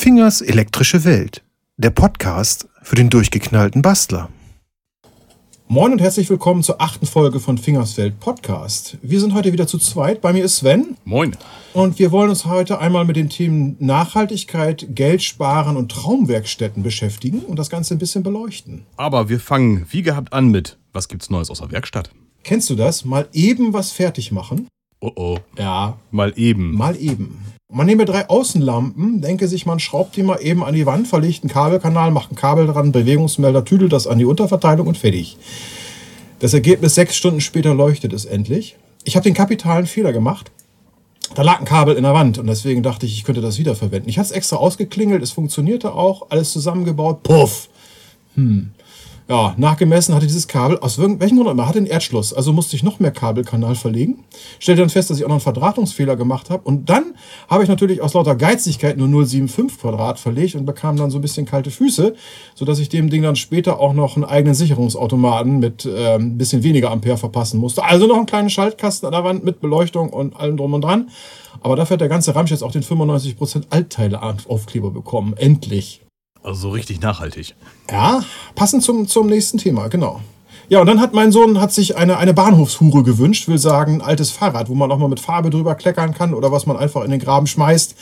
Fingers 0.00 0.40
elektrische 0.40 1.04
Welt. 1.04 1.44
Der 1.76 1.90
Podcast 1.90 2.70
für 2.80 2.94
den 2.96 3.10
durchgeknallten 3.10 3.82
Bastler. 3.82 4.30
Moin 5.68 5.92
und 5.92 6.00
herzlich 6.00 6.30
willkommen 6.30 6.62
zur 6.62 6.80
achten 6.80 7.04
Folge 7.04 7.38
von 7.38 7.58
Fingersfeld 7.58 8.18
Podcast. 8.18 8.96
Wir 9.02 9.20
sind 9.20 9.34
heute 9.34 9.52
wieder 9.52 9.66
zu 9.66 9.76
zweit. 9.76 10.22
Bei 10.22 10.32
mir 10.32 10.42
ist 10.42 10.56
Sven. 10.56 10.96
Moin. 11.04 11.36
Und 11.74 11.98
wir 11.98 12.12
wollen 12.12 12.30
uns 12.30 12.46
heute 12.46 12.78
einmal 12.78 13.04
mit 13.04 13.16
den 13.16 13.28
Themen 13.28 13.76
Nachhaltigkeit, 13.78 14.86
Geld 14.88 15.22
sparen 15.22 15.76
und 15.76 15.92
Traumwerkstätten 15.92 16.82
beschäftigen 16.82 17.40
und 17.40 17.58
das 17.58 17.68
Ganze 17.68 17.94
ein 17.94 17.98
bisschen 17.98 18.22
beleuchten. 18.22 18.86
Aber 18.96 19.28
wir 19.28 19.38
fangen 19.38 19.84
wie 19.90 20.00
gehabt 20.00 20.32
an 20.32 20.48
mit, 20.48 20.78
was 20.94 21.08
gibt's 21.08 21.28
Neues 21.28 21.50
aus 21.50 21.58
der 21.58 21.72
Werkstatt? 21.72 22.10
Kennst 22.42 22.70
du 22.70 22.74
das? 22.74 23.04
Mal 23.04 23.28
eben 23.34 23.74
was 23.74 23.92
fertig 23.92 24.32
machen? 24.32 24.66
Oh 25.00 25.12
oh. 25.14 25.38
Ja, 25.58 25.96
Mal 26.10 26.32
eben. 26.36 26.76
mal 26.76 26.96
eben. 26.96 27.38
Man 27.72 27.86
nehme 27.86 28.04
drei 28.04 28.28
Außenlampen, 28.28 29.20
denke 29.22 29.46
sich, 29.46 29.64
man 29.64 29.78
schraubt 29.78 30.16
die 30.16 30.24
mal 30.24 30.40
eben 30.42 30.64
an 30.64 30.74
die 30.74 30.86
Wand, 30.86 31.06
verlegt 31.06 31.44
einen 31.44 31.52
Kabelkanal, 31.52 32.10
macht 32.10 32.32
ein 32.32 32.36
Kabel 32.36 32.66
dran, 32.66 32.90
Bewegungsmelder, 32.92 33.64
tüdelt 33.64 33.92
das 33.92 34.06
an 34.08 34.18
die 34.18 34.24
Unterverteilung 34.24 34.88
und 34.88 34.98
fertig. 34.98 35.38
Das 36.40 36.52
Ergebnis 36.52 36.96
sechs 36.96 37.16
Stunden 37.16 37.40
später 37.40 37.74
leuchtet 37.74 38.12
es 38.12 38.24
endlich. 38.24 38.76
Ich 39.04 39.14
habe 39.14 39.24
den 39.24 39.34
kapitalen 39.34 39.86
Fehler 39.86 40.12
gemacht. 40.12 40.50
Da 41.34 41.42
lag 41.42 41.60
ein 41.60 41.64
Kabel 41.64 41.94
in 41.96 42.02
der 42.02 42.12
Wand 42.12 42.38
und 42.38 42.48
deswegen 42.48 42.82
dachte 42.82 43.06
ich, 43.06 43.12
ich 43.12 43.24
könnte 43.24 43.40
das 43.40 43.58
wiederverwenden. 43.58 44.08
Ich 44.08 44.18
hatte 44.18 44.30
es 44.30 44.32
extra 44.32 44.56
ausgeklingelt, 44.56 45.22
es 45.22 45.30
funktionierte 45.30 45.94
auch, 45.94 46.26
alles 46.30 46.52
zusammengebaut. 46.52 47.22
Puff! 47.22 47.68
Hm. 48.34 48.72
Ja, 49.30 49.54
nachgemessen 49.56 50.12
hatte 50.12 50.26
dieses 50.26 50.48
Kabel, 50.48 50.80
aus 50.80 50.98
welchem 50.98 51.36
Grund 51.36 51.46
auch 51.46 51.52
immer, 51.52 51.68
hatte 51.68 51.78
einen 51.78 51.86
Erdschluss. 51.86 52.34
Also 52.34 52.52
musste 52.52 52.74
ich 52.74 52.82
noch 52.82 52.98
mehr 52.98 53.12
Kabelkanal 53.12 53.76
verlegen. 53.76 54.24
Stellte 54.58 54.82
dann 54.82 54.90
fest, 54.90 55.08
dass 55.08 55.18
ich 55.18 55.24
auch 55.24 55.28
noch 55.28 55.36
einen 55.36 55.40
Verdrahtungsfehler 55.40 56.16
gemacht 56.16 56.50
habe. 56.50 56.64
Und 56.64 56.90
dann 56.90 57.14
habe 57.46 57.62
ich 57.62 57.68
natürlich 57.68 58.00
aus 58.00 58.14
lauter 58.14 58.34
Geizigkeit 58.34 58.96
nur 58.96 59.06
0,75 59.06 59.78
Quadrat 59.78 60.18
verlegt 60.18 60.56
und 60.56 60.66
bekam 60.66 60.96
dann 60.96 61.12
so 61.12 61.18
ein 61.18 61.20
bisschen 61.20 61.46
kalte 61.46 61.70
Füße, 61.70 62.16
sodass 62.56 62.80
ich 62.80 62.88
dem 62.88 63.08
Ding 63.08 63.22
dann 63.22 63.36
später 63.36 63.78
auch 63.78 63.92
noch 63.92 64.16
einen 64.16 64.24
eigenen 64.24 64.56
Sicherungsautomaten 64.56 65.60
mit 65.60 65.86
äh, 65.86 66.16
ein 66.16 66.36
bisschen 66.36 66.64
weniger 66.64 66.90
Ampere 66.90 67.16
verpassen 67.16 67.60
musste. 67.60 67.84
Also 67.84 68.08
noch 68.08 68.16
einen 68.16 68.26
kleinen 68.26 68.50
Schaltkasten 68.50 69.06
an 69.06 69.12
der 69.12 69.22
Wand 69.22 69.44
mit 69.44 69.60
Beleuchtung 69.60 70.10
und 70.10 70.34
allem 70.34 70.56
drum 70.56 70.74
und 70.74 70.80
dran. 70.80 71.08
Aber 71.60 71.76
dafür 71.76 71.94
hat 71.94 72.00
der 72.00 72.08
ganze 72.08 72.34
Ramsch 72.34 72.50
jetzt 72.50 72.64
auch 72.64 72.72
den 72.72 72.82
95% 72.82 73.66
Altteile-Aufkleber 73.70 74.90
bekommen. 74.90 75.34
Endlich. 75.36 76.00
Also 76.42 76.60
so 76.60 76.70
richtig 76.70 77.00
nachhaltig. 77.00 77.54
Ja, 77.90 78.22
passend 78.54 78.82
zum, 78.82 79.06
zum 79.06 79.26
nächsten 79.26 79.58
Thema, 79.58 79.88
genau. 79.88 80.20
Ja, 80.68 80.80
und 80.80 80.86
dann 80.86 81.00
hat 81.00 81.14
mein 81.14 81.32
Sohn 81.32 81.60
hat 81.60 81.72
sich 81.72 81.96
eine, 81.96 82.16
eine 82.18 82.32
Bahnhofshure 82.32 83.02
gewünscht, 83.02 83.48
will 83.48 83.58
sagen, 83.58 83.94
ein 83.94 84.00
altes 84.02 84.30
Fahrrad, 84.30 84.68
wo 84.68 84.74
man 84.74 84.90
auch 84.92 84.98
mal 84.98 85.08
mit 85.08 85.18
Farbe 85.18 85.50
drüber 85.50 85.74
kleckern 85.74 86.14
kann 86.14 86.32
oder 86.32 86.52
was 86.52 86.64
man 86.64 86.76
einfach 86.76 87.02
in 87.02 87.10
den 87.10 87.18
Graben 87.18 87.48
schmeißt 87.48 87.96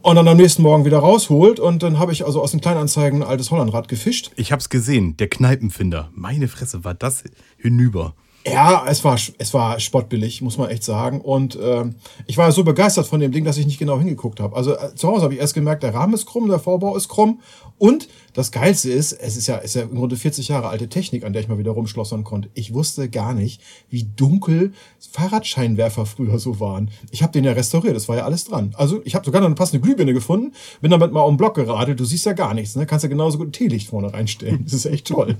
und 0.00 0.16
dann 0.16 0.26
am 0.26 0.36
nächsten 0.36 0.62
Morgen 0.62 0.84
wieder 0.84 0.98
rausholt. 0.98 1.60
Und 1.60 1.82
dann 1.82 1.98
habe 1.98 2.12
ich 2.12 2.24
also 2.24 2.42
aus 2.42 2.52
den 2.52 2.60
Kleinanzeigen 2.60 3.22
ein 3.22 3.28
altes 3.28 3.50
Hollandrad 3.50 3.88
gefischt. 3.88 4.30
Ich 4.36 4.52
hab's 4.52 4.70
gesehen, 4.70 5.16
der 5.18 5.28
Kneipenfinder. 5.28 6.08
Meine 6.14 6.48
Fresse, 6.48 6.84
war 6.84 6.94
das 6.94 7.24
hinüber. 7.58 8.14
Ja, 8.44 8.84
es 8.88 9.04
war, 9.04 9.16
es 9.38 9.54
war 9.54 9.78
spottbillig, 9.78 10.42
muss 10.42 10.58
man 10.58 10.68
echt 10.68 10.82
sagen. 10.82 11.20
Und 11.20 11.56
ähm, 11.62 11.94
ich 12.26 12.38
war 12.38 12.50
so 12.50 12.64
begeistert 12.64 13.06
von 13.06 13.20
dem 13.20 13.30
Ding, 13.30 13.44
dass 13.44 13.56
ich 13.56 13.66
nicht 13.66 13.78
genau 13.78 13.98
hingeguckt 13.98 14.40
habe. 14.40 14.56
Also 14.56 14.76
äh, 14.76 14.94
zu 14.96 15.08
Hause 15.08 15.22
habe 15.22 15.34
ich 15.34 15.40
erst 15.40 15.54
gemerkt, 15.54 15.82
der 15.84 15.94
Rahmen 15.94 16.14
ist 16.14 16.26
krumm, 16.26 16.48
der 16.48 16.58
Vorbau 16.58 16.96
ist 16.96 17.08
krumm. 17.08 17.40
Und 17.78 18.08
das 18.32 18.50
Geilste 18.50 18.90
ist, 18.90 19.12
es 19.12 19.36
ist 19.36 19.46
ja, 19.46 19.56
ist 19.56 19.74
ja 19.74 19.82
im 19.82 19.94
Grunde 19.94 20.16
40 20.16 20.48
Jahre 20.48 20.68
alte 20.68 20.88
Technik, 20.88 21.24
an 21.24 21.32
der 21.32 21.42
ich 21.42 21.48
mal 21.48 21.58
wieder 21.58 21.72
rumschlossern 21.72 22.24
konnte. 22.24 22.48
Ich 22.54 22.72
wusste 22.72 23.08
gar 23.08 23.34
nicht, 23.34 23.60
wie 23.90 24.04
dunkel 24.04 24.72
Fahrradscheinwerfer 25.10 26.06
früher 26.06 26.38
so 26.38 26.58
waren. 26.58 26.90
Ich 27.10 27.22
habe 27.22 27.32
den 27.32 27.44
ja 27.44 27.52
restauriert, 27.52 27.94
das 27.94 28.08
war 28.08 28.16
ja 28.16 28.24
alles 28.24 28.44
dran. 28.44 28.74
Also 28.76 29.02
ich 29.04 29.14
habe 29.14 29.24
sogar 29.24 29.40
noch 29.40 29.46
eine 29.46 29.54
passende 29.54 29.80
Glühbirne 29.80 30.14
gefunden, 30.14 30.52
bin 30.80 30.90
damit 30.90 31.12
mal 31.12 31.20
um 31.20 31.34
den 31.34 31.36
Block 31.38 31.54
geradelt. 31.54 32.00
Du 32.00 32.04
siehst 32.04 32.24
ja 32.24 32.32
gar 32.32 32.54
nichts, 32.54 32.74
ne? 32.74 32.86
Kannst 32.86 33.02
ja 33.02 33.08
genauso 33.08 33.38
gut 33.38 33.48
ein 33.48 33.52
Teelicht 33.52 33.88
vorne 33.88 34.12
reinstellen. 34.12 34.62
Das 34.64 34.72
ist 34.72 34.86
echt 34.86 35.08
toll. 35.08 35.36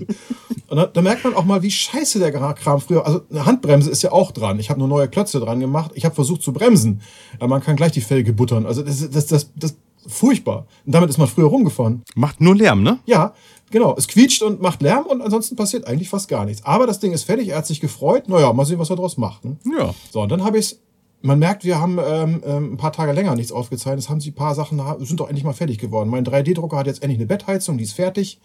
Und 0.67 0.77
da, 0.77 0.85
da 0.85 1.01
merkt 1.01 1.23
man 1.23 1.33
auch 1.33 1.45
mal, 1.45 1.63
wie 1.63 1.71
scheiße 1.71 2.19
der 2.19 2.31
Kram 2.31 2.79
früher. 2.79 3.05
Also 3.05 3.21
eine 3.29 3.45
Handbremse 3.45 3.89
ist 3.89 4.03
ja 4.03 4.11
auch 4.11 4.31
dran. 4.31 4.59
Ich 4.59 4.69
habe 4.69 4.79
nur 4.79 4.87
neue 4.87 5.07
Klötze 5.07 5.39
dran 5.39 5.59
gemacht. 5.59 5.91
Ich 5.95 6.05
habe 6.05 6.13
versucht 6.13 6.41
zu 6.41 6.53
bremsen. 6.53 7.01
Aber 7.37 7.47
man 7.47 7.61
kann 7.61 7.75
gleich 7.75 7.91
die 7.91 8.01
Felge 8.01 8.33
buttern. 8.33 8.65
Also 8.65 8.83
das, 8.83 9.09
das, 9.09 9.27
das, 9.27 9.51
das 9.55 9.75
furchtbar. 10.07 10.67
Und 10.85 10.93
damit 10.93 11.09
ist 11.09 11.17
man 11.17 11.27
früher 11.27 11.47
rumgefahren. 11.47 12.03
Macht 12.15 12.41
nur 12.41 12.55
Lärm, 12.55 12.83
ne? 12.83 12.99
Ja, 13.05 13.33
genau. 13.71 13.95
Es 13.97 14.07
quietscht 14.07 14.41
und 14.41 14.61
macht 14.61 14.81
Lärm 14.81 15.05
und 15.05 15.21
ansonsten 15.21 15.55
passiert 15.55 15.87
eigentlich 15.87 16.09
fast 16.09 16.27
gar 16.27 16.45
nichts. 16.45 16.65
Aber 16.65 16.87
das 16.87 16.99
Ding 16.99 17.11
ist 17.11 17.23
fertig, 17.23 17.49
er 17.49 17.57
hat 17.57 17.67
sich 17.67 17.79
gefreut. 17.79 18.27
Naja, 18.29 18.51
mal 18.53 18.65
sehen, 18.65 18.79
was 18.79 18.89
er 18.89 18.95
draus 18.95 19.17
macht. 19.17 19.45
Ne? 19.45 19.57
Ja. 19.77 19.93
So, 20.11 20.21
und 20.21 20.31
dann 20.31 20.43
habe 20.43 20.57
ich 20.57 20.77
Man 21.25 21.39
merkt, 21.39 21.63
wir 21.63 21.79
haben 21.79 21.99
ähm, 22.05 22.41
ähm, 22.45 22.73
ein 22.73 22.77
paar 22.77 22.91
Tage 22.91 23.13
länger 23.13 23.33
nichts 23.35 23.53
aufgezeichnet. 23.53 23.99
Es 23.99 24.09
haben 24.09 24.19
sie 24.19 24.31
ein 24.31 24.35
paar 24.35 24.55
Sachen, 24.55 24.81
sind 24.99 25.21
doch 25.21 25.29
endlich 25.29 25.45
mal 25.45 25.53
fertig 25.53 25.77
geworden. 25.77 26.09
Mein 26.09 26.25
3D-Drucker 26.25 26.75
hat 26.77 26.87
jetzt 26.87 27.01
endlich 27.01 27.17
eine 27.17 27.27
Bettheizung, 27.27 27.77
die 27.77 27.85
ist 27.85 27.93
fertig. 27.93 28.39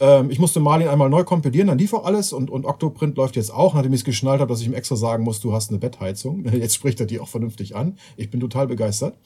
Ähm, 0.00 0.30
ich 0.30 0.38
musste 0.38 0.60
Marlin 0.60 0.88
einmal 0.88 1.08
neu 1.08 1.24
kompilieren, 1.24 1.68
dann 1.68 1.78
lief 1.78 1.94
auch 1.94 2.04
alles 2.04 2.32
und, 2.32 2.50
und 2.50 2.64
Octoprint 2.64 3.16
läuft 3.16 3.36
jetzt 3.36 3.52
auch, 3.52 3.74
nachdem 3.74 3.92
ich 3.92 4.00
es 4.00 4.04
geschnallt 4.04 4.40
habe, 4.40 4.48
dass 4.48 4.60
ich 4.60 4.66
ihm 4.66 4.74
extra 4.74 4.96
sagen 4.96 5.24
muss, 5.24 5.40
du 5.40 5.52
hast 5.52 5.70
eine 5.70 5.78
Bettheizung. 5.78 6.44
Jetzt 6.52 6.74
spricht 6.74 7.00
er 7.00 7.06
die 7.06 7.20
auch 7.20 7.28
vernünftig 7.28 7.76
an. 7.76 7.98
Ich 8.16 8.30
bin 8.30 8.40
total 8.40 8.66
begeistert. 8.66 9.16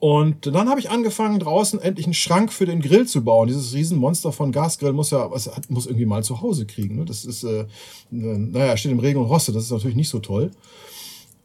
Und 0.00 0.46
dann 0.46 0.70
habe 0.70 0.80
ich 0.80 0.88
angefangen, 0.88 1.38
draußen 1.38 1.78
endlich 1.78 2.06
einen 2.06 2.14
Schrank 2.14 2.54
für 2.54 2.64
den 2.64 2.80
Grill 2.80 3.06
zu 3.06 3.22
bauen. 3.22 3.48
Dieses 3.48 3.74
Riesenmonster 3.74 4.32
von 4.32 4.50
Gasgrill 4.50 4.94
muss 4.94 5.10
ja, 5.10 5.30
was 5.30 5.50
muss 5.68 5.84
irgendwie 5.84 6.06
mal 6.06 6.24
zu 6.24 6.40
Hause 6.40 6.64
kriegen. 6.64 6.96
Ne? 6.96 7.04
Das 7.04 7.26
ist, 7.26 7.44
äh, 7.44 7.66
naja, 8.10 8.78
steht 8.78 8.92
im 8.92 8.98
Regen 8.98 9.20
und 9.20 9.26
Rostet. 9.26 9.54
Das 9.54 9.64
ist 9.64 9.70
natürlich 9.70 9.96
nicht 9.96 10.08
so 10.08 10.18
toll. 10.18 10.52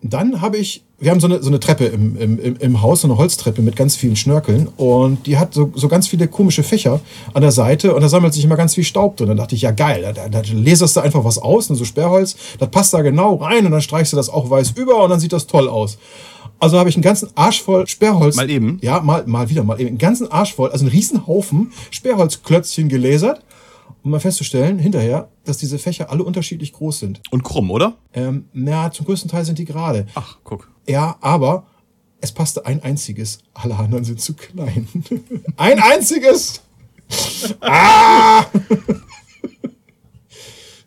Dann 0.02 0.42
habe 0.42 0.58
ich, 0.58 0.84
wir 1.00 1.12
haben 1.12 1.20
so 1.20 1.28
eine, 1.28 1.42
so 1.42 1.50
eine 1.50 1.60
Treppe 1.60 1.86
im, 1.86 2.18
im, 2.18 2.58
im 2.58 2.82
Haus, 2.82 3.02
so 3.02 3.08
eine 3.08 3.18
Holztreppe 3.18 3.62
mit 3.62 3.76
ganz 3.76 3.96
vielen 3.96 4.16
Schnörkeln. 4.16 4.68
Und 4.78 5.26
die 5.26 5.38
hat 5.38 5.54
so, 5.54 5.72
so 5.76 5.88
ganz 5.88 6.08
viele 6.08 6.28
komische 6.28 6.64
Fächer 6.64 7.00
an 7.34 7.42
der 7.42 7.52
Seite 7.52 7.96
und 7.96 8.02
da 8.02 8.10
sammelt 8.10 8.34
sich 8.34 8.44
immer 8.44 8.56
ganz 8.56 8.76
viel 8.76 8.84
Staub 8.84 9.18
drin. 9.18 9.30
Dann 9.30 9.38
dachte 9.38 9.56
ich, 9.56 9.62
ja 9.62 9.72
geil, 9.72 10.14
da, 10.16 10.30
da, 10.30 10.42
laserst 10.54 10.96
du 10.96 11.02
einfach 11.02 11.24
was 11.24 11.38
aus, 11.38 11.70
ne, 11.70 11.76
so 11.76 11.86
Sperrholz, 11.86 12.36
das 12.60 12.70
passt 12.70 12.94
da 12.94 13.02
genau 13.02 13.36
rein 13.36 13.66
und 13.66 13.72
dann 13.72 13.82
streichst 13.82 14.14
du 14.14 14.18
das 14.18 14.30
auch 14.30 14.50
weiß 14.50 14.72
über 14.76 15.04
und 15.04 15.10
dann 15.10 15.20
sieht 15.20 15.34
das 15.34 15.48
toll 15.48 15.68
aus. 15.68 15.98
Also 16.60 16.80
habe 16.80 16.90
ich 16.90 16.96
einen 16.96 17.04
ganzen 17.04 17.30
Arsch 17.36 17.62
voll 17.62 17.86
Sperrholz. 17.88 18.36
Mal 18.36 18.50
eben? 18.50 18.80
Ja, 18.82 19.02
mal, 19.02 19.24
mal 19.26 19.50
wieder, 19.50 19.64
mal 19.64 19.80
eben. 19.80 19.90
Einen 19.90 19.98
ganzen 19.98 20.32
Arsch 20.32 20.54
voll, 20.54 20.72
also 20.72 20.86
einen 20.86 20.92
riesen 20.92 21.28
Haufen 21.28 21.72
Sperrholzklötzchen 21.92 22.90
gelasert, 22.90 23.42
um 24.06 24.12
mal 24.12 24.20
festzustellen, 24.20 24.78
hinterher, 24.78 25.30
dass 25.46 25.58
diese 25.58 25.80
Fächer 25.80 26.12
alle 26.12 26.24
unterschiedlich 26.24 26.72
groß 26.74 27.00
sind. 27.00 27.22
Und 27.32 27.44
krumm, 27.44 27.72
oder? 27.72 27.98
Ähm, 28.14 28.46
na, 28.54 28.92
zum 28.92 29.08
größten 29.08 29.32
Teil 29.32 29.44
sind 29.46 29.58
die 29.58 29.66
gerade. 29.66 30.06
Ach, 30.14 30.38
guck. 30.44 30.70
Ja, 30.88 31.18
aber 31.22 31.66
es 32.22 32.32
passte 32.32 32.68
ein 32.68 32.84
einziges. 32.84 33.40
Alle 33.56 33.76
anderen 33.76 34.04
sind 34.04 34.22
zu 34.22 34.36
klein. 34.36 34.88
ein 35.58 35.80
einziges! 35.80 36.62
ah! 37.62 38.46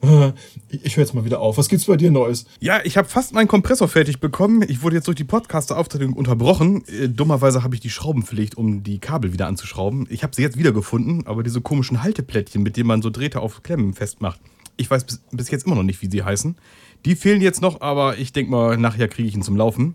Ich, 0.71 0.97
höre 0.97 1.05
jetzt 1.05 1.15
mal 1.15 1.25
wieder 1.25 1.41
auf. 1.41 1.57
Was 1.57 1.69
gibt's 1.69 1.87
bei 1.87 1.97
dir 1.97 2.11
Neues? 2.11 2.45
Ja, 2.61 2.81
ich 2.85 2.99
habe 2.99 3.09
fast 3.09 3.33
meinen 3.33 3.49
Kompressor 3.49 3.89
fertig 3.89 4.21
bekommen. 4.21 4.63
Ich 4.69 4.83
wurde 4.83 4.97
jetzt 4.97 5.07
durch 5.07 5.17
die 5.17 5.25
Podcaster-Aufzeichnung 5.25 6.13
unterbrochen. 6.13 6.85
Äh, 6.87 7.09
dummerweise 7.09 7.63
habe 7.63 7.75
ich 7.75 7.81
die 7.81 7.89
Schrauben 7.89 8.23
verlegt, 8.23 8.57
um 8.57 8.83
die 8.83 8.99
Kabel 8.99 9.33
wieder 9.33 9.47
anzuschrauben. 9.47 10.07
Ich 10.11 10.23
habe 10.23 10.35
sie 10.35 10.43
jetzt 10.43 10.59
wiedergefunden, 10.59 11.27
aber 11.27 11.43
diese 11.43 11.63
komischen 11.63 12.03
Halteplättchen, 12.03 12.63
mit 12.63 12.77
denen 12.77 12.87
man 12.87 13.01
so 13.01 13.09
Drähte 13.09 13.41
auf 13.41 13.63
Klemmen 13.63 13.95
festmacht, 13.95 14.41
ich 14.77 14.91
weiß 14.91 15.05
bis, 15.05 15.23
bis 15.33 15.51
jetzt 15.51 15.67
immer 15.67 15.75
noch 15.75 15.83
nicht, 15.83 16.03
wie 16.03 16.11
sie 16.11 16.23
heißen. 16.23 16.57
Die 17.05 17.17
fehlen 17.17 17.41
jetzt 17.41 17.63
noch, 17.63 17.81
aber 17.81 18.19
ich 18.19 18.33
denke 18.33 18.51
mal, 18.51 18.77
nachher 18.77 19.09
kriege 19.09 19.29
ich 19.29 19.35
ihn 19.35 19.43
zum 19.43 19.57
Laufen. 19.57 19.95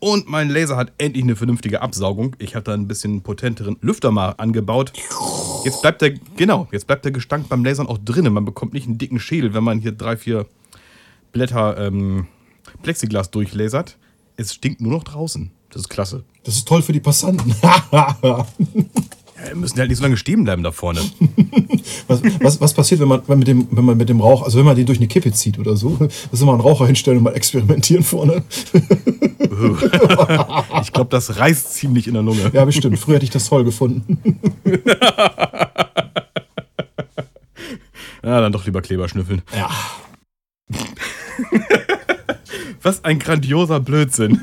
Und 0.00 0.28
mein 0.28 0.50
Laser 0.50 0.76
hat 0.76 0.92
endlich 0.98 1.24
eine 1.24 1.34
vernünftige 1.34 1.80
Absaugung. 1.80 2.36
Ich 2.38 2.54
habe 2.54 2.64
da 2.64 2.74
ein 2.74 2.86
bisschen 2.86 3.22
potenteren 3.22 3.78
Lüfter 3.80 4.10
mal 4.10 4.34
angebaut. 4.36 4.92
Jetzt 5.64 5.82
bleibt 5.82 6.02
der, 6.02 6.10
genau, 6.36 6.68
jetzt 6.72 6.86
bleibt 6.86 7.04
der 7.04 7.12
Gestank 7.12 7.48
beim 7.48 7.64
Lasern 7.64 7.86
auch 7.86 7.98
drinnen. 7.98 8.32
Man 8.32 8.44
bekommt 8.44 8.72
nicht 8.72 8.86
einen 8.86 8.98
dicken 8.98 9.18
Schädel, 9.18 9.54
wenn 9.54 9.64
man 9.64 9.78
hier 9.78 9.92
drei, 9.92 10.16
vier 10.16 10.46
Blätter 11.32 11.78
ähm, 11.78 12.26
Plexiglas 12.82 13.30
durchlasert. 13.30 13.96
Es 14.36 14.54
stinkt 14.54 14.80
nur 14.80 14.92
noch 14.92 15.04
draußen. 15.04 15.50
Das 15.70 15.82
ist 15.82 15.88
klasse. 15.88 16.24
Das 16.44 16.56
ist 16.56 16.68
toll 16.68 16.82
für 16.82 16.92
die 16.92 17.00
Passanten. 17.00 17.54
Ja, 19.36 19.48
wir 19.48 19.56
müssen 19.56 19.78
halt 19.78 19.88
nicht 19.88 19.98
so 19.98 20.04
lange 20.04 20.16
stehen 20.16 20.44
bleiben 20.44 20.62
da 20.62 20.70
vorne. 20.72 21.00
was, 22.06 22.22
was, 22.40 22.60
was 22.60 22.74
passiert, 22.74 23.00
wenn 23.00 23.08
man, 23.08 23.22
wenn, 23.26 23.38
mit 23.38 23.48
dem, 23.48 23.66
wenn 23.70 23.84
man 23.84 23.96
mit 23.96 24.08
dem 24.08 24.20
Rauch, 24.20 24.42
also 24.42 24.58
wenn 24.58 24.64
man 24.64 24.76
den 24.76 24.86
durch 24.86 24.98
eine 24.98 25.08
Kippe 25.08 25.32
zieht 25.32 25.58
oder 25.58 25.76
so? 25.76 25.96
Das 25.98 26.12
ist 26.32 26.42
mal 26.42 26.52
einen 26.52 26.60
Raucher 26.60 26.86
hinstellen 26.86 27.18
und 27.18 27.24
mal 27.24 27.34
experimentieren 27.34 28.04
vorne. 28.04 28.44
ich 30.82 30.92
glaube, 30.92 31.10
das 31.10 31.38
reißt 31.38 31.74
ziemlich 31.74 32.06
in 32.06 32.14
der 32.14 32.22
Lunge. 32.22 32.50
Ja, 32.52 32.64
bestimmt. 32.64 32.98
Früher 32.98 33.16
hätte 33.16 33.24
ich 33.24 33.30
das 33.30 33.48
toll 33.48 33.64
gefunden. 33.64 34.18
Ja, 38.24 38.40
dann 38.40 38.52
doch 38.52 38.64
lieber 38.64 38.80
Kleber 38.80 39.06
schnüffeln. 39.06 39.42
Ja. 39.54 39.70
Was 42.82 43.04
ein 43.04 43.18
grandioser 43.18 43.80
Blödsinn. 43.80 44.42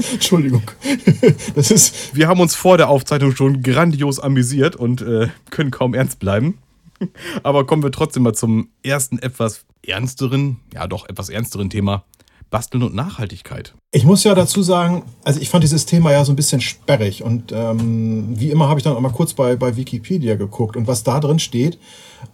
Entschuldigung. 0.12 0.62
Das 1.54 1.70
ist. 1.70 2.14
Wir 2.14 2.28
haben 2.28 2.40
uns 2.40 2.54
vor 2.54 2.76
der 2.76 2.88
Aufzeichnung 2.88 3.34
schon 3.34 3.62
grandios 3.62 4.18
amüsiert 4.18 4.76
und 4.76 5.02
äh, 5.02 5.28
können 5.50 5.70
kaum 5.70 5.94
ernst 5.94 6.18
bleiben. 6.18 6.58
Aber 7.42 7.66
kommen 7.66 7.82
wir 7.82 7.92
trotzdem 7.92 8.22
mal 8.22 8.34
zum 8.34 8.68
ersten 8.82 9.18
etwas 9.18 9.64
ernsteren, 9.86 10.58
ja 10.72 10.86
doch 10.86 11.08
etwas 11.08 11.28
ernsteren 11.28 11.70
Thema. 11.70 12.04
Basteln 12.50 12.82
und 12.82 12.94
Nachhaltigkeit. 12.94 13.74
Ich 13.92 14.04
muss 14.04 14.24
ja 14.24 14.34
dazu 14.34 14.62
sagen, 14.62 15.04
also 15.22 15.40
ich 15.40 15.48
fand 15.48 15.62
dieses 15.62 15.86
Thema 15.86 16.10
ja 16.10 16.24
so 16.24 16.32
ein 16.32 16.36
bisschen 16.36 16.60
sperrig 16.60 17.22
und 17.22 17.52
ähm, 17.52 18.38
wie 18.38 18.50
immer 18.50 18.68
habe 18.68 18.80
ich 18.80 18.84
dann 18.84 18.96
auch 18.96 19.00
mal 19.00 19.12
kurz 19.12 19.34
bei, 19.34 19.54
bei 19.54 19.76
Wikipedia 19.76 20.34
geguckt 20.34 20.76
und 20.76 20.88
was 20.88 21.04
da 21.04 21.20
drin 21.20 21.38
steht. 21.38 21.78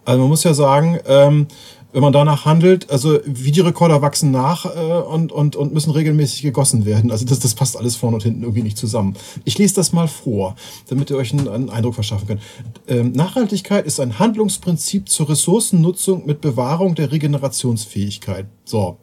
Also 0.05 0.21
man 0.21 0.29
muss 0.29 0.43
ja 0.43 0.55
sagen, 0.55 0.99
ähm, 1.05 1.47
wenn 1.93 2.01
man 2.01 2.13
danach 2.13 2.45
handelt, 2.45 2.89
also 2.89 3.19
Videorekorder 3.25 4.01
wachsen 4.01 4.31
nach 4.31 4.65
äh, 4.65 4.79
und, 4.79 5.31
und, 5.31 5.55
und 5.55 5.73
müssen 5.73 5.91
regelmäßig 5.91 6.41
gegossen 6.41 6.85
werden. 6.85 7.11
Also 7.11 7.25
das, 7.25 7.39
das 7.39 7.55
passt 7.55 7.77
alles 7.77 7.95
vorne 7.95 8.15
und 8.15 8.23
hinten 8.23 8.43
irgendwie 8.43 8.63
nicht 8.63 8.77
zusammen. 8.77 9.15
Ich 9.45 9.57
lese 9.57 9.75
das 9.75 9.93
mal 9.93 10.07
vor, 10.07 10.55
damit 10.89 11.09
ihr 11.09 11.17
euch 11.17 11.33
einen, 11.33 11.47
einen 11.47 11.69
Eindruck 11.69 11.95
verschaffen 11.95 12.27
könnt. 12.27 12.41
Ähm, 12.87 13.13
Nachhaltigkeit 13.13 13.85
ist 13.85 13.99
ein 13.99 14.19
Handlungsprinzip 14.19 15.09
zur 15.09 15.29
Ressourcennutzung 15.29 16.25
mit 16.25 16.41
Bewahrung 16.41 16.95
der 16.95 17.11
Regenerationsfähigkeit. 17.11 18.47
So 18.65 18.97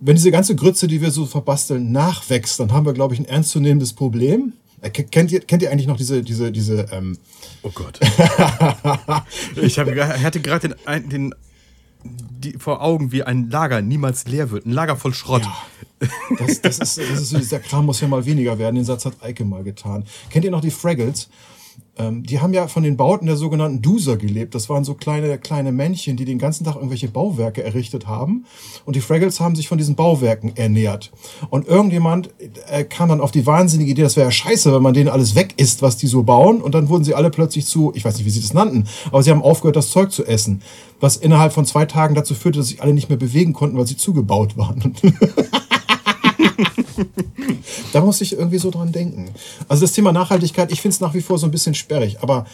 wenn 0.00 0.16
diese 0.16 0.30
ganze 0.30 0.56
Grütze, 0.56 0.88
die 0.88 1.00
wir 1.00 1.10
so 1.10 1.26
verbasteln, 1.26 1.92
nachwächst, 1.92 2.58
dann 2.58 2.72
haben 2.72 2.86
wir, 2.86 2.94
glaube 2.94 3.14
ich, 3.14 3.20
ein 3.20 3.26
ernstzunehmendes 3.26 3.92
Problem. 3.92 4.54
Äh, 4.80 4.90
kennt 4.90 5.30
ihr, 5.30 5.40
kennt 5.40 5.62
ihr 5.62 5.70
eigentlich 5.70 5.86
noch 5.86 5.98
diese, 5.98 6.22
diese, 6.22 6.50
diese, 6.50 6.86
ähm 6.90 7.18
Oh 7.62 7.70
Gott. 7.74 8.00
ich 9.62 9.78
hab, 9.78 9.88
hatte 9.88 10.40
gerade 10.40 10.70
den, 10.70 11.10
den 11.10 11.34
die, 12.04 12.52
vor 12.52 12.82
Augen, 12.82 13.12
wie 13.12 13.22
ein 13.22 13.50
Lager 13.50 13.82
niemals 13.82 14.26
leer 14.26 14.50
wird. 14.50 14.66
Ein 14.66 14.72
Lager 14.72 14.96
voll 14.96 15.14
Schrott. 15.14 15.42
Ja, 15.42 16.06
das, 16.38 16.60
das, 16.62 16.78
ist, 16.78 16.98
das 16.98 17.20
ist 17.20 17.36
dieser 17.36 17.60
Kram 17.60 17.86
muss 17.86 18.00
ja 18.00 18.08
mal 18.08 18.24
weniger 18.24 18.58
werden. 18.58 18.76
Den 18.76 18.84
Satz 18.84 19.04
hat 19.04 19.22
Eike 19.22 19.44
mal 19.44 19.62
getan. 19.62 20.04
Kennt 20.30 20.44
ihr 20.44 20.50
noch 20.50 20.62
die 20.62 20.70
Fraggles? 20.70 21.28
Ähm, 22.00 22.22
die 22.22 22.40
haben 22.40 22.54
ja 22.54 22.66
von 22.66 22.82
den 22.82 22.96
Bauten 22.96 23.26
der 23.26 23.36
sogenannten 23.36 23.82
Duser 23.82 24.16
gelebt. 24.16 24.54
Das 24.54 24.68
waren 24.68 24.84
so 24.84 24.94
kleine, 24.94 25.38
kleine 25.38 25.70
Männchen, 25.70 26.16
die 26.16 26.24
den 26.24 26.38
ganzen 26.38 26.64
Tag 26.64 26.76
irgendwelche 26.76 27.08
Bauwerke 27.08 27.62
errichtet 27.62 28.06
haben. 28.06 28.46
Und 28.86 28.96
die 28.96 29.00
Fraggles 29.00 29.40
haben 29.40 29.54
sich 29.54 29.68
von 29.68 29.76
diesen 29.76 29.96
Bauwerken 29.96 30.56
ernährt. 30.56 31.12
Und 31.50 31.68
irgendjemand 31.68 32.30
äh, 32.68 32.84
kam 32.84 33.10
dann 33.10 33.20
auf 33.20 33.30
die 33.30 33.46
wahnsinnige 33.46 33.90
Idee, 33.90 34.02
das 34.02 34.16
wäre 34.16 34.28
ja 34.28 34.32
scheiße, 34.32 34.72
wenn 34.72 34.82
man 34.82 34.94
denen 34.94 35.08
alles 35.08 35.34
weg 35.34 35.54
isst, 35.58 35.82
was 35.82 35.96
die 35.98 36.06
so 36.06 36.22
bauen. 36.22 36.62
Und 36.62 36.74
dann 36.74 36.88
wurden 36.88 37.04
sie 37.04 37.14
alle 37.14 37.30
plötzlich 37.30 37.66
zu, 37.66 37.92
ich 37.94 38.04
weiß 38.04 38.16
nicht, 38.16 38.24
wie 38.24 38.30
sie 38.30 38.40
das 38.40 38.54
nannten, 38.54 38.86
aber 39.08 39.22
sie 39.22 39.30
haben 39.30 39.42
aufgehört, 39.42 39.76
das 39.76 39.90
Zeug 39.90 40.10
zu 40.10 40.24
essen. 40.24 40.62
Was 41.00 41.16
innerhalb 41.16 41.52
von 41.52 41.66
zwei 41.66 41.84
Tagen 41.86 42.14
dazu 42.14 42.34
führte, 42.34 42.58
dass 42.58 42.68
sich 42.68 42.82
alle 42.82 42.94
nicht 42.94 43.08
mehr 43.08 43.18
bewegen 43.18 43.52
konnten, 43.52 43.76
weil 43.76 43.86
sie 43.86 43.96
zugebaut 43.96 44.56
waren. 44.56 44.94
da 47.92 48.00
muss 48.00 48.20
ich 48.20 48.32
irgendwie 48.32 48.58
so 48.58 48.70
dran 48.70 48.92
denken. 48.92 49.30
Also 49.68 49.82
das 49.82 49.92
Thema 49.92 50.12
Nachhaltigkeit, 50.12 50.72
ich 50.72 50.80
finde 50.80 50.94
es 50.94 51.00
nach 51.00 51.14
wie 51.14 51.20
vor 51.20 51.38
so 51.38 51.46
ein 51.46 51.50
bisschen 51.50 51.74
sperrig, 51.74 52.18
aber 52.20 52.46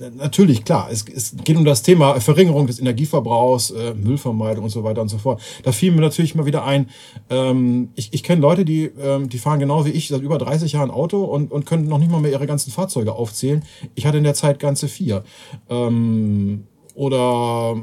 äh, 0.00 0.10
natürlich, 0.16 0.64
klar, 0.64 0.88
es, 0.90 1.04
es 1.08 1.34
geht 1.44 1.56
um 1.56 1.64
das 1.64 1.82
Thema 1.82 2.20
Verringerung 2.20 2.66
des 2.66 2.80
Energieverbrauchs, 2.80 3.70
äh, 3.70 3.94
Müllvermeidung 3.94 4.64
und 4.64 4.70
so 4.70 4.84
weiter 4.84 5.02
und 5.02 5.08
so 5.08 5.18
fort. 5.18 5.40
Da 5.62 5.72
fiel 5.72 5.92
mir 5.92 6.00
natürlich 6.00 6.34
mal 6.34 6.46
wieder 6.46 6.64
ein, 6.64 6.88
ähm, 7.30 7.90
ich, 7.94 8.12
ich 8.12 8.22
kenne 8.22 8.40
Leute, 8.40 8.64
die, 8.64 8.90
ähm, 9.00 9.28
die 9.28 9.38
fahren 9.38 9.60
genau 9.60 9.84
wie 9.84 9.90
ich 9.90 10.08
seit 10.08 10.22
über 10.22 10.38
30 10.38 10.72
Jahren 10.72 10.90
Auto 10.90 11.24
und, 11.24 11.50
und 11.50 11.66
können 11.66 11.88
noch 11.88 11.98
nicht 11.98 12.10
mal 12.10 12.20
mehr 12.20 12.32
ihre 12.32 12.46
ganzen 12.46 12.70
Fahrzeuge 12.70 13.12
aufzählen. 13.12 13.62
Ich 13.94 14.06
hatte 14.06 14.18
in 14.18 14.24
der 14.24 14.34
Zeit 14.34 14.58
ganze 14.58 14.88
vier. 14.88 15.24
Ähm, 15.68 16.64
oder 16.94 17.76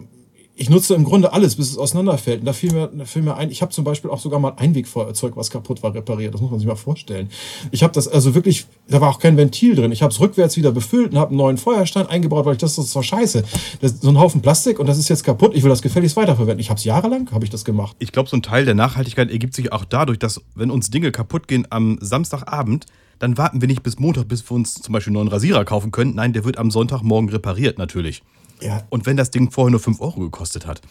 ich 0.60 0.70
nutze 0.70 0.94
im 0.94 1.06
Grunde 1.06 1.32
alles, 1.32 1.56
bis 1.56 1.72
es 1.72 1.78
auseinanderfällt. 1.78 2.42
Und 2.42 2.46
da 2.46 2.52
fiel 2.52 2.74
mir, 2.74 2.88
da 2.88 3.06
fiel 3.06 3.22
mir 3.22 3.36
ein, 3.38 3.50
ich 3.50 3.62
habe 3.62 3.72
zum 3.72 3.86
Beispiel 3.86 4.12
auch 4.12 4.20
sogar 4.20 4.40
mal 4.40 4.52
ein 4.52 4.58
Einwegfeuerzeug, 4.58 5.38
was 5.38 5.50
kaputt 5.50 5.82
war, 5.84 5.94
repariert. 5.96 6.34
Das 6.34 6.42
muss 6.42 6.52
man 6.52 6.60
sich 6.60 6.68
mal 6.68 6.76
vorstellen. 6.76 7.30
Ich 7.72 7.82
habe 7.82 7.94
das 7.94 8.10
also 8.10 8.36
wirklich, 8.36 8.66
da 8.90 9.00
war 9.00 9.10
auch 9.10 9.20
kein 9.20 9.38
Ventil 9.38 9.74
drin. 9.76 9.94
Ich 9.94 10.02
habe 10.02 10.12
es 10.12 10.20
rückwärts 10.20 10.58
wieder 10.58 10.74
befüllt 10.74 11.14
und 11.14 11.18
habe 11.18 11.30
einen 11.30 11.38
neuen 11.38 11.58
Feuerstein 11.58 12.08
eingebaut, 12.08 12.46
weil 12.46 12.54
ich 12.54 12.60
das, 12.60 12.76
das 12.76 12.86
ist 12.86 12.96
doch 12.96 13.04
scheiße. 13.04 13.44
Das 13.80 13.94
ist 13.94 14.02
so 14.02 14.10
ein 14.10 14.20
Haufen 14.20 14.42
Plastik 14.42 14.80
und 14.80 14.90
das 14.90 14.98
ist 14.98 15.08
jetzt 15.08 15.24
kaputt. 15.24 15.56
Ich 15.56 15.64
will 15.64 15.70
das 15.70 15.82
gefälligst 15.82 16.18
weiterverwenden. 16.18 16.60
Ich 16.60 16.70
habe 16.70 16.78
es 16.78 16.84
jahrelang, 16.84 17.32
habe 17.32 17.46
ich 17.46 17.50
das 17.50 17.64
gemacht. 17.64 17.96
Ich 18.00 18.12
glaube, 18.12 18.28
so 18.28 18.36
ein 18.36 18.44
Teil 18.44 18.66
der 18.66 18.76
Nachhaltigkeit 18.76 19.32
ergibt 19.32 19.54
sich 19.54 19.72
auch 19.72 19.86
dadurch, 19.86 20.20
dass 20.20 20.42
wenn 20.56 20.72
uns 20.72 20.90
Dinge 20.90 21.14
kaputt 21.14 21.48
gehen 21.48 21.68
am 21.70 21.98
Samstagabend, 22.02 22.86
dann 23.20 23.38
warten 23.38 23.62
wir 23.62 23.68
nicht 23.70 23.84
bis 23.84 23.98
Montag, 23.98 24.28
bis 24.28 24.50
wir 24.50 24.56
uns 24.56 24.74
zum 24.74 24.92
Beispiel 24.92 25.12
einen 25.12 25.24
neuen 25.24 25.28
Rasierer 25.30 25.64
kaufen 25.64 25.92
können. 25.92 26.16
Nein, 26.16 26.34
der 26.34 26.44
wird 26.44 26.58
am 26.58 26.70
Sonntagmorgen 26.70 27.30
repariert, 27.30 27.78
natürlich. 27.78 28.24
Ja. 28.62 28.84
Und 28.90 29.06
wenn 29.06 29.18
das 29.18 29.32
Ding 29.32 29.52
vorher 29.52 29.72
nur 29.72 29.80
5 29.80 30.02
Euro 30.02 30.20
gekostet 30.22 30.66
hat. 30.66 30.82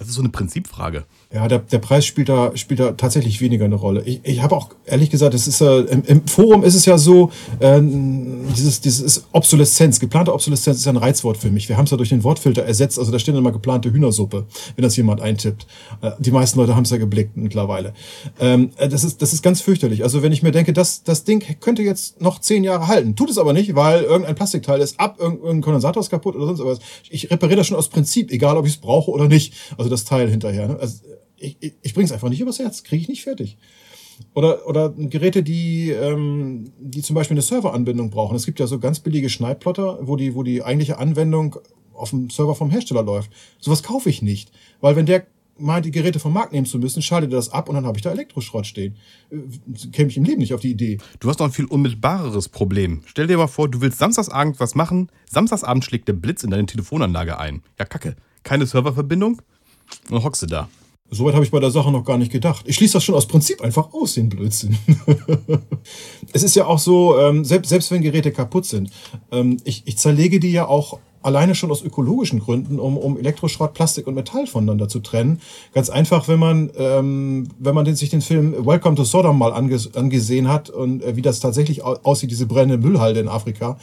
Das 0.00 0.08
ist 0.08 0.14
so 0.14 0.22
eine 0.22 0.30
Prinzipfrage. 0.30 1.04
Ja, 1.30 1.46
der, 1.46 1.58
der 1.58 1.78
Preis 1.78 2.06
spielt 2.06 2.30
da, 2.30 2.56
spielt 2.56 2.80
da 2.80 2.92
tatsächlich 2.92 3.42
weniger 3.42 3.66
eine 3.66 3.74
Rolle. 3.74 4.02
Ich, 4.06 4.20
ich 4.22 4.42
habe 4.42 4.56
auch 4.56 4.70
ehrlich 4.86 5.10
gesagt, 5.10 5.34
es 5.34 5.46
ist 5.46 5.60
äh, 5.60 5.80
im, 5.80 6.02
im, 6.06 6.26
Forum 6.26 6.64
ist 6.64 6.74
es 6.74 6.86
ja 6.86 6.96
so, 6.96 7.30
äh, 7.58 7.78
dieses, 7.80 8.80
dieses 8.80 9.24
Obsoleszenz, 9.32 10.00
geplante 10.00 10.32
Obsoleszenz 10.32 10.78
ist 10.78 10.86
ja 10.86 10.92
ein 10.92 10.96
Reizwort 10.96 11.36
für 11.36 11.50
mich. 11.50 11.68
Wir 11.68 11.76
haben 11.76 11.84
es 11.84 11.90
ja 11.90 11.98
durch 11.98 12.08
den 12.08 12.24
Wortfilter 12.24 12.62
ersetzt. 12.62 12.98
Also 12.98 13.12
da 13.12 13.18
steht 13.18 13.34
immer 13.34 13.52
geplante 13.52 13.92
Hühnersuppe, 13.92 14.46
wenn 14.74 14.82
das 14.82 14.96
jemand 14.96 15.20
eintippt. 15.20 15.66
Äh, 16.00 16.12
die 16.18 16.30
meisten 16.30 16.58
Leute 16.58 16.74
haben 16.74 16.84
es 16.84 16.90
ja 16.90 16.96
geblickt 16.96 17.36
mittlerweile. 17.36 17.92
Ähm, 18.40 18.70
äh, 18.78 18.88
das, 18.88 19.04
ist, 19.04 19.20
das 19.20 19.34
ist 19.34 19.42
ganz 19.42 19.60
fürchterlich. 19.60 20.02
Also 20.02 20.22
wenn 20.22 20.32
ich 20.32 20.42
mir 20.42 20.52
denke, 20.52 20.72
das, 20.72 21.02
das 21.02 21.24
Ding 21.24 21.44
könnte 21.60 21.82
jetzt 21.82 22.22
noch 22.22 22.40
zehn 22.40 22.64
Jahre 22.64 22.88
halten, 22.88 23.16
tut 23.16 23.28
es 23.28 23.36
aber 23.36 23.52
nicht, 23.52 23.74
weil 23.74 24.04
irgendein 24.04 24.34
Plastikteil 24.34 24.80
ist 24.80 24.98
ab, 24.98 25.16
irgendein 25.20 25.60
Kondensator 25.60 26.00
ist 26.00 26.08
kaputt 26.08 26.36
oder 26.36 26.46
sonst 26.46 26.64
was. 26.64 26.78
Ich 27.10 27.30
repariere 27.30 27.58
das 27.58 27.66
schon 27.66 27.76
aus 27.76 27.88
Prinzip, 27.88 28.30
egal 28.30 28.56
ob 28.56 28.66
ich 28.66 28.72
es 28.72 28.78
brauche 28.78 29.10
oder 29.10 29.28
nicht. 29.28 29.52
Also 29.76 29.89
das 29.90 30.04
Teil 30.04 30.30
hinterher. 30.30 30.68
Ne? 30.68 30.78
Also 30.78 31.04
ich, 31.36 31.56
ich, 31.60 31.74
ich 31.82 31.94
bringe 31.94 32.06
es 32.06 32.12
einfach 32.12 32.28
nicht 32.28 32.40
übers 32.40 32.58
Herz, 32.58 32.82
kriege 32.82 33.02
ich 33.02 33.08
nicht 33.08 33.22
fertig. 33.22 33.58
Oder, 34.34 34.66
oder 34.66 34.90
Geräte, 34.90 35.42
die, 35.42 35.90
ähm, 35.90 36.72
die 36.78 37.02
zum 37.02 37.14
Beispiel 37.14 37.34
eine 37.34 37.42
Serveranbindung 37.42 38.10
brauchen. 38.10 38.36
Es 38.36 38.44
gibt 38.44 38.60
ja 38.60 38.66
so 38.66 38.78
ganz 38.78 39.00
billige 39.00 39.30
Schneidplotter, 39.30 39.98
wo 40.02 40.16
die, 40.16 40.34
wo 40.34 40.42
die 40.42 40.62
eigentliche 40.62 40.98
Anwendung 40.98 41.56
auf 41.94 42.10
dem 42.10 42.30
Server 42.30 42.54
vom 42.54 42.70
Hersteller 42.70 43.02
läuft. 43.02 43.30
Sowas 43.58 43.82
kaufe 43.82 44.08
ich 44.10 44.22
nicht. 44.22 44.52
Weil 44.80 44.96
wenn 44.96 45.06
der 45.06 45.26
meint, 45.60 45.84
die 45.84 45.90
Geräte 45.90 46.18
vom 46.18 46.32
Markt 46.32 46.52
nehmen 46.52 46.66
zu 46.66 46.78
müssen, 46.78 47.02
schaltet 47.02 47.32
er 47.32 47.36
das 47.36 47.50
ab 47.50 47.68
und 47.68 47.74
dann 47.74 47.86
habe 47.86 47.98
ich 47.98 48.02
da 48.02 48.10
Elektroschrott 48.10 48.66
stehen. 48.66 48.96
Äh, 49.30 49.88
käme 49.92 50.10
ich 50.10 50.16
im 50.16 50.24
Leben 50.24 50.40
nicht 50.40 50.54
auf 50.54 50.60
die 50.60 50.70
Idee. 50.70 50.98
Du 51.20 51.28
hast 51.28 51.38
noch 51.38 51.46
ein 51.46 51.52
viel 51.52 51.66
unmittelbareres 51.66 52.48
Problem. 52.48 53.02
Stell 53.06 53.26
dir 53.26 53.36
mal 53.36 53.46
vor, 53.46 53.68
du 53.68 53.80
willst 53.80 53.98
samstagsabend 53.98 54.60
was 54.60 54.74
machen, 54.74 55.10
samstagsabend 55.30 55.84
schlägt 55.84 56.08
der 56.08 56.14
Blitz 56.14 56.42
in 56.42 56.50
deine 56.50 56.66
Telefonanlage 56.66 57.38
ein. 57.38 57.62
Ja, 57.78 57.84
kacke. 57.84 58.16
Keine 58.42 58.66
Serververbindung? 58.66 59.42
Und 60.10 60.22
hockst 60.24 60.42
du 60.42 60.46
da. 60.46 60.68
Soweit 61.12 61.34
habe 61.34 61.44
ich 61.44 61.50
bei 61.50 61.58
der 61.58 61.72
Sache 61.72 61.90
noch 61.90 62.04
gar 62.04 62.18
nicht 62.18 62.30
gedacht. 62.30 62.64
Ich 62.66 62.76
schließe 62.76 62.94
das 62.94 63.04
schon 63.04 63.16
aus 63.16 63.26
Prinzip 63.26 63.60
einfach 63.62 63.92
aus, 63.92 64.14
den 64.14 64.28
Blödsinn. 64.28 64.78
es 66.32 66.44
ist 66.44 66.54
ja 66.54 66.66
auch 66.66 66.78
so, 66.78 67.18
ähm, 67.18 67.44
selbst, 67.44 67.68
selbst 67.68 67.90
wenn 67.90 68.00
Geräte 68.00 68.30
kaputt 68.30 68.64
sind, 68.64 68.90
ähm, 69.32 69.56
ich, 69.64 69.82
ich 69.86 69.98
zerlege 69.98 70.38
die 70.38 70.52
ja 70.52 70.68
auch 70.68 71.00
alleine 71.22 71.54
schon 71.54 71.70
aus 71.70 71.82
ökologischen 71.82 72.40
Gründen, 72.40 72.78
um, 72.78 72.96
um 72.96 73.18
Elektroschrott, 73.18 73.74
Plastik 73.74 74.06
und 74.06 74.14
Metall 74.14 74.46
voneinander 74.46 74.88
zu 74.88 75.00
trennen. 75.00 75.40
Ganz 75.74 75.90
einfach, 75.90 76.28
wenn 76.28 76.38
man, 76.38 76.70
ähm, 76.76 77.48
wenn 77.58 77.74
man 77.74 77.84
den, 77.84 77.96
sich 77.96 78.10
den 78.10 78.20
Film 78.20 78.54
Welcome 78.64 78.96
to 78.96 79.04
Sodom 79.04 79.38
mal 79.38 79.52
anges 79.52 79.94
angesehen 79.94 80.48
hat 80.48 80.70
und 80.70 81.02
äh, 81.02 81.16
wie 81.16 81.22
das 81.22 81.40
tatsächlich 81.40 81.82
aussieht, 81.82 82.30
diese 82.30 82.46
brennende 82.46 82.78
Müllhalde 82.78 83.20
in 83.20 83.28
Afrika, 83.28 83.78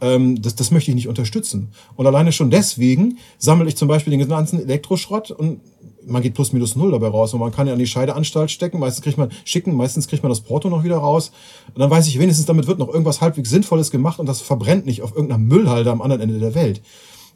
ähm, 0.00 0.40
das, 0.40 0.54
das 0.54 0.70
möchte 0.70 0.90
ich 0.90 0.94
nicht 0.94 1.08
unterstützen. 1.08 1.68
Und 1.96 2.06
alleine 2.06 2.32
schon 2.32 2.50
deswegen 2.50 3.18
sammle 3.38 3.68
ich 3.68 3.76
zum 3.76 3.88
Beispiel 3.88 4.10
den 4.10 4.28
ganzen 4.28 4.62
Elektroschrott 4.62 5.30
und 5.30 5.60
man 6.08 6.22
geht 6.22 6.34
plus 6.34 6.52
minus 6.52 6.76
null 6.76 6.90
dabei 6.90 7.08
raus 7.08 7.34
und 7.34 7.40
man 7.40 7.52
kann 7.52 7.66
ja 7.66 7.72
an 7.72 7.78
die 7.78 7.86
Scheideanstalt 7.86 8.50
stecken, 8.50 8.78
meistens 8.78 9.02
kriegt 9.02 9.18
man 9.18 9.30
schicken, 9.44 9.74
meistens 9.74 10.08
kriegt 10.08 10.22
man 10.22 10.30
das 10.30 10.40
Porto 10.40 10.68
noch 10.68 10.84
wieder 10.84 10.96
raus 10.96 11.32
und 11.74 11.80
dann 11.80 11.90
weiß 11.90 12.06
ich 12.08 12.18
wenigstens, 12.18 12.46
damit 12.46 12.66
wird 12.66 12.78
noch 12.78 12.88
irgendwas 12.88 13.20
halbwegs 13.20 13.50
Sinnvolles 13.50 13.90
gemacht 13.90 14.18
und 14.18 14.26
das 14.26 14.40
verbrennt 14.40 14.86
nicht 14.86 15.02
auf 15.02 15.14
irgendeiner 15.14 15.38
Müllhalde 15.38 15.90
am 15.90 16.02
anderen 16.02 16.22
Ende 16.22 16.38
der 16.38 16.54
Welt. 16.54 16.80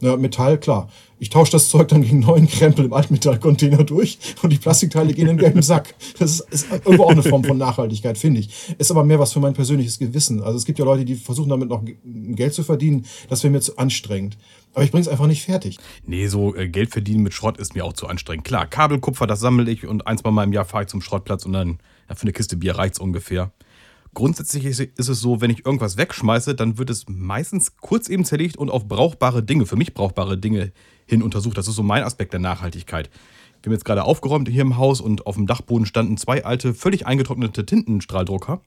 Ja, 0.02 0.16
Metall, 0.16 0.58
klar. 0.58 0.88
Ich 1.20 1.30
tausche 1.30 1.52
das 1.52 1.68
Zeug 1.68 1.86
dann 1.86 2.02
gegen 2.02 2.18
neuen 2.18 2.48
Krempel 2.48 2.84
im 2.84 2.92
Altmetallcontainer 2.92 3.84
durch 3.84 4.18
und 4.42 4.52
die 4.52 4.58
Plastikteile 4.58 5.14
gehen 5.14 5.28
in 5.28 5.36
den 5.36 5.38
gelben 5.38 5.62
Sack. 5.62 5.94
Das 6.18 6.40
ist, 6.40 6.40
ist 6.50 6.72
irgendwo 6.72 7.04
auch 7.04 7.12
eine 7.12 7.22
Form 7.22 7.44
von 7.44 7.56
Nachhaltigkeit, 7.56 8.18
finde 8.18 8.40
ich. 8.40 8.74
Ist 8.78 8.90
aber 8.90 9.04
mehr 9.04 9.20
was 9.20 9.32
für 9.32 9.38
mein 9.38 9.54
persönliches 9.54 10.00
Gewissen. 10.00 10.42
Also 10.42 10.58
es 10.58 10.64
gibt 10.64 10.80
ja 10.80 10.84
Leute, 10.84 11.04
die 11.04 11.14
versuchen 11.14 11.50
damit 11.50 11.68
noch 11.68 11.84
Geld 12.04 12.52
zu 12.52 12.64
verdienen. 12.64 13.06
Das 13.28 13.44
wäre 13.44 13.52
mir 13.52 13.60
zu 13.60 13.78
anstrengend. 13.78 14.36
Aber 14.74 14.82
ich 14.82 14.90
bringe 14.90 15.02
es 15.02 15.08
einfach 15.08 15.28
nicht 15.28 15.44
fertig. 15.44 15.78
Nee, 16.04 16.26
so 16.26 16.56
äh, 16.56 16.68
Geld 16.68 16.90
verdienen 16.90 17.22
mit 17.22 17.32
Schrott 17.32 17.56
ist 17.58 17.76
mir 17.76 17.84
auch 17.84 17.92
zu 17.92 18.08
anstrengend. 18.08 18.44
Klar, 18.44 18.66
Kabelkupfer, 18.66 19.28
das 19.28 19.38
sammle 19.38 19.70
ich 19.70 19.86
und 19.86 20.08
ein, 20.08 20.18
zwei 20.18 20.32
Mal 20.32 20.42
im 20.42 20.52
Jahr 20.52 20.64
fahre 20.64 20.82
ich 20.82 20.88
zum 20.88 21.00
Schrottplatz 21.00 21.46
und 21.46 21.52
dann 21.52 21.78
ja, 22.08 22.16
für 22.16 22.22
eine 22.22 22.32
Kiste 22.32 22.56
Bier 22.56 22.76
reicht's 22.76 22.98
ungefähr. 22.98 23.52
Grundsätzlich 24.14 24.66
ist 24.66 25.08
es 25.08 25.20
so, 25.20 25.40
wenn 25.40 25.50
ich 25.50 25.64
irgendwas 25.64 25.96
wegschmeiße, 25.96 26.54
dann 26.54 26.76
wird 26.76 26.90
es 26.90 27.06
meistens 27.08 27.76
kurz 27.78 28.10
eben 28.10 28.26
zerlegt 28.26 28.56
und 28.58 28.70
auf 28.70 28.86
brauchbare 28.86 29.42
Dinge, 29.42 29.64
für 29.64 29.76
mich 29.76 29.94
brauchbare 29.94 30.36
Dinge 30.36 30.72
hin 31.06 31.22
untersucht. 31.22 31.56
Das 31.56 31.66
ist 31.66 31.76
so 31.76 31.82
mein 31.82 32.04
Aspekt 32.04 32.34
der 32.34 32.40
Nachhaltigkeit. 32.40 33.08
Wir 33.62 33.70
haben 33.70 33.72
jetzt 33.72 33.84
gerade 33.84 34.04
aufgeräumt 34.04 34.48
hier 34.48 34.62
im 34.62 34.76
Haus 34.76 35.00
und 35.00 35.26
auf 35.26 35.36
dem 35.36 35.46
Dachboden 35.46 35.86
standen 35.86 36.18
zwei 36.18 36.44
alte, 36.44 36.74
völlig 36.74 37.06
eingetrocknete 37.06 37.64
Tintenstrahldrucker. 37.64 38.60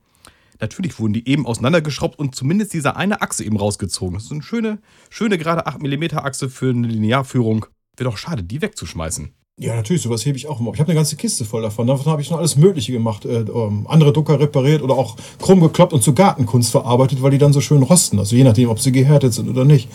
Natürlich 0.58 0.98
wurden 0.98 1.12
die 1.12 1.28
eben 1.28 1.46
auseinandergeschraubt 1.46 2.18
und 2.18 2.34
zumindest 2.34 2.72
diese 2.72 2.96
eine 2.96 3.20
Achse 3.20 3.44
eben 3.44 3.56
rausgezogen. 3.56 4.14
Das 4.14 4.24
ist 4.24 4.32
eine 4.32 4.42
schöne, 4.42 4.78
schöne 5.10 5.38
gerade 5.38 5.66
8 5.66 5.80
mm 5.80 6.16
Achse 6.16 6.48
für 6.48 6.70
eine 6.70 6.88
Linearführung. 6.88 7.66
Wäre 7.96 8.10
doch 8.10 8.16
schade, 8.16 8.42
die 8.42 8.62
wegzuschmeißen. 8.62 9.32
Ja, 9.58 9.74
natürlich, 9.74 10.02
sowas 10.02 10.26
hebe 10.26 10.36
ich 10.36 10.48
auch 10.48 10.60
immer. 10.60 10.74
Ich 10.74 10.80
habe 10.80 10.90
eine 10.90 10.96
ganze 10.96 11.16
Kiste 11.16 11.46
voll 11.46 11.62
davon. 11.62 11.86
Davon 11.86 12.12
habe 12.12 12.20
ich 12.20 12.28
noch 12.28 12.36
alles 12.36 12.56
Mögliche 12.56 12.92
gemacht. 12.92 13.24
Äh, 13.24 13.38
ähm, 13.38 13.86
andere 13.88 14.12
Drucker 14.12 14.38
repariert 14.38 14.82
oder 14.82 14.92
auch 14.92 15.16
krumm 15.40 15.60
gekloppt 15.60 15.94
und 15.94 16.02
zu 16.02 16.12
Gartenkunst 16.12 16.70
verarbeitet, 16.70 17.22
weil 17.22 17.30
die 17.30 17.38
dann 17.38 17.54
so 17.54 17.62
schön 17.62 17.82
rosten. 17.82 18.18
Also 18.18 18.36
je 18.36 18.44
nachdem, 18.44 18.68
ob 18.68 18.80
sie 18.80 18.92
gehärtet 18.92 19.32
sind 19.32 19.48
oder 19.48 19.64
nicht. 19.64 19.88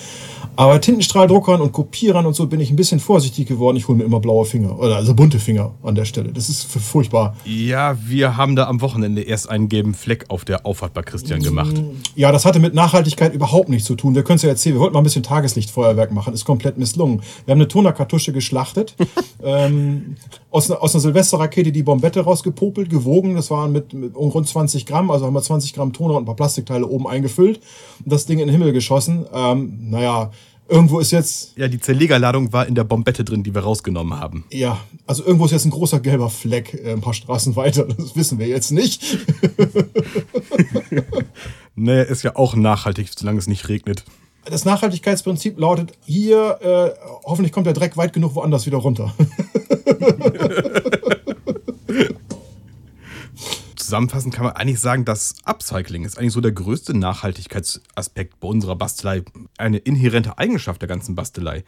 Aber 0.55 0.79
Tintenstrahldruckern 0.81 1.61
und 1.61 1.71
Kopierern 1.71 2.25
und 2.25 2.35
so 2.35 2.47
bin 2.47 2.59
ich 2.59 2.69
ein 2.69 2.75
bisschen 2.75 2.99
vorsichtig 2.99 3.47
geworden. 3.47 3.77
Ich 3.77 3.87
hole 3.87 3.97
mir 3.97 4.03
immer 4.03 4.19
blaue 4.19 4.45
Finger. 4.45 4.77
Oder 4.79 4.97
also 4.97 5.13
bunte 5.13 5.39
Finger 5.39 5.73
an 5.81 5.95
der 5.95 6.05
Stelle. 6.05 6.31
Das 6.33 6.49
ist 6.49 6.63
furchtbar. 6.63 7.35
Ja, 7.45 7.97
wir 8.05 8.37
haben 8.37 8.55
da 8.55 8.67
am 8.67 8.81
Wochenende 8.81 9.21
erst 9.21 9.49
einen 9.49 9.69
gelben 9.69 9.93
Fleck 9.93 10.25
auf 10.29 10.45
der 10.45 10.65
Auffahrt 10.65 10.93
bei 10.93 11.01
Christian 11.01 11.41
gemacht. 11.41 11.81
Ja, 12.15 12.31
das 12.31 12.45
hatte 12.45 12.59
mit 12.59 12.73
Nachhaltigkeit 12.73 13.33
überhaupt 13.33 13.69
nichts 13.69 13.87
zu 13.87 13.95
tun. 13.95 14.13
Wir 14.13 14.23
können 14.23 14.37
es 14.37 14.41
ja 14.41 14.49
erzählen. 14.49 14.75
Wir 14.75 14.81
wollten 14.81 14.93
mal 14.93 15.01
ein 15.01 15.05
bisschen 15.05 15.23
Tageslichtfeuerwerk 15.23 16.11
machen. 16.11 16.33
Ist 16.33 16.45
komplett 16.45 16.77
misslungen. 16.77 17.21
Wir 17.45 17.53
haben 17.53 17.59
eine 17.59 17.67
Tonerkartusche 17.67 18.33
geschlachtet. 18.33 18.95
ähm, 19.43 20.17
aus, 20.51 20.69
einer, 20.69 20.83
aus 20.83 20.93
einer 20.93 21.01
Silvesterrakete 21.01 21.71
die 21.71 21.83
Bombette 21.83 22.21
rausgepopelt, 22.21 22.89
gewogen. 22.89 23.35
Das 23.35 23.49
waren 23.51 23.71
mit, 23.71 23.93
mit 23.93 24.15
um 24.15 24.29
rund 24.29 24.47
20 24.47 24.85
Gramm. 24.85 25.11
Also 25.11 25.25
haben 25.25 25.33
wir 25.33 25.41
20 25.41 25.73
Gramm 25.73 25.93
Toner 25.93 26.15
und 26.15 26.23
ein 26.23 26.25
paar 26.25 26.35
Plastikteile 26.35 26.85
oben 26.85 27.07
eingefüllt. 27.07 27.61
Und 28.03 28.11
das 28.11 28.25
Ding 28.25 28.39
in 28.39 28.47
den 28.47 28.51
Himmel 28.51 28.73
geschossen. 28.73 29.25
Ähm, 29.33 29.89
naja, 29.89 30.31
irgendwo 30.71 30.99
ist 30.99 31.11
jetzt. 31.11 31.55
Ja, 31.57 31.67
die 31.67 31.79
Zerlegerladung 31.79 32.53
war 32.53 32.65
in 32.65 32.75
der 32.75 32.83
Bombette 32.83 33.23
drin, 33.23 33.43
die 33.43 33.53
wir 33.53 33.61
rausgenommen 33.61 34.19
haben. 34.19 34.45
Ja, 34.51 34.79
also 35.05 35.23
irgendwo 35.23 35.45
ist 35.45 35.51
jetzt 35.51 35.65
ein 35.65 35.71
großer 35.71 35.99
gelber 35.99 36.29
Fleck 36.29 36.73
äh, 36.73 36.93
ein 36.93 37.01
paar 37.01 37.13
Straßen 37.13 37.55
weiter. 37.55 37.85
Das 37.85 38.15
wissen 38.15 38.39
wir 38.39 38.47
jetzt 38.47 38.71
nicht. 38.71 39.03
naja, 41.75 42.03
ist 42.03 42.23
ja 42.23 42.35
auch 42.35 42.55
nachhaltig, 42.55 43.09
solange 43.15 43.39
es 43.39 43.47
nicht 43.47 43.69
regnet. 43.69 44.03
Das 44.45 44.65
Nachhaltigkeitsprinzip 44.65 45.59
lautet 45.59 45.91
hier, 46.03 46.57
äh, 46.61 46.89
hoffentlich 47.25 47.51
kommt 47.51 47.67
der 47.67 47.73
Dreck 47.73 47.95
weit 47.95 48.13
genug 48.13 48.33
woanders 48.33 48.65
wieder 48.65 48.77
runter. 48.77 49.13
Zusammenfassend 53.75 54.33
kann 54.33 54.45
man 54.45 54.53
eigentlich 54.53 54.79
sagen, 54.79 55.03
dass 55.03 55.35
Upcycling 55.43 56.05
ist 56.05 56.17
eigentlich 56.17 56.31
so 56.31 56.39
der 56.39 56.53
größte 56.53 56.97
Nachhaltigkeitsaspekt 56.97 58.39
bei 58.39 58.47
unserer 58.47 58.77
Bastelei. 58.77 59.21
Eine 59.61 59.77
inhärente 59.77 60.37
Eigenschaft 60.37 60.81
der 60.81 60.89
ganzen 60.89 61.15
Bastelei. 61.15 61.63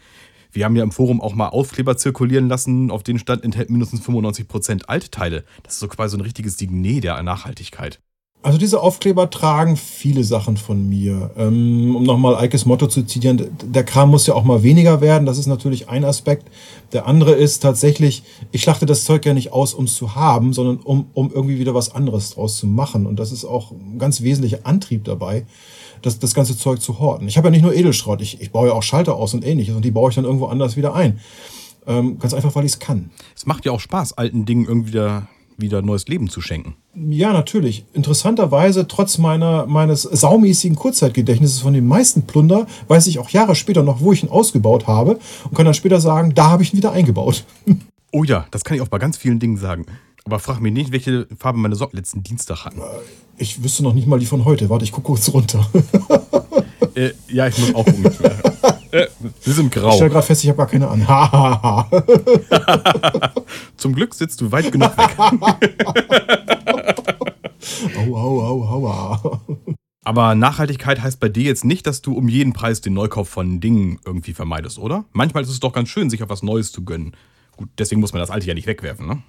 Wir 0.52 0.66
haben 0.66 0.76
ja 0.76 0.84
im 0.84 0.92
Forum 0.92 1.22
auch 1.22 1.34
mal 1.34 1.50
Aufkleber 1.50 1.98
zirkulieren 1.98 2.48
lassen, 2.48 2.92
auf 2.92 3.02
denen 3.04 3.18
stand 3.18 3.44
enthält 3.44 3.70
mindestens 3.70 4.02
95% 4.02 4.86
Altteile. 4.86 5.44
Das 5.64 5.74
ist 5.74 5.80
so 5.80 5.88
quasi 5.88 6.16
ein 6.18 6.22
richtiges 6.22 6.58
Signet 6.58 7.04
der 7.04 7.22
Nachhaltigkeit. 7.24 8.00
Also 8.44 8.58
diese 8.58 8.82
Aufkleber 8.82 9.30
tragen 9.30 9.78
viele 9.78 10.26
Sachen 10.26 10.58
von 10.58 10.90
mir. 10.90 11.32
Ähm, 11.38 11.96
um 11.96 12.04
nochmal 12.04 12.36
Eikes 12.36 12.66
Motto 12.66 12.88
zu 12.88 13.04
zitieren, 13.04 13.48
der 13.64 13.86
Kram 13.86 14.10
muss 14.10 14.28
ja 14.28 14.34
auch 14.34 14.44
mal 14.44 14.64
weniger 14.64 15.00
werden. 15.00 15.26
Das 15.26 15.38
ist 15.38 15.48
natürlich 15.48 15.88
ein 15.88 16.04
Aspekt. 16.04 16.50
Der 16.92 17.08
andere 17.08 17.32
ist 17.32 17.64
tatsächlich, 17.64 18.24
ich 18.52 18.62
schlachte 18.62 18.86
das 18.86 19.06
Zeug 19.06 19.26
ja 19.26 19.34
nicht 19.34 19.54
aus, 19.54 19.74
um 19.74 19.86
es 19.86 19.96
zu 19.96 20.16
haben, 20.16 20.52
sondern 20.52 20.78
um, 20.80 21.08
um 21.14 21.32
irgendwie 21.32 21.58
wieder 21.58 21.74
was 21.74 21.96
anderes 21.96 22.32
draus 22.32 22.58
zu 22.58 22.68
machen. 22.68 23.06
Und 23.06 23.18
das 23.18 23.32
ist 23.32 23.46
auch 23.46 23.72
ein 23.72 23.98
ganz 23.98 24.22
wesentlicher 24.22 24.60
Antrieb 24.66 25.06
dabei, 25.06 25.46
das, 26.04 26.20
das 26.20 26.34
ganze 26.36 26.58
Zeug 26.58 26.82
zu 26.82 27.00
horten. 27.00 27.28
Ich 27.28 27.38
habe 27.38 27.48
ja 27.48 27.52
nicht 27.52 27.64
nur 27.64 27.74
Edelschrott, 27.74 28.22
ich, 28.22 28.40
ich 28.42 28.52
baue 28.52 28.68
ja 28.68 28.74
auch 28.74 28.84
Schalter 28.84 29.16
aus 29.16 29.34
und 29.34 29.44
ähnliches 29.44 29.76
und 29.76 29.84
die 29.84 29.92
baue 29.92 30.10
ich 30.10 30.16
dann 30.16 30.26
irgendwo 30.26 30.46
anders 30.46 30.78
wieder 30.78 30.94
ein. 30.94 31.20
Ähm, 31.88 32.20
ganz 32.20 32.34
einfach, 32.34 32.56
weil 32.56 32.66
ich 32.66 32.74
es 32.74 32.80
kann. 32.80 33.10
Es 33.36 33.46
macht 33.46 33.66
ja 33.66 33.72
auch 33.72 33.80
Spaß, 33.80 34.14
alten 34.14 34.46
Dingen 34.46 34.66
irgendwie 34.66 34.90
wieder 34.90 35.28
wieder 35.58 35.82
neues 35.82 36.08
Leben 36.08 36.30
zu 36.30 36.42
schenken. 36.42 36.76
Ja, 36.96 37.34
natürlich. 37.34 37.86
Interessanterweise, 37.94 38.88
trotz 38.88 39.18
meiner, 39.18 39.66
meines 39.66 40.04
saumäßigen 40.04 40.76
Kurzzeitgedächtnisses 40.76 41.60
von 41.60 41.74
den 41.74 41.88
meisten 41.88 42.24
Plunder, 42.24 42.68
weiß 42.88 43.08
ich 43.08 43.20
auch 43.20 43.30
Jahre 43.30 43.56
später 43.56 43.84
noch, 43.84 44.02
wo 44.02 44.14
ich 44.14 44.24
ihn 44.24 44.30
ausgebaut 44.30 44.88
habe 44.88 45.20
und 45.46 45.56
kann 45.56 45.66
dann 45.66 45.74
später 45.74 46.00
sagen, 46.00 46.34
da 46.34 46.50
habe 46.50 46.64
ich 46.64 46.74
ihn 46.74 46.78
wieder 46.78 46.92
eingebaut. 46.92 47.46
Oh 48.16 48.24
ja, 48.24 48.46
das 48.52 48.64
kann 48.64 48.76
ich 48.76 48.82
auch 48.84 48.90
bei 48.90 49.00
ganz 49.00 49.18
vielen 49.18 49.40
Dingen 49.40 49.58
sagen. 49.58 49.88
Aber 50.26 50.40
frag 50.40 50.62
mich 50.62 50.72
nicht, 50.72 50.92
welche 50.92 51.28
Farbe 51.38 51.60
meine 51.60 51.76
Socken 51.76 51.98
letzten 51.98 52.24
Dienstag 52.24 52.66
hatten. 52.66 52.82
Ich 53.38 53.64
wüsste 53.64 53.84
noch 53.84 53.94
nicht 53.94 54.08
mal 54.08 54.20
die 54.20 54.26
von 54.26 54.46
heute. 54.46 54.70
Warte, 54.70 54.86
ich 54.86 54.92
gucke 54.92 55.08
kurz 55.08 55.30
runter. 55.34 55.70
äh, 56.96 57.12
ja, 57.28 57.48
ich 57.48 57.58
muss 57.58 57.76
auch 57.76 57.86
ungefähr. 57.86 58.40
äh, 58.92 59.08
sie 59.42 59.52
sind 59.52 59.72
grau. 59.72 59.90
Ich 59.90 59.96
stelle 59.96 60.12
gerade 60.12 60.26
fest, 60.26 60.44
ich 60.44 60.50
habe 60.50 60.58
gar 60.58 60.68
keine 60.68 60.88
an. 60.88 61.06
Zum 63.78 63.96
Glück 63.96 64.14
sitzt 64.14 64.40
du 64.40 64.52
weit 64.52 64.72
genug 64.72 64.96
weg. 64.98 65.18
au, 67.98 68.16
au, 68.16 68.42
au, 68.42 68.64
aua. 68.66 69.42
Aber 70.06 70.36
Nachhaltigkeit 70.36 71.02
heißt 71.02 71.20
bei 71.20 71.30
dir 71.30 71.44
jetzt 71.44 71.66
nicht, 71.66 71.88
dass 71.88 72.02
du 72.02 72.14
um 72.14 72.30
jeden 72.30 72.54
Preis 72.54 72.82
den 72.82 72.94
Neukauf 72.94 73.30
von 73.30 73.60
Dingen 73.60 74.00
irgendwie 74.06 74.34
vermeidest, 74.34 74.78
oder? 74.78 75.06
Manchmal 75.12 75.44
ist 75.44 75.50
es 75.50 75.60
doch 75.60 75.74
ganz 75.74 75.90
schön, 75.90 76.10
sich 76.10 76.24
auf 76.24 76.30
was 76.30 76.44
Neues 76.44 76.72
zu 76.72 76.86
gönnen. 76.86 77.14
Gut, 77.56 77.70
deswegen 77.78 78.02
muss 78.02 78.14
man 78.14 78.20
das 78.20 78.32
alte 78.32 78.48
ja 78.48 78.56
nicht 78.56 78.66
wegwerfen, 78.66 79.06
ne? 79.06 79.22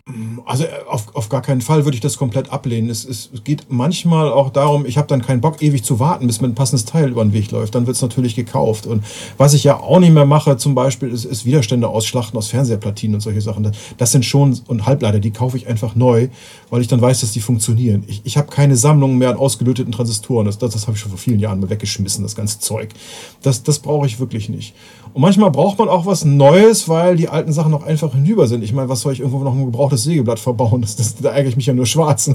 Also 0.47 0.64
äh, 0.64 0.69
auf, 0.88 1.14
auf 1.14 1.28
gar 1.28 1.43
keinen 1.43 1.61
Fall 1.61 1.85
würde 1.85 1.95
ich 1.95 2.00
das 2.00 2.16
komplett 2.16 2.50
ablehnen. 2.50 2.88
Es, 2.88 3.04
es 3.04 3.31
geht 3.45 3.66
manchmal 3.69 4.33
auch 4.33 4.49
darum, 4.49 4.87
ich 4.87 4.97
habe 4.97 5.07
dann 5.09 5.21
keinen 5.21 5.43
Bock, 5.43 5.61
ewig 5.61 5.85
zu 5.85 6.00
warten, 6.00 6.26
bis 6.26 6.40
mir 6.40 6.49
ein 6.49 6.54
passendes 6.54 6.87
Teil 6.87 7.11
über 7.11 7.23
den 7.23 7.35
Weg 7.35 7.50
läuft. 7.50 7.75
Dann 7.75 7.87
wird 7.87 7.97
es 7.97 8.02
natürlich 8.02 8.35
gekauft. 8.35 8.87
Und 8.87 9.04
was 9.37 9.52
ich 9.52 9.62
ja 9.64 9.78
auch 9.78 10.00
nicht 10.00 10.14
mehr 10.14 10.25
mache, 10.25 10.57
zum 10.57 10.75
Beispiel, 10.75 11.11
ist, 11.11 11.26
ist 11.26 11.45
Widerstände 11.45 11.87
ausschlachten 11.87 12.38
aus 12.38 12.49
Fernsehplatinen 12.49 13.16
und 13.16 13.21
solche 13.21 13.43
Sachen. 13.43 13.71
Das 13.99 14.12
sind 14.12 14.25
schon, 14.25 14.59
und 14.69 14.87
Halbleiter, 14.87 15.21
die 15.21 15.31
kaufe 15.31 15.59
ich 15.59 15.66
einfach 15.66 15.95
neu, 15.95 16.28
weil 16.71 16.81
ich 16.81 16.88
dann 16.88 17.02
weiß, 17.02 17.21
dass 17.21 17.33
die 17.33 17.40
funktionieren. 17.40 18.04
Ich, 18.07 18.23
ich 18.25 18.38
habe 18.38 18.49
keine 18.49 18.76
Sammlung 18.76 19.19
mehr 19.19 19.31
an 19.31 19.37
ausgelöteten 19.37 19.93
Transistoren. 19.93 20.47
Das, 20.47 20.57
das, 20.57 20.73
das 20.73 20.87
habe 20.87 20.97
ich 20.97 21.02
schon 21.02 21.11
vor 21.11 21.19
vielen 21.19 21.40
Jahren 21.40 21.61
mal 21.61 21.69
weggeschmissen, 21.69 22.23
das 22.23 22.35
ganze 22.35 22.59
Zeug. 22.59 22.88
Das, 23.43 23.62
das 23.62 23.81
brauche 23.81 24.07
ich 24.07 24.19
wirklich 24.19 24.49
nicht. 24.49 24.75
Und 25.14 25.21
manchmal 25.21 25.52
braucht 25.52 25.78
man 25.78 25.88
auch 25.88 26.06
was 26.06 26.25
Neues, 26.25 26.88
weil 26.88 27.16
die 27.16 27.28
alten 27.28 27.52
Sachen 27.52 27.71
noch 27.71 27.85
einfach 27.85 28.12
hinüber 28.12 28.49
sind. 28.49 28.64
Ich 28.64 28.73
meine, 28.73 28.88
was 28.88 29.02
soll 29.02 29.12
ich 29.12 29.21
irgendwo 29.21 29.44
noch 29.44 29.54
ein 29.54 29.64
gebrauchtes 29.64 30.02
Sägeblatt 30.02 30.40
verbauen? 30.40 30.83
Das, 30.83 30.97
das, 30.97 31.14
da 31.14 31.30
ärgere 31.30 31.50
ich 31.50 31.56
mich 31.56 31.66
ja 31.66 31.73
nur 31.73 31.87
schwarz. 31.87 32.33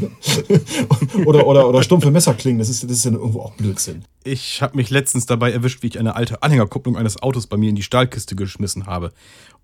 oder, 1.25 1.45
oder, 1.45 1.67
oder 1.67 1.83
stumpfe 1.83 2.09
Messerklingen. 2.09 2.57
Das 2.57 2.69
ist, 2.69 2.85
das 2.85 2.91
ist 2.91 3.03
ja 3.03 3.11
irgendwo 3.11 3.41
auch 3.41 3.51
Blödsinn. 3.55 4.05
Ich 4.23 4.61
habe 4.61 4.77
mich 4.77 4.89
letztens 4.89 5.25
dabei 5.25 5.51
erwischt, 5.51 5.83
wie 5.83 5.87
ich 5.87 5.99
eine 5.99 6.15
alte 6.15 6.41
Anhängerkupplung 6.41 6.95
eines 6.95 7.21
Autos 7.21 7.47
bei 7.47 7.57
mir 7.57 7.69
in 7.69 7.75
die 7.75 7.83
Stahlkiste 7.83 8.37
geschmissen 8.37 8.85
habe 8.85 9.11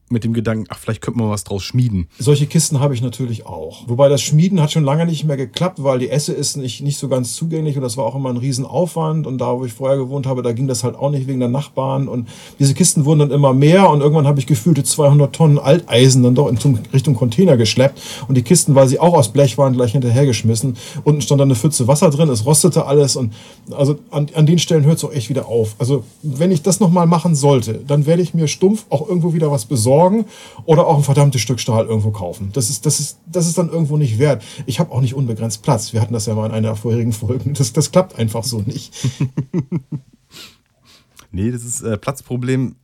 mit 0.09 0.23
dem 0.23 0.33
Gedanken, 0.33 0.65
ach, 0.69 0.77
vielleicht 0.77 1.01
könnte 1.01 1.19
man 1.19 1.29
was 1.29 1.43
draus 1.43 1.63
schmieden. 1.63 2.07
Solche 2.19 2.45
Kisten 2.45 2.79
habe 2.79 2.93
ich 2.93 3.01
natürlich 3.01 3.45
auch. 3.45 3.87
Wobei 3.87 4.07
das 4.07 4.21
Schmieden 4.21 4.61
hat 4.61 4.71
schon 4.71 4.83
lange 4.83 5.05
nicht 5.05 5.23
mehr 5.23 5.37
geklappt, 5.37 5.81
weil 5.81 5.97
die 5.97 6.09
Esse 6.09 6.31
ist 6.31 6.57
nicht, 6.57 6.81
nicht 6.81 6.99
so 6.99 7.07
ganz 7.07 7.33
zugänglich 7.33 7.75
und 7.75 7.81
das 7.81 7.97
war 7.97 8.05
auch 8.05 8.15
immer 8.15 8.29
ein 8.29 8.37
Riesenaufwand. 8.37 9.25
Und 9.25 9.39
da, 9.39 9.57
wo 9.57 9.65
ich 9.65 9.73
vorher 9.73 9.97
gewohnt 9.97 10.27
habe, 10.27 10.43
da 10.43 10.51
ging 10.51 10.67
das 10.67 10.83
halt 10.83 10.95
auch 10.95 11.09
nicht 11.09 11.27
wegen 11.27 11.39
der 11.39 11.49
Nachbarn. 11.49 12.07
Und 12.07 12.29
diese 12.59 12.75
Kisten 12.75 13.04
wurden 13.05 13.19
dann 13.19 13.31
immer 13.31 13.53
mehr 13.53 13.89
und 13.89 14.01
irgendwann 14.01 14.27
habe 14.27 14.39
ich 14.39 14.47
gefühlte 14.47 14.83
200 14.83 15.33
Tonnen 15.33 15.59
Alteisen 15.59 16.23
dann 16.23 16.35
doch 16.35 16.47
in 16.47 16.57
Richtung 16.93 17.15
Container 17.15 17.57
geschleppt. 17.57 18.01
Und 18.27 18.35
die 18.35 18.43
Kisten, 18.43 18.75
weil 18.75 18.87
sie 18.87 18.99
auch 18.99 19.13
aus 19.13 19.29
Blech 19.29 19.57
waren, 19.57 19.73
gleich 19.73 19.93
hinterhergeschmissen. 19.93 20.77
Unten 21.03 21.21
stand 21.21 21.39
dann 21.39 21.47
eine 21.47 21.55
Pfütze 21.55 21.87
Wasser 21.87 22.09
drin, 22.09 22.29
es 22.29 22.45
rostete 22.45 22.85
alles. 22.85 23.15
Und 23.15 23.33
also 23.71 23.95
an, 24.11 24.27
an 24.33 24.45
den 24.45 24.59
Stellen 24.59 24.85
hört 24.85 24.97
es 24.97 25.03
auch 25.03 25.13
echt 25.13 25.29
wieder 25.29 25.47
auf. 25.47 25.75
Also 25.79 26.03
wenn 26.21 26.51
ich 26.51 26.61
das 26.61 26.79
nochmal 26.79 27.07
machen 27.07 27.35
sollte, 27.35 27.81
dann 27.87 28.05
werde 28.05 28.21
ich 28.21 28.33
mir 28.33 28.47
stumpf 28.47 28.85
auch 28.89 29.07
irgendwo 29.07 29.33
wieder 29.33 29.51
was 29.51 29.65
besorgen 29.65 29.85
besorgen 29.85 30.25
oder 30.65 30.87
auch 30.87 30.97
ein 30.97 31.03
verdammtes 31.03 31.41
Stück 31.41 31.59
Stahl 31.59 31.85
irgendwo 31.85 32.11
kaufen. 32.11 32.49
Das 32.53 32.69
ist, 32.69 32.85
das 32.85 32.99
ist, 32.99 33.19
das 33.27 33.47
ist 33.47 33.57
dann 33.57 33.69
irgendwo 33.69 33.97
nicht 33.97 34.19
wert. 34.19 34.43
Ich 34.65 34.79
habe 34.79 34.91
auch 34.91 35.01
nicht 35.01 35.13
unbegrenzt 35.13 35.61
Platz. 35.61 35.93
Wir 35.93 36.01
hatten 36.01 36.13
das 36.13 36.25
ja 36.25 36.35
mal 36.35 36.47
in 36.47 36.51
einer 36.51 36.69
der 36.69 36.75
vorherigen 36.75 37.13
Folgen. 37.13 37.53
Das, 37.53 37.73
das 37.73 37.91
klappt 37.91 38.17
einfach 38.17 38.43
so 38.43 38.61
nicht. 38.65 38.93
nee, 41.31 41.51
das 41.51 41.63
ist 41.63 41.81
äh, 41.81 41.97
Platzproblem. 41.97 42.75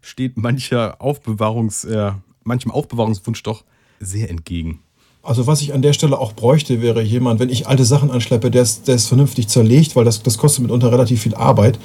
Steht 0.00 0.36
mancher 0.36 1.00
Aufbewahrungs, 1.00 1.84
äh, 1.84 2.12
manchem 2.44 2.70
Aufbewahrungswunsch 2.70 3.42
doch 3.42 3.64
sehr 3.98 4.30
entgegen. 4.30 4.80
Also 5.22 5.46
was 5.46 5.60
ich 5.60 5.74
an 5.74 5.82
der 5.82 5.92
Stelle 5.92 6.18
auch 6.18 6.32
bräuchte, 6.32 6.80
wäre 6.80 7.02
jemand, 7.02 7.40
wenn 7.40 7.50
ich 7.50 7.66
alte 7.66 7.84
Sachen 7.84 8.10
anschleppe, 8.10 8.50
der 8.50 8.62
es, 8.62 9.06
vernünftig 9.06 9.48
zerlegt, 9.48 9.94
weil 9.94 10.04
das, 10.04 10.22
das 10.22 10.38
kostet 10.38 10.62
mitunter 10.62 10.90
relativ 10.90 11.22
viel 11.22 11.34
Arbeit. 11.34 11.78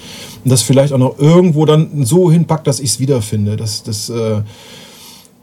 Und 0.43 0.51
das 0.51 0.61
vielleicht 0.61 0.93
auch 0.93 0.97
noch 0.97 1.19
irgendwo 1.19 1.65
dann 1.65 2.05
so 2.05 2.31
hinpackt, 2.31 2.65
dass 2.65 2.79
ich 2.79 2.91
es 2.91 2.99
wiederfinde. 2.99 3.57
Das, 3.57 3.83
das, 3.83 4.09
äh, 4.09 4.41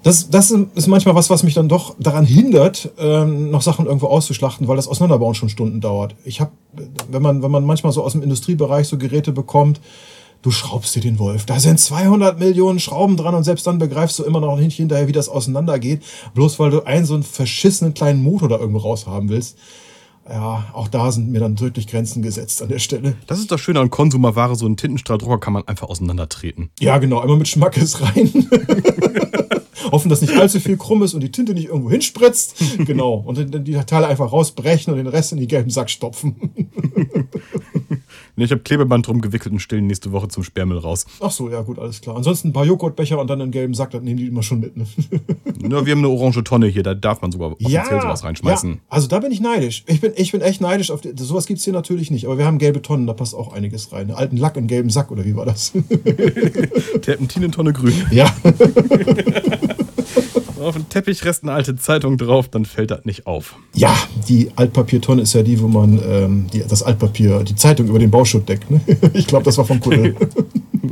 das, 0.03 0.31
das 0.31 0.51
ist 0.51 0.87
manchmal 0.87 1.15
was, 1.15 1.29
was 1.29 1.43
mich 1.43 1.53
dann 1.53 1.69
doch 1.69 1.95
daran 1.99 2.25
hindert, 2.25 2.91
ähm, 2.99 3.51
noch 3.51 3.61
Sachen 3.61 3.85
irgendwo 3.85 4.07
auszuschlachten, 4.07 4.69
weil 4.69 4.77
das 4.77 4.89
Auseinanderbauen 4.89 5.35
schon 5.35 5.51
Stunden 5.51 5.83
dauert. 5.83 6.15
Ich 6.25 6.41
habe, 6.41 6.53
wenn 7.11 7.21
man, 7.23 7.43
wenn 7.43 7.51
man 7.51 7.65
manchmal 7.65 7.93
so 7.93 8.03
aus 8.03 8.13
dem 8.13 8.23
Industriebereich 8.23 8.89
so 8.89 8.97
Geräte 8.97 9.33
bekommt, 9.33 9.81
du 10.43 10.51
schraubst 10.51 10.95
dir 10.95 11.01
den 11.01 11.19
Wolf. 11.19 11.47
Da 11.47 11.59
sind 11.59 11.81
200 11.81 12.39
Millionen 12.39 12.81
Schrauben 12.81 13.17
dran 13.17 13.35
und 13.35 13.45
selbst 13.45 13.67
dann 13.67 13.79
begreifst 13.79 14.19
du 14.19 14.25
immer 14.25 14.41
noch 14.41 14.57
nicht 14.57 14.77
hinterher, 14.77 15.09
wie 15.09 15.13
das 15.13 15.29
auseinandergeht, 15.29 16.03
bloß 16.35 16.59
weil 16.59 16.71
du 16.71 16.83
einen 16.83 17.07
so 17.07 17.15
einen 17.15 17.23
verschissenen 17.23 17.95
kleinen 17.95 18.23
Motor 18.23 18.49
da 18.49 18.59
irgendwo 18.59 18.81
raushaben 18.81 19.29
willst. 19.29 19.57
Ja, 20.29 20.67
auch 20.73 20.87
da 20.87 21.11
sind 21.11 21.31
mir 21.31 21.41
dann 21.41 21.57
deutlich 21.57 21.89
Grenzen 21.89 22.23
gesetzt 22.23 22.63
an 22.63 22.69
der 22.69 22.79
Stelle. 22.79 23.17
Das 23.27 23.41
ist 23.41 23.51
das 23.51 23.61
Schöne 23.61 23.81
an 23.81 23.91
Konsumerware, 23.91 24.55
so 24.55 24.67
einen 24.67 24.77
Tintenstrahldrucker 24.77 25.39
kann 25.39 25.53
man 25.53 25.67
einfach 25.67 25.89
auseinandertreten. 25.89 26.71
Ja, 26.79 26.99
genau, 26.99 27.21
einmal 27.21 27.39
mit 27.39 27.49
Schmackes 27.49 28.01
rein. 28.01 28.31
Hoffen, 29.91 30.09
dass 30.09 30.21
nicht 30.21 30.37
allzu 30.37 30.61
viel 30.61 30.77
krumm 30.77 31.03
ist 31.03 31.15
und 31.15 31.21
die 31.21 31.33
Tinte 31.33 31.55
nicht 31.55 31.69
irgendwo 31.69 31.91
hinspritzt. 31.91 32.55
Genau. 32.83 33.15
Und 33.15 33.39
dann 33.39 33.65
die 33.65 33.73
Teile 33.73 34.07
einfach 34.07 34.33
rausbrechen 34.33 34.93
und 34.93 34.99
den 34.99 35.07
Rest 35.07 35.33
in 35.33 35.39
die 35.39 35.47
gelben 35.47 35.71
Sack 35.71 35.91
stopfen. 35.91 36.35
Ich 38.45 38.51
habe 38.51 38.63
Klebeband 38.63 39.07
drum 39.07 39.21
gewickelt 39.21 39.53
und 39.53 39.61
stellen 39.61 39.87
nächste 39.87 40.13
Woche 40.13 40.29
zum 40.29 40.43
Sperrmüll 40.43 40.79
raus. 40.79 41.07
Ach 41.21 41.31
so, 41.31 41.51
ja 41.51 41.63
gut, 41.63 41.79
alles 41.79 42.01
klar. 42.01 42.17
Ansonsten 42.17 42.49
ein 42.49 42.53
paar 42.53 42.65
Joghurtbecher 42.65 43.19
und 43.21 43.29
dann 43.29 43.41
einen 43.41 43.51
gelben 43.51 43.75
Sack, 43.75 43.91
das 43.91 44.03
nehmen 44.03 44.19
die 44.19 44.27
immer 44.27 44.43
schon 44.43 44.61
mit. 44.61 44.77
Ne? 44.77 44.87
Na, 45.61 45.85
wir 45.87 45.93
haben 45.93 46.01
eine 46.01 46.09
orange 46.09 46.43
Tonne 46.45 46.67
hier, 46.67 46.83
da 46.83 46.95
darf 46.95 47.23
man 47.23 47.33
sogar 47.33 47.53
offiziell 47.53 48.01
sowas 48.01 48.25
reinschmeißen. 48.25 48.71
Ja, 48.71 48.79
also 48.89 49.09
da 49.09 49.21
bin 49.21 49.33
ich 49.33 49.41
neidisch. 49.41 49.85
Ich 49.87 50.01
bin, 50.01 50.13
ich 50.17 50.33
bin 50.33 50.41
echt 50.41 50.61
neidisch. 50.61 50.91
Auf 50.91 51.01
die, 51.01 51.13
sowas 51.17 51.47
gibt's 51.47 51.65
hier 51.65 51.73
natürlich 51.73 52.11
nicht. 52.11 52.27
Aber 52.27 52.39
wir 52.39 52.45
haben 52.45 52.59
gelbe 52.59 52.83
Tonnen, 52.83 53.07
da 53.07 53.13
passt 53.13 53.35
auch 53.35 53.53
einiges 53.53 53.93
rein. 53.93 54.03
Einen 54.03 54.17
alten 54.17 54.37
Lack 54.37 54.57
in 54.57 54.67
gelben 54.67 54.91
Sack, 54.91 55.11
oder 55.11 55.25
wie 55.25 55.37
war 55.37 55.47
das? 55.47 55.73
Terpentinentonne 57.03 57.73
grün. 57.73 57.95
ja. 58.11 58.33
Auf 60.63 60.77
dem 60.77 60.89
Teppich 60.89 61.25
rest 61.25 61.43
eine 61.43 61.53
alte 61.53 61.77
Zeitung 61.77 62.19
drauf, 62.19 62.49
dann 62.49 62.65
fällt 62.65 62.91
das 62.91 63.05
nicht 63.05 63.27
auf. 63.27 63.57
Ja, 63.75 63.97
die 64.29 64.51
Altpapiertonne 64.57 65.23
ist 65.23 65.33
ja 65.33 65.43
die, 65.43 65.61
wo 65.61 65.69
man 65.69 66.01
ähm, 66.05 66.47
die, 66.53 66.61
das 66.67 66.83
Altpapier, 66.83 67.43
die 67.43 67.57
Zeitung 67.57 67.89
über 67.89 67.99
den 67.99 68.11
Bauschutt 68.11 68.49
deckt. 68.49 68.71
Ne? 68.71 68.81
Ich 69.15 69.27
glaube, 69.27 69.45
das 69.45 69.59
war 69.59 69.65
vom 69.65 69.81
Kuddel. 69.81 70.17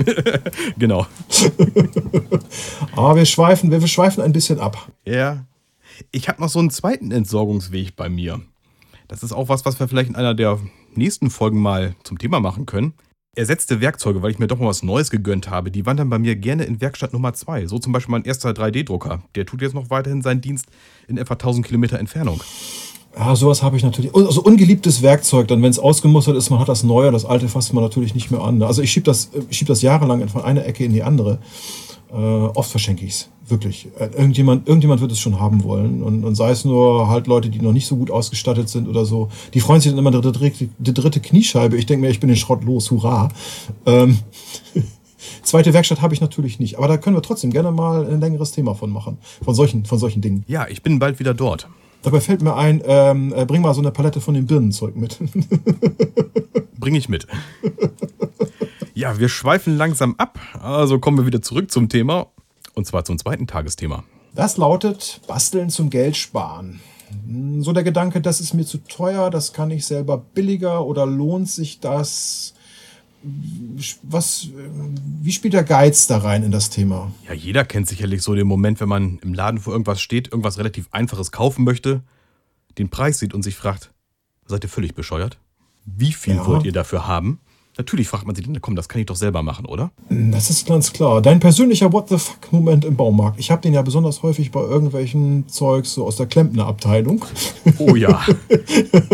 genau. 0.78 1.06
Aber 2.96 3.16
wir 3.16 3.24
schweifen, 3.24 3.70
wir, 3.70 3.80
wir 3.80 3.88
schweifen 3.88 4.22
ein 4.22 4.32
bisschen 4.32 4.58
ab. 4.58 4.90
Ja. 5.04 5.46
Ich 6.10 6.28
habe 6.28 6.40
noch 6.40 6.48
so 6.48 6.58
einen 6.58 6.70
zweiten 6.70 7.12
Entsorgungsweg 7.12 7.96
bei 7.96 8.08
mir. 8.08 8.40
Das 9.08 9.22
ist 9.22 9.32
auch 9.32 9.48
was, 9.48 9.64
was 9.64 9.78
wir 9.80 9.88
vielleicht 9.88 10.10
in 10.10 10.16
einer 10.16 10.34
der 10.34 10.58
nächsten 10.94 11.30
Folgen 11.30 11.60
mal 11.60 11.94
zum 12.04 12.18
Thema 12.18 12.40
machen 12.40 12.66
können. 12.66 12.94
Ersetzte 13.36 13.80
Werkzeuge, 13.80 14.22
weil 14.22 14.32
ich 14.32 14.40
mir 14.40 14.48
doch 14.48 14.58
mal 14.58 14.66
was 14.66 14.82
Neues 14.82 15.08
gegönnt 15.08 15.48
habe, 15.48 15.70
die 15.70 15.86
wandern 15.86 16.10
bei 16.10 16.18
mir 16.18 16.34
gerne 16.34 16.64
in 16.64 16.80
Werkstatt 16.80 17.12
Nummer 17.12 17.32
2. 17.32 17.66
So 17.66 17.78
zum 17.78 17.92
Beispiel 17.92 18.10
mein 18.10 18.24
erster 18.24 18.50
3D-Drucker. 18.50 19.22
Der 19.36 19.46
tut 19.46 19.62
jetzt 19.62 19.72
noch 19.72 19.88
weiterhin 19.88 20.20
seinen 20.20 20.40
Dienst 20.40 20.66
in 21.06 21.16
etwa 21.16 21.34
1000 21.34 21.64
Kilometer 21.64 22.00
Entfernung. 22.00 22.42
Ja, 23.16 23.36
sowas 23.36 23.62
habe 23.62 23.76
ich 23.76 23.84
natürlich. 23.84 24.12
Also 24.12 24.42
ungeliebtes 24.42 25.02
Werkzeug, 25.02 25.46
dann 25.46 25.62
wenn 25.62 25.70
es 25.70 25.78
ausgemustert 25.78 26.36
ist, 26.36 26.50
man 26.50 26.58
hat 26.58 26.68
das 26.68 26.82
Neue, 26.82 27.12
das 27.12 27.24
Alte 27.24 27.48
fasst 27.48 27.72
man 27.72 27.84
natürlich 27.84 28.16
nicht 28.16 28.32
mehr 28.32 28.40
an. 28.40 28.60
Also 28.64 28.82
ich 28.82 28.90
schiebe 28.90 29.04
das, 29.04 29.30
schieb 29.50 29.68
das 29.68 29.80
jahrelang 29.80 30.28
von 30.28 30.42
einer 30.42 30.66
Ecke 30.66 30.84
in 30.84 30.92
die 30.92 31.04
andere. 31.04 31.38
Äh, 32.12 32.16
oft 32.16 32.70
verschenke 32.70 33.04
ich 33.04 33.12
es. 33.12 33.28
Wirklich. 33.46 33.88
Äh, 33.98 34.06
irgendjemand, 34.16 34.66
irgendjemand 34.68 35.00
wird 35.00 35.12
es 35.12 35.18
schon 35.18 35.40
haben 35.40 35.64
wollen. 35.64 36.02
Und, 36.02 36.24
und 36.24 36.34
sei 36.34 36.50
es 36.50 36.64
nur 36.64 37.08
halt 37.08 37.26
Leute, 37.26 37.50
die 37.50 37.60
noch 37.60 37.72
nicht 37.72 37.86
so 37.86 37.96
gut 37.96 38.10
ausgestattet 38.10 38.68
sind 38.68 38.88
oder 38.88 39.04
so. 39.04 39.28
Die 39.54 39.60
freuen 39.60 39.80
sich 39.80 39.90
dann 39.92 39.98
immer 39.98 40.10
die 40.10 40.20
dritte, 40.20 40.68
die 40.78 40.94
dritte 40.94 41.20
Kniescheibe. 41.20 41.76
Ich 41.76 41.86
denke 41.86 42.06
mir, 42.06 42.10
ich 42.10 42.20
bin 42.20 42.28
den 42.28 42.36
Schrott 42.36 42.64
los, 42.64 42.90
hurra. 42.90 43.28
Ähm, 43.86 44.18
Zweite 45.42 45.72
Werkstatt 45.74 46.00
habe 46.00 46.14
ich 46.14 46.20
natürlich 46.20 46.58
nicht, 46.58 46.78
aber 46.78 46.88
da 46.88 46.96
können 46.96 47.16
wir 47.16 47.22
trotzdem 47.22 47.50
gerne 47.50 47.70
mal 47.72 48.06
ein 48.06 48.20
längeres 48.20 48.52
Thema 48.52 48.74
von 48.74 48.90
machen, 48.90 49.18
von 49.42 49.54
solchen, 49.54 49.84
von 49.84 49.98
solchen 49.98 50.22
Dingen. 50.22 50.44
Ja, 50.46 50.66
ich 50.68 50.82
bin 50.82 50.98
bald 50.98 51.18
wieder 51.18 51.34
dort. 51.34 51.68
Dabei 52.02 52.20
fällt 52.20 52.40
mir 52.40 52.56
ein, 52.56 52.82
ähm, 52.86 53.34
äh, 53.36 53.44
bring 53.44 53.60
mal 53.60 53.74
so 53.74 53.80
eine 53.80 53.90
Palette 53.90 54.20
von 54.20 54.34
dem 54.34 54.46
Birnenzeug 54.46 54.96
mit. 54.96 55.18
bring 56.78 56.94
ich 56.94 57.08
mit. 57.08 57.26
Ja, 58.94 59.18
wir 59.18 59.28
schweifen 59.28 59.76
langsam 59.76 60.14
ab, 60.18 60.38
also 60.60 60.98
kommen 60.98 61.18
wir 61.18 61.26
wieder 61.26 61.42
zurück 61.42 61.70
zum 61.70 61.88
Thema 61.88 62.26
und 62.74 62.86
zwar 62.86 63.04
zum 63.04 63.18
zweiten 63.18 63.46
Tagesthema. 63.46 64.04
Das 64.34 64.56
lautet 64.56 65.20
Basteln 65.26 65.70
zum 65.70 65.90
Geld 65.90 66.16
sparen. 66.16 66.80
Hm, 67.26 67.62
so 67.62 67.72
der 67.72 67.82
Gedanke, 67.82 68.20
das 68.20 68.40
ist 68.40 68.54
mir 68.54 68.64
zu 68.64 68.78
teuer, 68.78 69.30
das 69.30 69.52
kann 69.52 69.70
ich 69.70 69.86
selber 69.86 70.18
billiger 70.18 70.84
oder 70.86 71.06
lohnt 71.06 71.48
sich 71.48 71.80
das? 71.80 72.54
Was, 74.02 74.48
wie 75.20 75.32
spielt 75.32 75.52
der 75.52 75.64
Geiz 75.64 76.06
da 76.06 76.18
rein 76.18 76.42
in 76.42 76.50
das 76.50 76.70
Thema? 76.70 77.12
Ja, 77.28 77.34
jeder 77.34 77.66
kennt 77.66 77.86
sicherlich 77.86 78.22
so 78.22 78.34
den 78.34 78.46
Moment, 78.46 78.80
wenn 78.80 78.88
man 78.88 79.18
im 79.18 79.34
Laden 79.34 79.60
vor 79.60 79.74
irgendwas 79.74 80.00
steht, 80.00 80.28
irgendwas 80.28 80.56
relativ 80.56 80.88
Einfaches 80.90 81.30
kaufen 81.30 81.64
möchte, 81.64 82.02
den 82.78 82.88
Preis 82.88 83.18
sieht 83.18 83.34
und 83.34 83.42
sich 83.42 83.56
fragt, 83.56 83.92
seid 84.46 84.64
ihr 84.64 84.70
völlig 84.70 84.94
bescheuert? 84.94 85.38
Wie 85.84 86.12
viel 86.12 86.36
ja. 86.36 86.46
wollt 86.46 86.64
ihr 86.64 86.72
dafür 86.72 87.06
haben? 87.06 87.40
Natürlich 87.76 88.08
fragt 88.08 88.26
man 88.26 88.34
sich, 88.34 88.46
komm, 88.60 88.74
das 88.74 88.88
kann 88.88 89.00
ich 89.00 89.06
doch 89.06 89.16
selber 89.16 89.42
machen, 89.42 89.64
oder? 89.64 89.90
Das 90.10 90.50
ist 90.50 90.66
ganz 90.66 90.92
klar. 90.92 91.22
Dein 91.22 91.38
persönlicher 91.40 91.92
What 91.92 92.08
the 92.08 92.18
fuck-Moment 92.18 92.84
im 92.84 92.96
Baumarkt. 92.96 93.38
Ich 93.38 93.50
habe 93.50 93.62
den 93.62 93.72
ja 93.72 93.82
besonders 93.82 94.22
häufig 94.22 94.50
bei 94.50 94.60
irgendwelchen 94.60 95.48
Zeugs 95.48 95.94
so 95.94 96.04
aus 96.04 96.16
der 96.16 96.26
Klempnerabteilung. 96.26 97.24
Oh 97.78 97.94
ja. 97.94 98.20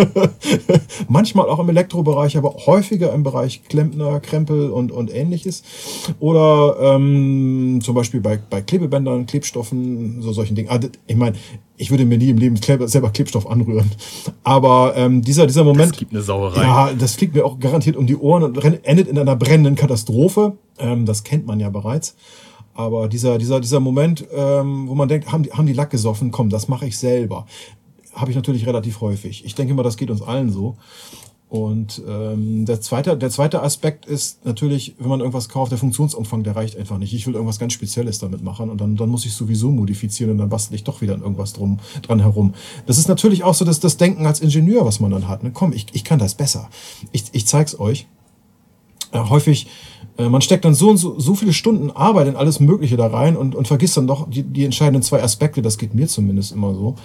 Manchmal 1.09 1.49
auch 1.49 1.59
im 1.59 1.69
Elektrobereich, 1.69 2.37
aber 2.37 2.55
häufiger 2.67 3.13
im 3.13 3.23
Bereich 3.23 3.63
Klempner, 3.65 4.21
Krempel 4.21 4.71
und, 4.71 4.91
und 4.91 5.15
ähnliches. 5.15 5.63
Oder 6.19 6.77
ähm, 6.81 7.81
zum 7.83 7.95
Beispiel 7.95 8.21
bei, 8.21 8.39
bei 8.39 8.63
Klebebändern, 8.63 9.27
Klebstoffen, 9.27 10.23
so 10.23 10.33
solchen 10.33 10.57
Dingen. 10.57 10.71
Also, 10.71 10.89
ich 11.07 11.17
meine, 11.17 11.37
ich 11.77 11.91
würde 11.91 12.05
mir 12.05 12.19
nie 12.19 12.31
im 12.31 12.39
Leben 12.39 12.57
selber 12.57 13.11
Klebstoff 13.11 13.47
anrühren. 13.47 13.91
Aber 14.45 14.95
ähm, 14.97 15.23
dieser, 15.23 15.47
dieser 15.47 15.65
Moment. 15.65 15.93
Das 15.93 15.99
gibt 15.99 16.13
eine 16.13 16.23
Sauerei. 16.23 16.63
Ja, 16.63 16.93
das 16.93 17.15
fliegt 17.15 17.35
mir 17.35 17.45
auch 17.45 17.59
garantiert 17.59 17.97
um 17.97 18.07
die 18.07 18.17
Ohren 18.17 18.43
und 18.43 18.57
endet 18.85 19.09
in 19.09 19.19
einer 19.19 19.37
brennenden 19.37 19.75
Katastrophe. 19.75 20.57
Ähm, 20.79 21.07
das 21.07 21.25
kennt 21.25 21.47
man 21.47 21.61
ja 21.61 21.69
bereits. 21.69 22.17
Aber 22.75 23.09
dieser, 23.09 23.39
dieser, 23.39 23.61
dieser 23.61 23.81
Moment, 23.81 24.27
ähm, 24.33 24.89
wo 24.89 24.95
man 24.95 25.09
denkt, 25.09 25.33
haben 25.33 25.43
die, 25.43 25.53
haben 25.53 25.67
die 25.67 25.73
Lack 25.73 25.91
gesoffen, 25.91 26.31
komm, 26.31 26.51
das 26.51 26.69
mache 26.69 26.87
ich 26.87 26.99
selber. 26.99 27.47
Habe 28.13 28.31
ich 28.31 28.37
natürlich 28.37 28.67
relativ 28.67 29.01
häufig. 29.01 29.45
Ich 29.45 29.55
denke 29.55 29.75
mal, 29.75 29.83
das 29.83 29.97
geht 29.97 30.11
uns 30.11 30.23
allen 30.23 30.51
so. 30.51 30.77
Und 31.49 32.03
ähm, 32.09 32.65
der, 32.65 32.81
zweite, 32.81 33.17
der 33.17 33.31
zweite 33.31 33.63
Aspekt 33.63 34.05
ist 34.05 34.45
natürlich, 34.45 34.97
wenn 34.99 35.09
man 35.09 35.21
irgendwas 35.21 35.49
kauft, 35.49 35.71
der 35.71 35.79
Funktionsumfang, 35.79 36.43
der 36.43 36.57
reicht 36.57 36.77
einfach 36.77 36.99
nicht. 36.99 37.15
Ich 37.15 37.25
will 37.27 37.35
irgendwas 37.35 37.61
ganz 37.61 37.73
Spezielles 37.73 38.19
damit 38.19 38.43
machen 38.43 38.69
und 38.69 38.81
dann, 38.81 38.97
dann 38.97 39.09
muss 39.09 39.25
ich 39.25 39.33
sowieso 39.33 39.71
modifizieren 39.71 40.33
und 40.33 40.39
dann 40.39 40.49
bastel 40.49 40.75
ich 40.75 40.83
doch 40.83 41.03
wieder 41.03 41.15
an 41.15 41.23
irgendwas 41.23 41.53
drum, 41.53 41.79
dran 42.03 42.19
herum. 42.19 42.55
Das 42.87 42.99
ist 42.99 43.07
natürlich 43.07 43.45
auch 43.45 43.55
so 43.55 43.65
das, 43.65 43.79
das 43.79 43.97
Denken 43.97 44.27
als 44.27 44.41
Ingenieur, 44.41 44.85
was 44.85 44.99
man 44.99 45.13
dann 45.13 45.29
hat. 45.29 45.45
Ne? 45.45 45.53
Komm, 45.53 45.73
ich, 45.73 45.87
ich 45.93 46.03
kann 46.03 46.19
das 46.19 46.35
besser. 46.35 46.69
Ich, 47.13 47.27
ich 47.31 47.47
zeig's 47.47 47.79
euch. 47.79 48.09
Äh, 49.13 49.21
häufig, 49.21 49.69
äh, 50.19 50.29
man 50.29 50.41
steckt 50.41 50.65
dann 50.65 50.75
so 50.75 50.91
und 50.91 50.97
so, 50.97 51.19
so 51.21 51.37
viele 51.37 51.53
Stunden 51.53 51.93
Arbeit 51.93 52.27
in 52.27 52.35
alles 52.35 52.59
Mögliche 52.59 52.97
da 52.97 53.07
rein 53.07 53.37
und, 53.37 53.55
und 53.55 53.69
vergisst 53.69 53.97
dann 53.97 54.09
doch 54.09 54.29
die, 54.29 54.43
die 54.43 54.65
entscheidenden 54.65 55.03
zwei 55.03 55.23
Aspekte, 55.23 55.63
das 55.63 55.79
geht 55.79 55.95
mir 55.95 56.09
zumindest 56.09 56.51
immer 56.51 56.75
so. 56.75 56.97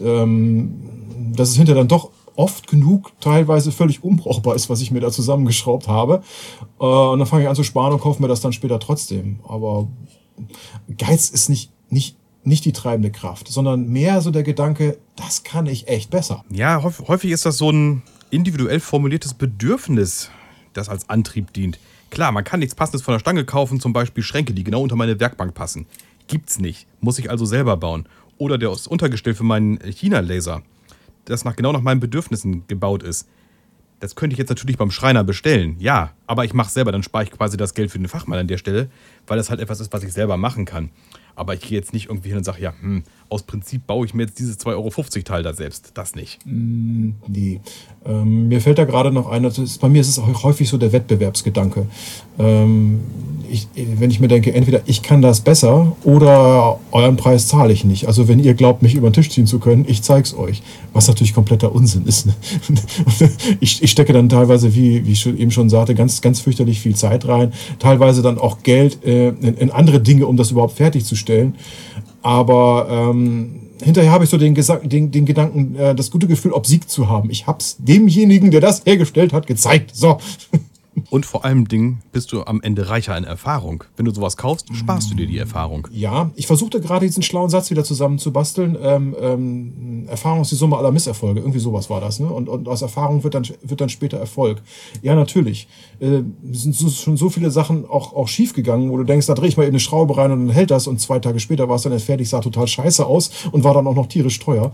Ähm, 0.00 0.74
dass 1.32 1.50
es 1.50 1.56
hinterher 1.56 1.80
dann 1.80 1.88
doch 1.88 2.10
oft 2.36 2.66
genug 2.66 3.12
teilweise 3.20 3.72
völlig 3.72 4.02
unbrauchbar 4.04 4.54
ist, 4.54 4.70
was 4.70 4.80
ich 4.80 4.90
mir 4.90 5.00
da 5.00 5.10
zusammengeschraubt 5.10 5.88
habe. 5.88 6.22
Äh, 6.80 6.84
und 6.84 7.18
dann 7.18 7.26
fange 7.26 7.44
ich 7.44 7.48
an 7.48 7.56
zu 7.56 7.64
sparen 7.64 7.92
und 7.92 8.00
kaufe 8.00 8.22
mir 8.22 8.28
das 8.28 8.40
dann 8.40 8.52
später 8.52 8.78
trotzdem. 8.78 9.40
Aber 9.46 9.88
Geiz 10.96 11.30
ist 11.30 11.48
nicht, 11.48 11.70
nicht, 11.88 12.16
nicht 12.44 12.64
die 12.64 12.72
treibende 12.72 13.10
Kraft, 13.10 13.48
sondern 13.48 13.88
mehr 13.88 14.20
so 14.20 14.30
der 14.30 14.42
Gedanke, 14.42 14.98
das 15.16 15.42
kann 15.42 15.66
ich 15.66 15.88
echt 15.88 16.10
besser. 16.10 16.44
Ja, 16.50 16.82
häufig 16.82 17.30
ist 17.30 17.46
das 17.46 17.58
so 17.58 17.70
ein 17.70 18.02
individuell 18.30 18.80
formuliertes 18.80 19.34
Bedürfnis, 19.34 20.30
das 20.72 20.88
als 20.88 21.08
Antrieb 21.08 21.52
dient. 21.52 21.78
Klar, 22.10 22.32
man 22.32 22.44
kann 22.44 22.60
nichts 22.60 22.74
Passendes 22.74 23.02
von 23.02 23.12
der 23.12 23.20
Stange 23.20 23.44
kaufen, 23.44 23.80
zum 23.80 23.92
Beispiel 23.92 24.24
Schränke, 24.24 24.52
die 24.52 24.64
genau 24.64 24.82
unter 24.82 24.96
meine 24.96 25.20
Werkbank 25.20 25.54
passen. 25.54 25.86
Gibt's 26.26 26.58
nicht. 26.58 26.86
Muss 27.00 27.18
ich 27.18 27.30
also 27.30 27.44
selber 27.44 27.76
bauen. 27.76 28.06
Oder 28.38 28.58
das 28.58 28.86
Untergestell 28.86 29.34
für 29.34 29.44
meinen 29.44 29.78
China-Laser 29.80 30.62
das 31.24 31.44
nach, 31.44 31.56
genau 31.56 31.72
nach 31.72 31.80
meinen 31.80 32.00
Bedürfnissen 32.00 32.66
gebaut 32.66 33.02
ist. 33.02 33.28
Das 34.00 34.14
könnte 34.14 34.32
ich 34.32 34.38
jetzt 34.38 34.48
natürlich 34.48 34.78
beim 34.78 34.90
Schreiner 34.90 35.24
bestellen, 35.24 35.76
ja, 35.78 36.12
aber 36.26 36.46
ich 36.46 36.54
mache 36.54 36.70
selber, 36.70 36.90
dann 36.90 37.02
spare 37.02 37.24
ich 37.24 37.30
quasi 37.30 37.58
das 37.58 37.74
Geld 37.74 37.90
für 37.90 37.98
den 37.98 38.08
Fachmann 38.08 38.38
an 38.38 38.48
der 38.48 38.56
Stelle, 38.56 38.88
weil 39.26 39.36
das 39.36 39.50
halt 39.50 39.60
etwas 39.60 39.80
ist, 39.80 39.92
was 39.92 40.02
ich 40.02 40.12
selber 40.12 40.36
machen 40.36 40.64
kann. 40.64 40.90
Aber 41.36 41.54
ich 41.54 41.60
gehe 41.60 41.78
jetzt 41.78 41.94
nicht 41.94 42.06
irgendwie 42.08 42.28
hin 42.28 42.38
und 42.38 42.44
sage, 42.44 42.60
ja, 42.60 42.74
hm, 42.80 43.02
aus 43.30 43.44
Prinzip 43.44 43.86
baue 43.86 44.04
ich 44.04 44.12
mir 44.12 44.24
jetzt 44.24 44.38
dieses 44.38 44.58
2,50 44.58 44.66
Euro 44.74 45.22
Teil 45.24 45.42
da 45.42 45.54
selbst. 45.54 45.92
Das 45.94 46.14
nicht. 46.14 46.38
Mm, 46.44 47.12
nee. 47.28 47.60
Ähm, 48.04 48.48
mir 48.48 48.60
fällt 48.60 48.78
da 48.78 48.84
gerade 48.84 49.10
noch 49.10 49.30
ein, 49.30 49.44
ist, 49.44 49.80
bei 49.80 49.88
mir 49.88 50.00
ist 50.00 50.08
es 50.08 50.18
auch 50.18 50.42
häufig 50.42 50.68
so 50.68 50.76
der 50.76 50.92
Wettbewerbsgedanke. 50.92 51.86
Ähm, 52.38 53.00
ich, 53.50 53.66
wenn 53.74 54.10
ich 54.10 54.20
mir 54.20 54.28
denke, 54.28 54.52
entweder 54.52 54.80
ich 54.86 55.02
kann 55.02 55.22
das 55.22 55.40
besser 55.40 55.96
oder 56.04 56.78
euren 56.92 57.16
Preis 57.16 57.48
zahle 57.48 57.72
ich 57.72 57.84
nicht. 57.84 58.06
Also 58.06 58.28
wenn 58.28 58.38
ihr 58.38 58.54
glaubt, 58.54 58.82
mich 58.82 58.94
über 58.94 59.10
den 59.10 59.12
Tisch 59.12 59.30
ziehen 59.30 59.46
zu 59.46 59.58
können, 59.58 59.84
ich 59.88 60.02
zeige 60.02 60.22
es 60.22 60.36
euch. 60.36 60.62
Was 60.92 61.08
natürlich 61.08 61.34
kompletter 61.34 61.74
Unsinn 61.74 62.06
ist. 62.06 62.26
Ne? 62.26 62.34
ich, 63.60 63.82
ich 63.82 63.90
stecke 63.90 64.12
dann 64.12 64.28
teilweise, 64.28 64.74
wie, 64.74 65.04
wie 65.06 65.12
ich 65.12 65.26
eben 65.26 65.50
schon 65.50 65.68
sagte, 65.68 65.94
ganz, 65.94 66.20
ganz 66.20 66.40
fürchterlich 66.40 66.80
viel 66.80 66.94
Zeit 66.94 67.26
rein. 67.26 67.52
Teilweise 67.78 68.22
dann 68.22 68.38
auch 68.38 68.62
Geld 68.62 69.04
äh, 69.10 69.28
in, 69.28 69.54
in 69.56 69.70
andere 69.70 70.00
Dinge, 70.00 70.26
um 70.26 70.36
das 70.36 70.50
überhaupt 70.50 70.74
fertigzustellen. 70.74 71.54
Aber 72.22 72.86
ähm, 72.90 73.60
hinterher 73.82 74.12
habe 74.12 74.24
ich 74.24 74.30
so 74.30 74.38
den, 74.38 74.54
den, 74.54 75.10
den 75.10 75.24
Gedanken, 75.24 75.74
äh, 75.76 75.94
das 75.94 76.10
gute 76.10 76.26
Gefühl, 76.26 76.52
Obsieg 76.52 76.88
zu 76.88 77.08
haben. 77.08 77.30
Ich 77.30 77.46
habe 77.46 77.58
es 77.60 77.76
demjenigen, 77.78 78.50
der 78.50 78.60
das 78.60 78.84
hergestellt 78.84 79.32
hat, 79.32 79.46
gezeigt. 79.46 79.94
So. 79.94 80.18
Und 81.10 81.26
vor 81.26 81.44
allem 81.44 81.68
Dingen 81.68 82.02
bist 82.12 82.32
du 82.32 82.42
am 82.44 82.60
Ende 82.60 82.88
reicher 82.88 83.16
in 83.16 83.24
Erfahrung. 83.24 83.84
Wenn 83.96 84.04
du 84.04 84.12
sowas 84.12 84.36
kaufst, 84.36 84.68
sparst 84.74 85.10
du 85.10 85.14
dir 85.14 85.26
die 85.26 85.38
Erfahrung. 85.38 85.88
Ja, 85.92 86.30
ich 86.36 86.46
versuchte 86.46 86.80
gerade 86.80 87.06
diesen 87.06 87.22
schlauen 87.22 87.50
Satz 87.50 87.70
wieder 87.70 87.84
zusammenzubasteln. 87.84 88.76
Ähm, 88.80 89.16
ähm, 89.20 90.06
Erfahrung 90.08 90.42
ist 90.42 90.50
die 90.50 90.56
Summe 90.56 90.76
aller 90.76 90.92
Misserfolge. 90.92 91.40
Irgendwie 91.40 91.58
sowas 91.58 91.90
war 91.90 92.00
das. 92.00 92.20
Ne? 92.20 92.28
Und, 92.28 92.48
und 92.48 92.68
aus 92.68 92.82
Erfahrung 92.82 93.24
wird 93.24 93.34
dann, 93.34 93.46
wird 93.62 93.80
dann 93.80 93.88
später 93.88 94.18
Erfolg. 94.18 94.62
Ja, 95.02 95.14
natürlich. 95.14 95.68
Äh, 96.00 96.22
sind 96.52 96.74
so, 96.74 96.88
schon 96.88 97.16
so 97.16 97.30
viele 97.30 97.50
Sachen 97.50 97.88
auch, 97.88 98.12
auch 98.12 98.28
schief 98.28 98.52
gegangen, 98.52 98.90
wo 98.90 98.96
du 98.96 99.04
denkst, 99.04 99.26
da 99.26 99.34
drehe 99.34 99.48
ich 99.48 99.56
mal 99.56 99.64
eben 99.64 99.72
eine 99.72 99.80
Schraube 99.80 100.16
rein 100.16 100.32
und 100.32 100.46
dann 100.46 100.54
hält 100.54 100.70
das. 100.70 100.86
Und 100.86 101.00
zwei 101.00 101.18
Tage 101.18 101.40
später 101.40 101.68
war 101.68 101.76
es 101.76 101.82
dann 101.82 101.98
fertig, 101.98 102.28
sah 102.28 102.40
total 102.40 102.66
scheiße 102.66 103.04
aus 103.04 103.30
und 103.52 103.64
war 103.64 103.74
dann 103.74 103.86
auch 103.86 103.94
noch 103.94 104.06
tierisch 104.06 104.38
teuer. 104.38 104.72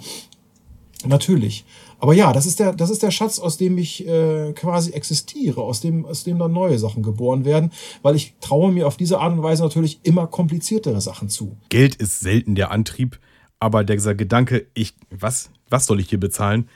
Natürlich. 1.09 1.65
Aber 1.99 2.15
ja, 2.15 2.33
das 2.33 2.47
ist 2.47 2.61
der, 2.61 2.73
das 2.73 2.91
ist 2.91 3.03
der 3.03 3.11
Schatz, 3.11 3.39
aus 3.39 3.57
dem 3.57 3.79
ich 3.79 4.07
äh, 4.07 4.53
quasi 4.53 4.93
existiere, 4.93 5.63
aus 5.63 5.81
dem, 5.81 6.05
aus 6.05 6.25
dem 6.25 6.39
dann 6.39 6.53
neue 6.53 6.79
Sachen 6.79 7.03
geboren 7.03 7.45
werden, 7.45 7.73
weil 8.03 8.17
ich 8.17 8.35
traue 8.41 8.73
mir 8.73 8.87
auf 8.87 8.97
diese 8.97 9.19
Art 9.19 9.33
und 9.33 9.43
Weise 9.43 9.63
natürlich 9.63 10.01
immer 10.03 10.27
kompliziertere 10.27 11.01
Sachen 11.01 11.29
zu. 11.29 11.57
Geld 11.69 11.95
ist 11.95 12.21
selten 12.21 12.55
der 12.55 12.71
Antrieb, 12.71 13.19
aber 13.61 13.85
dieser 13.85 14.15
Gedanke, 14.15 14.67
ich, 14.75 14.95
was, 15.11 15.51
was 15.71 15.87
soll 15.87 16.01
ich 16.01 16.11
hier 16.11 16.21
bezahlen, 16.21 16.69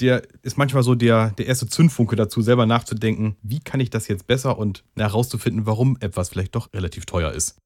der 0.00 0.22
ist 0.42 0.58
manchmal 0.58 0.82
so 0.82 0.94
der, 0.94 1.30
der 1.30 1.46
erste 1.46 1.68
Zündfunke 1.68 2.16
dazu, 2.16 2.42
selber 2.42 2.66
nachzudenken, 2.66 3.36
wie 3.42 3.60
kann 3.60 3.80
ich 3.80 3.90
das 3.90 4.08
jetzt 4.08 4.26
besser 4.26 4.58
und 4.58 4.84
herauszufinden, 4.96 5.66
warum 5.66 5.96
etwas 6.00 6.28
vielleicht 6.28 6.54
doch 6.54 6.72
relativ 6.74 7.06
teuer 7.06 7.32
ist. 7.32 7.56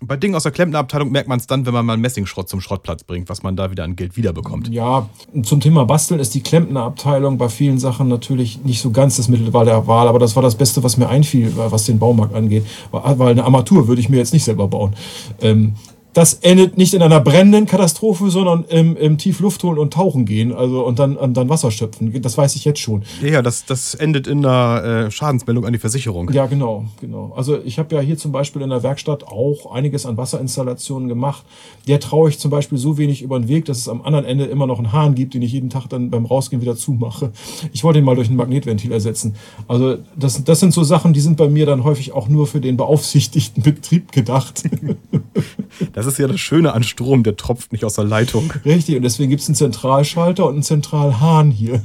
Bei 0.00 0.16
Dingen 0.16 0.36
aus 0.36 0.44
der 0.44 0.52
Klempnerabteilung 0.52 1.10
merkt 1.10 1.28
man 1.28 1.40
es 1.40 1.48
dann, 1.48 1.66
wenn 1.66 1.74
man 1.74 1.84
mal 1.84 1.96
Messingschrott 1.96 2.48
zum 2.48 2.60
Schrottplatz 2.60 3.02
bringt, 3.02 3.28
was 3.28 3.42
man 3.42 3.56
da 3.56 3.72
wieder 3.72 3.82
an 3.82 3.96
Geld 3.96 4.16
wiederbekommt. 4.16 4.68
Ja, 4.68 5.08
zum 5.42 5.58
Thema 5.60 5.86
Basteln 5.86 6.20
ist 6.20 6.36
die 6.36 6.40
Klempnerabteilung 6.40 7.36
bei 7.36 7.48
vielen 7.48 7.80
Sachen 7.80 8.06
natürlich 8.06 8.64
nicht 8.64 8.80
so 8.80 8.92
ganz 8.92 9.16
das 9.16 9.28
Mittel 9.28 9.50
der 9.50 9.86
Wahl, 9.88 10.06
aber 10.06 10.20
das 10.20 10.36
war 10.36 10.42
das 10.44 10.54
Beste, 10.54 10.84
was 10.84 10.98
mir 10.98 11.08
einfiel, 11.08 11.52
was 11.56 11.86
den 11.86 11.98
Baumarkt 11.98 12.32
angeht. 12.32 12.64
Weil 12.92 13.30
eine 13.32 13.42
Armatur 13.42 13.88
würde 13.88 14.00
ich 14.00 14.08
mir 14.08 14.18
jetzt 14.18 14.32
nicht 14.32 14.44
selber 14.44 14.68
bauen. 14.68 14.94
Ähm, 15.40 15.74
das 16.14 16.34
endet 16.34 16.78
nicht 16.78 16.94
in 16.94 17.02
einer 17.02 17.20
brennenden 17.20 17.66
Katastrophe, 17.66 18.30
sondern 18.30 18.64
im, 18.68 18.96
im 18.96 19.18
Tiefluft 19.18 19.62
holen 19.62 19.78
und 19.78 19.92
tauchen 19.92 20.24
gehen, 20.24 20.52
also 20.52 20.84
und 20.84 20.98
dann, 20.98 21.16
und 21.16 21.36
dann 21.36 21.48
Wasser 21.48 21.70
schöpfen. 21.70 22.20
Das 22.22 22.36
weiß 22.36 22.56
ich 22.56 22.64
jetzt 22.64 22.80
schon. 22.80 23.02
Ja, 23.22 23.42
das, 23.42 23.66
das 23.66 23.94
endet 23.94 24.26
in 24.26 24.44
einer 24.44 25.06
äh, 25.06 25.10
Schadensmeldung 25.10 25.66
an 25.66 25.72
die 25.72 25.78
Versicherung. 25.78 26.30
Ja, 26.32 26.46
genau, 26.46 26.86
genau. 27.00 27.32
Also 27.36 27.58
ich 27.62 27.78
habe 27.78 27.94
ja 27.94 28.00
hier 28.00 28.16
zum 28.16 28.32
Beispiel 28.32 28.62
in 28.62 28.70
der 28.70 28.82
Werkstatt 28.82 29.24
auch 29.24 29.70
einiges 29.72 30.06
an 30.06 30.16
Wasserinstallationen 30.16 31.08
gemacht. 31.08 31.44
Der 31.86 32.00
traue 32.00 32.30
ich 32.30 32.38
zum 32.38 32.50
Beispiel 32.50 32.78
so 32.78 32.98
wenig 32.98 33.22
über 33.22 33.38
den 33.38 33.48
Weg, 33.48 33.66
dass 33.66 33.78
es 33.78 33.88
am 33.88 34.02
anderen 34.02 34.24
Ende 34.24 34.46
immer 34.46 34.66
noch 34.66 34.78
einen 34.78 34.92
Hahn 34.92 35.14
gibt, 35.14 35.34
den 35.34 35.42
ich 35.42 35.52
jeden 35.52 35.70
Tag 35.70 35.88
dann 35.88 36.10
beim 36.10 36.26
Rausgehen 36.26 36.62
wieder 36.62 36.76
zumache. 36.76 37.32
Ich 37.72 37.84
wollte 37.84 37.98
ihn 37.98 38.04
mal 38.04 38.16
durch 38.16 38.30
ein 38.30 38.36
Magnetventil 38.36 38.92
ersetzen. 38.92 39.36
Also 39.68 39.98
das, 40.16 40.42
das 40.42 40.60
sind 40.60 40.72
so 40.72 40.82
Sachen, 40.84 41.12
die 41.12 41.20
sind 41.20 41.36
bei 41.36 41.48
mir 41.48 41.66
dann 41.66 41.84
häufig 41.84 42.12
auch 42.12 42.28
nur 42.28 42.46
für 42.46 42.60
den 42.60 42.76
beaufsichtigten 42.76 43.62
Betrieb 43.68 44.10
gedacht. 44.10 44.62
Das 45.98 46.06
ist 46.06 46.16
ja 46.18 46.28
das 46.28 46.38
Schöne 46.38 46.74
an 46.74 46.84
Strom, 46.84 47.24
der 47.24 47.34
tropft 47.34 47.72
nicht 47.72 47.84
aus 47.84 47.94
der 47.94 48.04
Leitung. 48.04 48.52
Richtig, 48.64 48.94
und 48.94 49.02
deswegen 49.02 49.30
gibt 49.30 49.42
es 49.42 49.48
einen 49.48 49.56
Zentralschalter 49.56 50.46
und 50.46 50.52
einen 50.52 50.62
Zentralhahn 50.62 51.50
hier. 51.50 51.82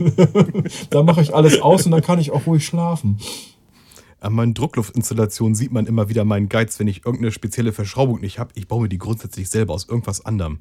da 0.92 1.02
mache 1.02 1.24
ich 1.24 1.34
alles 1.34 1.60
aus 1.64 1.88
und 1.88 1.94
dann 1.94 2.04
kann 2.04 2.20
ich 2.20 2.30
auch 2.30 2.46
ruhig 2.46 2.64
schlafen. 2.64 3.18
An 4.20 4.34
meinen 4.34 4.54
Druckluftinstallationen 4.54 5.56
sieht 5.56 5.72
man 5.72 5.88
immer 5.88 6.10
wieder 6.10 6.26
meinen 6.26 6.48
Geiz, 6.48 6.78
wenn 6.78 6.88
ich 6.88 7.08
irgendeine 7.08 7.32
spezielle 7.32 7.74
Verschraubung 7.74 8.22
nicht 8.22 8.38
habe. 8.38 8.52
Ich 8.54 8.68
baue 8.68 8.84
mir 8.84 8.88
die 8.88 9.00
grundsätzlich 9.00 9.50
selber 9.50 9.74
aus 9.74 9.90
irgendwas 9.90 10.24
anderem, 10.24 10.60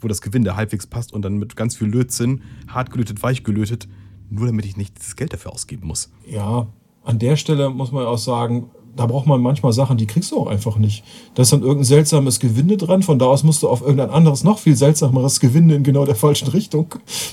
wo 0.00 0.08
das 0.08 0.22
Gewinde 0.22 0.56
halbwegs 0.56 0.86
passt 0.86 1.12
und 1.12 1.20
dann 1.20 1.36
mit 1.36 1.56
ganz 1.56 1.76
viel 1.76 1.88
Lötzinn, 1.88 2.40
hart 2.68 2.90
gelötet, 2.90 3.22
weich 3.22 3.44
gelötet, 3.44 3.86
nur 4.30 4.46
damit 4.46 4.64
ich 4.64 4.78
nicht 4.78 4.98
das 4.98 5.14
Geld 5.14 5.34
dafür 5.34 5.52
ausgeben 5.52 5.88
muss. 5.88 6.10
Ja, 6.26 6.68
an 7.02 7.18
der 7.18 7.36
Stelle 7.36 7.68
muss 7.68 7.92
man 7.92 8.06
auch 8.06 8.16
sagen, 8.16 8.70
da 8.96 9.06
braucht 9.06 9.26
man 9.26 9.40
manchmal 9.40 9.72
Sachen, 9.72 9.96
die 9.96 10.06
kriegst 10.06 10.30
du 10.30 10.38
auch 10.38 10.46
einfach 10.46 10.76
nicht. 10.76 11.04
Da 11.34 11.42
ist 11.42 11.52
dann 11.52 11.62
irgendein 11.62 11.84
seltsames 11.84 12.40
Gewinde 12.40 12.76
dran, 12.76 13.02
von 13.02 13.18
da 13.18 13.26
aus 13.26 13.42
musst 13.42 13.62
du 13.62 13.68
auf 13.68 13.80
irgendein 13.80 14.10
anderes, 14.10 14.44
noch 14.44 14.58
viel 14.58 14.76
seltsameres 14.76 15.40
Gewinde 15.40 15.74
in 15.74 15.82
genau 15.82 16.04
der 16.04 16.14
falschen 16.14 16.48
Richtung. 16.48 16.86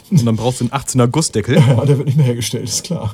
Und 0.09 0.25
dann 0.25 0.35
brauchst 0.35 0.61
du 0.61 0.65
einen 0.65 0.73
18er 0.73 1.07
Gussdeckel. 1.07 1.61
Ja, 1.71 1.85
der 1.85 1.97
wird 1.97 2.07
nicht 2.07 2.17
mehr 2.17 2.25
hergestellt, 2.25 2.65
ist 2.65 2.83
klar. 2.83 3.13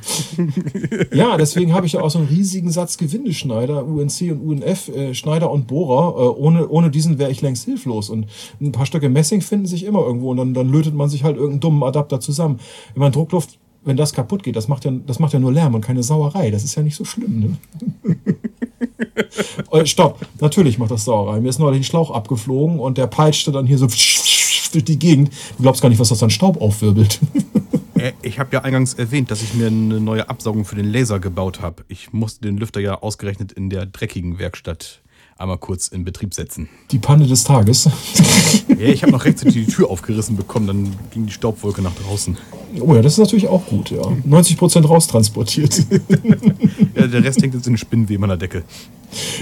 ja, 1.13 1.37
deswegen 1.37 1.73
habe 1.73 1.85
ich 1.85 1.93
ja 1.93 2.01
auch 2.01 2.09
so 2.09 2.17
einen 2.17 2.27
riesigen 2.27 2.71
Satz 2.71 2.97
Gewindeschneider, 2.97 3.85
UNC 3.85 4.31
und 4.31 4.41
UNF, 4.41 4.87
äh, 4.87 5.13
Schneider 5.13 5.51
und 5.51 5.67
Bohrer. 5.67 6.15
Äh, 6.17 6.39
ohne, 6.39 6.67
ohne 6.67 6.89
diesen 6.89 7.19
wäre 7.19 7.29
ich 7.29 7.41
längst 7.41 7.65
hilflos. 7.65 8.09
Und 8.09 8.25
ein 8.61 8.71
paar 8.71 8.85
Stücke 8.85 9.09
Messing 9.09 9.41
finden 9.41 9.67
sich 9.67 9.83
immer 9.83 9.99
irgendwo 9.99 10.31
und 10.31 10.37
dann, 10.37 10.53
dann 10.53 10.71
lötet 10.71 10.95
man 10.95 11.09
sich 11.09 11.23
halt 11.23 11.35
irgendeinen 11.35 11.59
dummen 11.59 11.83
Adapter 11.83 12.19
zusammen. 12.19 12.59
Ich 12.93 12.97
meine, 12.97 13.11
Druckluft 13.11 13.59
wenn 13.87 13.97
das 13.97 14.13
kaputt 14.13 14.43
geht, 14.43 14.55
das 14.55 14.67
macht 14.67 14.85
ja, 14.85 14.91
das 14.91 15.17
macht 15.19 15.33
ja 15.33 15.39
nur 15.39 15.51
Lärm 15.51 15.73
und 15.73 15.81
keine 15.81 16.03
Sauerei. 16.03 16.51
Das 16.51 16.63
ist 16.63 16.75
ja 16.75 16.83
nicht 16.83 16.95
so 16.95 17.05
schlimm. 17.05 17.57
Ne? 18.03 18.17
äh, 19.71 19.85
stopp, 19.85 20.19
natürlich 20.41 20.77
macht 20.77 20.91
das 20.91 21.05
Sauerei. 21.05 21.39
Mir 21.39 21.49
ist 21.49 21.59
neulich 21.59 21.81
ein 21.81 21.83
Schlauch 21.85 22.11
abgeflogen 22.11 22.79
und 22.79 22.97
der 22.97 23.07
peitschte 23.07 23.51
dann 23.51 23.65
hier 23.65 23.77
so 23.77 23.87
durch 24.73 24.83
die 24.83 24.99
Gegend. 24.99 25.31
Du 25.57 25.63
glaubst 25.63 25.81
gar 25.81 25.89
nicht, 25.89 25.99
was 25.99 26.09
das 26.09 26.21
an 26.21 26.29
Staub 26.29 26.61
aufwirbelt. 26.61 27.19
Äh, 27.97 28.11
ich 28.21 28.37
habe 28.37 28.49
ja 28.53 28.61
eingangs 28.61 28.93
erwähnt, 28.93 29.31
dass 29.31 29.41
ich 29.41 29.55
mir 29.55 29.65
eine 29.65 29.99
neue 29.99 30.29
Absaugung 30.29 30.65
für 30.65 30.75
den 30.75 30.85
Laser 30.85 31.19
gebaut 31.19 31.61
habe. 31.61 31.83
Ich 31.87 32.13
musste 32.13 32.41
den 32.41 32.55
Lüfter 32.55 32.79
ja 32.79 33.01
ausgerechnet 33.01 33.51
in 33.51 33.71
der 33.71 33.87
dreckigen 33.87 34.37
Werkstatt 34.37 35.01
einmal 35.37 35.57
kurz 35.57 35.87
in 35.87 36.03
Betrieb 36.03 36.33
setzen. 36.33 36.69
Die 36.91 36.99
Panne 36.99 37.27
des 37.27 37.43
Tages. 37.43 37.89
Ja, 38.77 38.89
ich 38.89 39.01
habe 39.01 39.11
noch 39.11 39.25
rechtzeitig 39.25 39.65
die 39.65 39.65
Tür 39.65 39.89
aufgerissen 39.89 40.37
bekommen, 40.37 40.67
dann 40.67 40.95
ging 41.09 41.25
die 41.25 41.31
Staubwolke 41.31 41.81
nach 41.81 41.95
draußen. 41.95 42.37
Oh 42.79 42.93
ja, 42.93 43.01
das 43.01 43.13
ist 43.13 43.17
natürlich 43.17 43.47
auch 43.47 43.65
gut, 43.65 43.89
ja. 43.89 44.01
90% 44.01 44.85
raustransportiert. 44.85 45.83
Ja, 46.95 47.07
der 47.07 47.23
Rest 47.23 47.41
hängt 47.41 47.53
jetzt 47.55 47.65
in 47.65 47.73
den 47.73 47.77
Spinnenweben 47.77 48.23
an 48.23 48.29
der 48.29 48.37
Decke. 48.37 48.63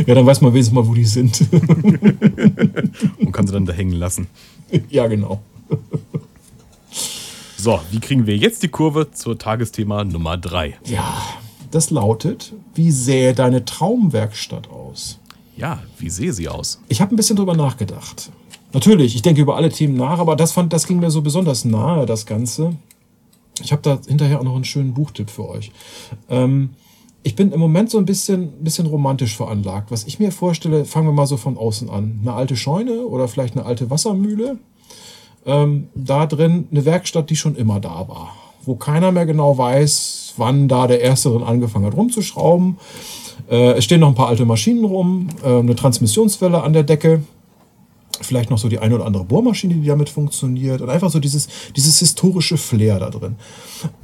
Ja, 0.05 0.15
dann 0.15 0.25
weiß 0.25 0.41
man 0.41 0.53
wenigstens 0.53 0.73
mal, 0.73 0.88
wo 0.88 0.93
die 0.93 1.05
sind. 1.05 1.45
Und 3.19 3.31
kann 3.31 3.47
sie 3.47 3.53
dann 3.53 3.65
da 3.65 3.73
hängen 3.73 3.93
lassen. 3.93 4.27
Ja, 4.89 5.08
genau. 5.08 5.41
So, 7.58 7.79
wie 7.91 7.99
kriegen 7.99 8.27
wir 8.27 8.38
jetzt 8.38 8.63
die 8.63 8.67
Kurve 8.67 9.12
zur 9.12 9.38
Tagesthema 9.38 10.03
Nummer 10.03 10.38
3? 10.38 10.77
Ja, 10.86 11.21
das 11.71 11.89
lautet, 11.89 12.53
wie 12.73 12.91
sähe 12.91 13.34
deine 13.34 13.65
Traumwerkstatt 13.65 14.69
aus? 14.69 15.19
Ja, 15.58 15.80
wie 15.98 16.10
sehe 16.10 16.34
sie 16.34 16.50
aus? 16.50 16.82
Ich 16.89 17.02
habe 17.02 17.13
ein 17.13 17.15
bisschen 17.15 17.36
drüber 17.36 17.56
nachgedacht. 17.56 18.32
Natürlich, 18.74 19.15
ich 19.15 19.22
denke 19.22 19.41
über 19.41 19.56
alle 19.56 19.70
Themen 19.70 19.96
nach, 19.96 20.20
aber 20.20 20.36
das, 20.36 20.52
fand, 20.52 20.74
das 20.74 20.86
ging 20.86 21.00
mir 21.00 21.12
so 21.12 21.22
besonders 21.22 21.63
nahe, 21.63 22.06
das 22.06 22.26
Ganze. 22.26 22.76
Ich 23.63 23.72
habe 23.72 23.82
da 23.82 24.00
hinterher 24.06 24.39
auch 24.39 24.44
noch 24.44 24.56
einen 24.56 24.65
schönen 24.65 24.94
Buchtipp 24.94 25.30
für 25.30 25.48
euch. 25.48 25.72
Ähm, 26.30 26.72
ich 27.24 27.36
bin 27.36 27.54
im 27.54 27.60
Moment 27.60 27.89
so 27.89 27.98
ein 27.98 28.06
bisschen, 28.06 28.52
bisschen 28.63 28.86
romantisch 28.86 29.36
veranlagt. 29.36 29.91
Was 29.91 30.04
ich 30.04 30.20
mir 30.20 30.32
vorstelle, 30.32 30.84
fangen 30.84 31.08
wir 31.08 31.13
mal 31.13 31.26
so 31.26 31.38
von 31.38 31.58
außen 31.58 31.89
an. 31.89 32.20
Eine 32.22 32.34
alte 32.34 32.58
Scheune 32.58 33.06
oder 33.06 33.28
vielleicht 33.28 33.56
eine 33.56 33.65
alte 33.65 33.89
Wassermühle. 33.89 34.60
Ähm, 35.46 35.88
da 35.96 36.26
drin 36.26 36.68
eine 36.70 36.86
Werkstatt, 36.86 37.30
die 37.30 37.36
schon 37.36 37.56
immer 37.56 37.80
da 37.80 38.08
war. 38.08 38.36
Wo 38.63 38.76
keiner 38.76 39.12
mehr 39.12 39.26
genau 39.26 39.58
weiß, 39.58 40.34
wann 40.38 40.68
da 40.68 40.88
der 40.88 41.02
Erste 41.02 41.30
drin 41.30 41.44
angefangen 41.44 41.86
hat 41.86 41.96
rumzuschrauben. 41.96 42.78
Äh, 43.50 43.74
es 43.74 43.84
stehen 43.84 44.00
noch 44.00 44.10
ein 44.10 44.15
paar 44.15 44.28
alte 44.28 44.45
Maschinen 44.45 44.86
rum, 44.86 45.30
äh, 45.43 45.60
eine 45.60 45.76
Transmissionswelle 45.76 46.62
an 46.62 46.74
der 46.74 46.84
Decke 46.84 47.21
vielleicht 48.21 48.50
noch 48.50 48.58
so 48.58 48.69
die 48.69 48.80
eine 48.80 48.95
oder 48.95 49.06
andere 49.06 49.26
Bohrmaschine, 49.26 49.76
die 49.76 49.88
damit 49.88 50.10
funktioniert 50.10 50.82
und 50.82 50.89
einfach 50.89 51.10
so 51.10 51.19
dieses, 51.19 51.48
dieses 51.76 52.00
historische 52.00 52.58
Flair 52.58 53.00
da 53.00 53.10
drin. 53.10 53.36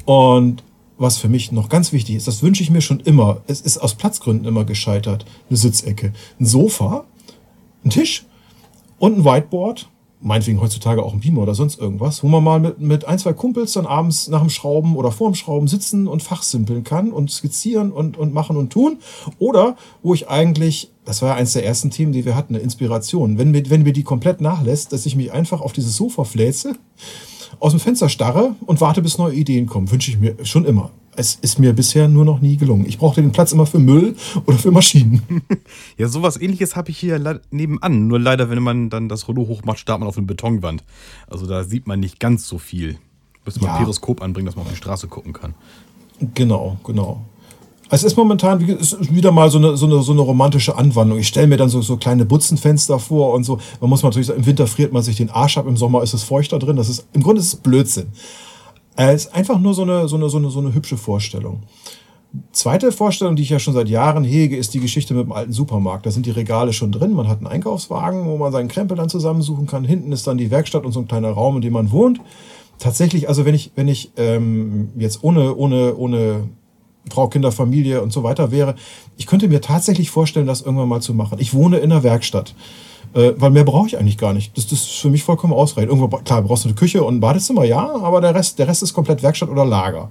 Und 0.06 0.64
was 0.98 1.18
für 1.18 1.30
mich 1.30 1.52
noch 1.52 1.70
ganz 1.70 1.94
wichtig 1.94 2.16
ist, 2.16 2.28
das 2.28 2.44
wünsche 2.44 2.62
ich 2.62 2.70
mir 2.70 2.82
schon 2.82 3.00
immer, 3.00 3.42
es 3.48 3.62
ist 3.62 3.78
aus 3.78 3.96
Platzgründen 3.96 4.46
immer 4.46 4.66
gescheitert, 4.66 5.26
eine 5.50 5.58
Sitzecke, 5.58 6.14
ein 6.40 6.46
Sofa, 6.46 7.06
ein 7.84 7.90
Tisch 7.90 8.26
und 9.00 9.18
ein 9.18 9.26
Whiteboard, 9.26 9.90
meinetwegen 10.22 10.62
heutzutage 10.62 11.04
auch 11.04 11.14
ein 11.14 11.20
Beamer 11.20 11.42
oder 11.42 11.56
sonst 11.56 11.80
irgendwas, 11.80 12.24
wo 12.24 12.28
man 12.28 12.44
mal 12.44 12.60
mit, 12.60 12.80
mit 12.80 13.06
ein, 13.06 13.20
zwei 13.20 13.34
Kumpels 13.34 13.74
dann 13.74 13.86
abends 13.86 14.28
nach 14.28 14.42
dem 14.42 14.50
Schrauben 14.50 14.96
oder 14.96 15.12
vor 15.12 15.30
dem 15.30 15.36
Schrauben 15.36 15.68
sitzen 15.68 16.08
und 16.08 16.24
fachsimpeln 16.24 16.84
kann 16.84 17.12
und 17.12 17.32
skizzieren 17.32 17.92
und, 17.92 18.18
und 18.18 18.34
machen 18.34 18.58
und 18.58 18.72
tun. 18.72 19.00
Oder 19.40 19.76
wo 20.04 20.14
ich 20.14 20.30
eigentlich 20.30 20.92
das 21.04 21.22
war 21.22 21.30
ja 21.30 21.36
eines 21.36 21.54
der 21.54 21.66
ersten 21.66 21.90
Themen, 21.90 22.12
die 22.12 22.26
wir 22.26 22.36
hatten, 22.36 22.54
eine 22.54 22.64
Inspiration. 22.64 23.38
Wenn 23.38 23.52
mir, 23.52 23.68
wenn 23.70 23.84
mir 23.84 23.94
die 23.94 24.04
komplett 24.04 24.40
nachlässt, 24.40 24.94
dass 24.94 25.06
ich 25.06 25.16
mich 25.16 25.32
einfach 25.32 25.62
auf 25.62 25.74
dieses 25.74 25.96
Sofa 25.96 26.24
fläze, 26.24 26.76
aus 27.60 27.72
dem 27.72 27.80
Fenster 27.80 28.08
starre 28.08 28.56
und 28.66 28.82
warte, 28.82 29.02
bis 29.02 29.18
neue 29.18 29.34
Ideen 29.34 29.66
kommen, 29.66 29.92
wünsche 29.92 30.12
ich 30.12 30.20
mir 30.20 30.36
schon 30.46 30.66
immer. 30.66 30.92
Es 31.16 31.36
ist 31.36 31.60
mir 31.60 31.74
bisher 31.74 32.08
nur 32.08 32.24
noch 32.24 32.40
nie 32.40 32.56
gelungen. 32.58 32.86
Ich 32.86 32.98
brauchte 32.98 33.22
den 33.22 33.32
Platz 33.32 33.52
immer 33.52 33.66
für 33.66 33.80
Müll 33.80 34.16
oder 34.46 34.58
für 34.58 34.72
Maschinen. 34.72 35.22
Ja, 35.98 36.08
sowas 36.08 36.40
ähnliches 36.40 36.76
habe 36.76 36.90
ich 36.90 36.98
hier 36.98 37.42
nebenan. 37.52 38.08
Nur 38.08 38.20
leider, 38.20 38.50
wenn 38.50 38.64
man 38.64 38.90
dann 38.90 39.08
das 39.08 39.28
Rollo 39.28 39.48
hochmacht, 39.48 39.80
startet 39.80 40.00
man 40.00 40.10
auf 40.10 40.18
eine 40.18 40.26
Betonwand. 40.26 40.84
Also 41.28 41.46
da 41.46 41.64
sieht 41.64 41.86
man 41.86 42.00
nicht 42.00 42.20
ganz 42.20 42.48
so 42.48 42.58
viel. 42.58 42.98
Müsste 43.46 43.62
man 43.62 43.72
ja. 43.72 43.78
Periskop 43.78 44.22
anbringen, 44.22 44.46
dass 44.48 44.56
man 44.56 44.66
auf 44.66 44.72
die 44.72 44.78
Straße 44.78 45.08
gucken 45.08 45.34
kann. 45.34 45.54
Genau, 46.34 46.78
genau. 46.84 47.26
Es 47.94 48.04
ist 48.04 48.16
momentan 48.16 48.62
ist 48.62 49.14
wieder 49.14 49.34
mal 49.34 49.52
so 49.52 49.58
eine, 49.58 49.76
so 49.76 49.86
eine, 49.86 50.02
so 50.02 50.14
eine 50.14 50.22
romantische 50.22 50.78
Anwandlung. 50.78 51.20
Ich 51.20 51.28
stelle 51.28 51.48
mir 51.48 51.58
dann 51.58 51.68
so, 51.68 51.82
so 51.82 51.98
kleine 51.98 52.24
Butzenfenster 52.24 53.00
vor 53.00 53.34
und 53.34 53.44
so. 53.44 53.60
Man 53.82 53.90
muss 53.90 54.02
natürlich 54.02 54.28
sagen, 54.28 54.40
im 54.40 54.46
Winter 54.46 54.66
friert 54.66 54.94
man 54.94 55.04
sich 55.04 55.18
den 55.18 55.30
Arsch 55.30 55.58
ab, 55.58 55.68
im 55.68 55.76
Sommer 55.76 56.02
ist 56.02 56.14
es 56.14 56.24
feuchter 56.24 56.58
drin. 56.58 56.78
Das 56.78 56.88
ist, 56.88 57.06
im 57.12 57.22
Grunde 57.22 57.42
ist 57.42 57.48
es 57.48 57.56
Blödsinn. 57.58 58.08
Es 58.96 59.26
ist 59.26 59.34
einfach 59.34 59.60
nur 59.60 59.74
so 59.74 59.84
eine, 59.84 60.08
so 60.08 60.16
eine, 60.16 60.30
so 60.30 60.38
eine, 60.38 60.50
so 60.50 60.60
eine 60.60 60.74
hübsche 60.74 60.98
Vorstellung. 60.98 61.64
Zweite 62.54 62.92
Vorstellung, 62.92 63.36
die 63.36 63.44
ich 63.44 63.50
ja 63.50 63.60
schon 63.60 63.74
seit 63.74 63.90
Jahren 63.90 64.24
hege, 64.24 64.56
ist 64.56 64.74
die 64.74 64.80
Geschichte 64.80 65.14
mit 65.14 65.26
dem 65.26 65.34
alten 65.34 65.52
Supermarkt. 65.52 66.06
Da 66.06 66.12
sind 66.12 66.26
die 66.26 66.32
Regale 66.32 66.72
schon 66.72 66.92
drin. 66.92 67.14
Man 67.14 67.28
hat 67.28 67.40
einen 67.40 67.48
Einkaufswagen, 67.48 68.26
wo 68.26 68.38
man 68.38 68.52
seinen 68.52 68.70
Krempel 68.70 68.96
dann 68.96 69.10
zusammensuchen 69.10 69.68
kann. 69.68 69.84
Hinten 69.84 70.12
ist 70.12 70.28
dann 70.28 70.38
die 70.38 70.50
Werkstatt 70.50 70.86
und 70.86 70.94
so 70.94 71.02
ein 71.02 71.08
kleiner 71.08 71.32
Raum, 71.32 71.58
in 71.58 71.62
dem 71.62 71.74
man 71.74 71.92
wohnt. 71.92 72.22
Tatsächlich, 72.80 73.28
also 73.28 73.46
wenn 73.46 73.54
ich, 73.54 73.72
wenn 73.76 73.90
ich 73.90 74.12
ähm, 74.16 74.90
jetzt 74.98 75.24
ohne, 75.24 75.56
ohne, 75.56 75.96
ohne 75.96 76.50
Frau, 77.10 77.28
Kinder, 77.28 77.52
Familie 77.52 78.02
und 78.02 78.14
so 78.14 78.24
weiter 78.24 78.52
wäre. 78.52 78.76
Ich 79.18 79.26
könnte 79.26 79.48
mir 79.48 79.62
tatsächlich 79.62 80.12
vorstellen, 80.12 80.48
das 80.48 80.62
irgendwann 80.62 80.90
mal 80.90 81.02
zu 81.02 81.14
machen. 81.14 81.40
Ich 81.40 81.54
wohne 81.54 81.78
in 81.78 81.92
einer 81.92 82.04
Werkstatt. 82.04 82.56
Äh, 83.14 83.34
weil 83.38 83.52
mehr 83.52 83.66
brauche 83.66 83.88
ich 83.88 83.98
eigentlich 83.98 84.18
gar 84.18 84.34
nicht. 84.34 84.58
Das, 84.58 84.68
das 84.68 84.80
ist 84.80 85.00
für 85.00 85.10
mich 85.10 85.24
vollkommen 85.24 85.54
ausreichend. 85.54 85.92
Irgendwo, 85.92 86.08
klar, 86.18 86.42
brauchst 86.42 86.64
du 86.64 86.70
eine 86.70 86.76
Küche 86.76 87.04
und 87.04 87.16
ein 87.16 87.20
Badezimmer, 87.20 87.66
ja, 87.66 87.80
aber 87.80 88.22
der 88.22 88.34
Rest, 88.34 88.60
der 88.60 88.68
Rest 88.68 88.84
ist 88.84 88.94
komplett 88.94 89.22
Werkstatt 89.22 89.50
oder 89.50 89.66
Lager. 89.66 90.10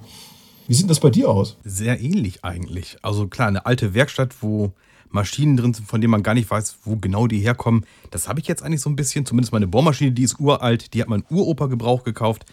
Wie 0.67 0.73
sieht 0.73 0.89
das 0.89 0.99
bei 0.99 1.09
dir 1.09 1.29
aus? 1.29 1.57
Sehr 1.63 1.99
ähnlich 1.99 2.43
eigentlich. 2.43 2.97
Also 3.01 3.27
klar, 3.27 3.47
eine 3.47 3.65
alte 3.65 3.93
Werkstatt, 3.93 4.35
wo 4.41 4.71
Maschinen 5.09 5.57
drin 5.57 5.73
sind, 5.73 5.87
von 5.87 5.99
denen 5.99 6.11
man 6.11 6.23
gar 6.23 6.33
nicht 6.33 6.49
weiß, 6.49 6.77
wo 6.83 6.95
genau 6.95 7.27
die 7.27 7.39
herkommen. 7.39 7.85
Das 8.11 8.27
habe 8.27 8.39
ich 8.39 8.47
jetzt 8.47 8.63
eigentlich 8.63 8.81
so 8.81 8.89
ein 8.89 8.95
bisschen. 8.95 9.25
Zumindest 9.25 9.51
meine 9.51 9.67
Bohrmaschine, 9.67 10.11
die 10.11 10.23
ist 10.23 10.39
uralt. 10.39 10.93
Die 10.93 11.01
hat 11.01 11.09
mein 11.09 11.25
Uropa 11.29 11.67
Gebrauch 11.67 12.03
gekauft. 12.03 12.45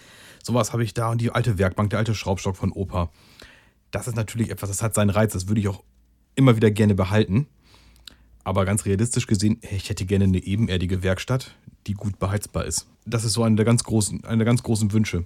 Sowas 0.42 0.72
habe 0.72 0.82
ich 0.82 0.94
da. 0.94 1.10
Und 1.10 1.20
die 1.20 1.30
alte 1.30 1.58
Werkbank, 1.58 1.90
der 1.90 2.00
alte 2.00 2.14
Schraubstock 2.14 2.56
von 2.56 2.72
Opa. 2.72 3.10
Das 3.90 4.08
ist 4.08 4.16
natürlich 4.16 4.50
etwas, 4.50 4.70
das 4.70 4.82
hat 4.82 4.94
seinen 4.94 5.10
Reiz. 5.10 5.32
Das 5.32 5.48
würde 5.48 5.60
ich 5.60 5.68
auch 5.68 5.82
immer 6.34 6.56
wieder 6.56 6.70
gerne 6.70 6.94
behalten. 6.94 7.46
Aber 8.48 8.64
ganz 8.64 8.86
realistisch 8.86 9.26
gesehen, 9.26 9.60
ich 9.60 9.90
hätte 9.90 10.06
gerne 10.06 10.24
eine 10.24 10.38
ebenerdige 10.38 11.02
Werkstatt, 11.02 11.54
die 11.86 11.92
gut 11.92 12.18
beheizbar 12.18 12.64
ist. 12.64 12.86
Das 13.04 13.22
ist 13.22 13.34
so 13.34 13.42
einer 13.42 13.56
der 13.56 13.66
ganz 13.66 13.84
großen, 13.84 14.24
einer 14.24 14.38
der 14.38 14.46
ganz 14.46 14.62
großen 14.62 14.90
Wünsche. 14.94 15.24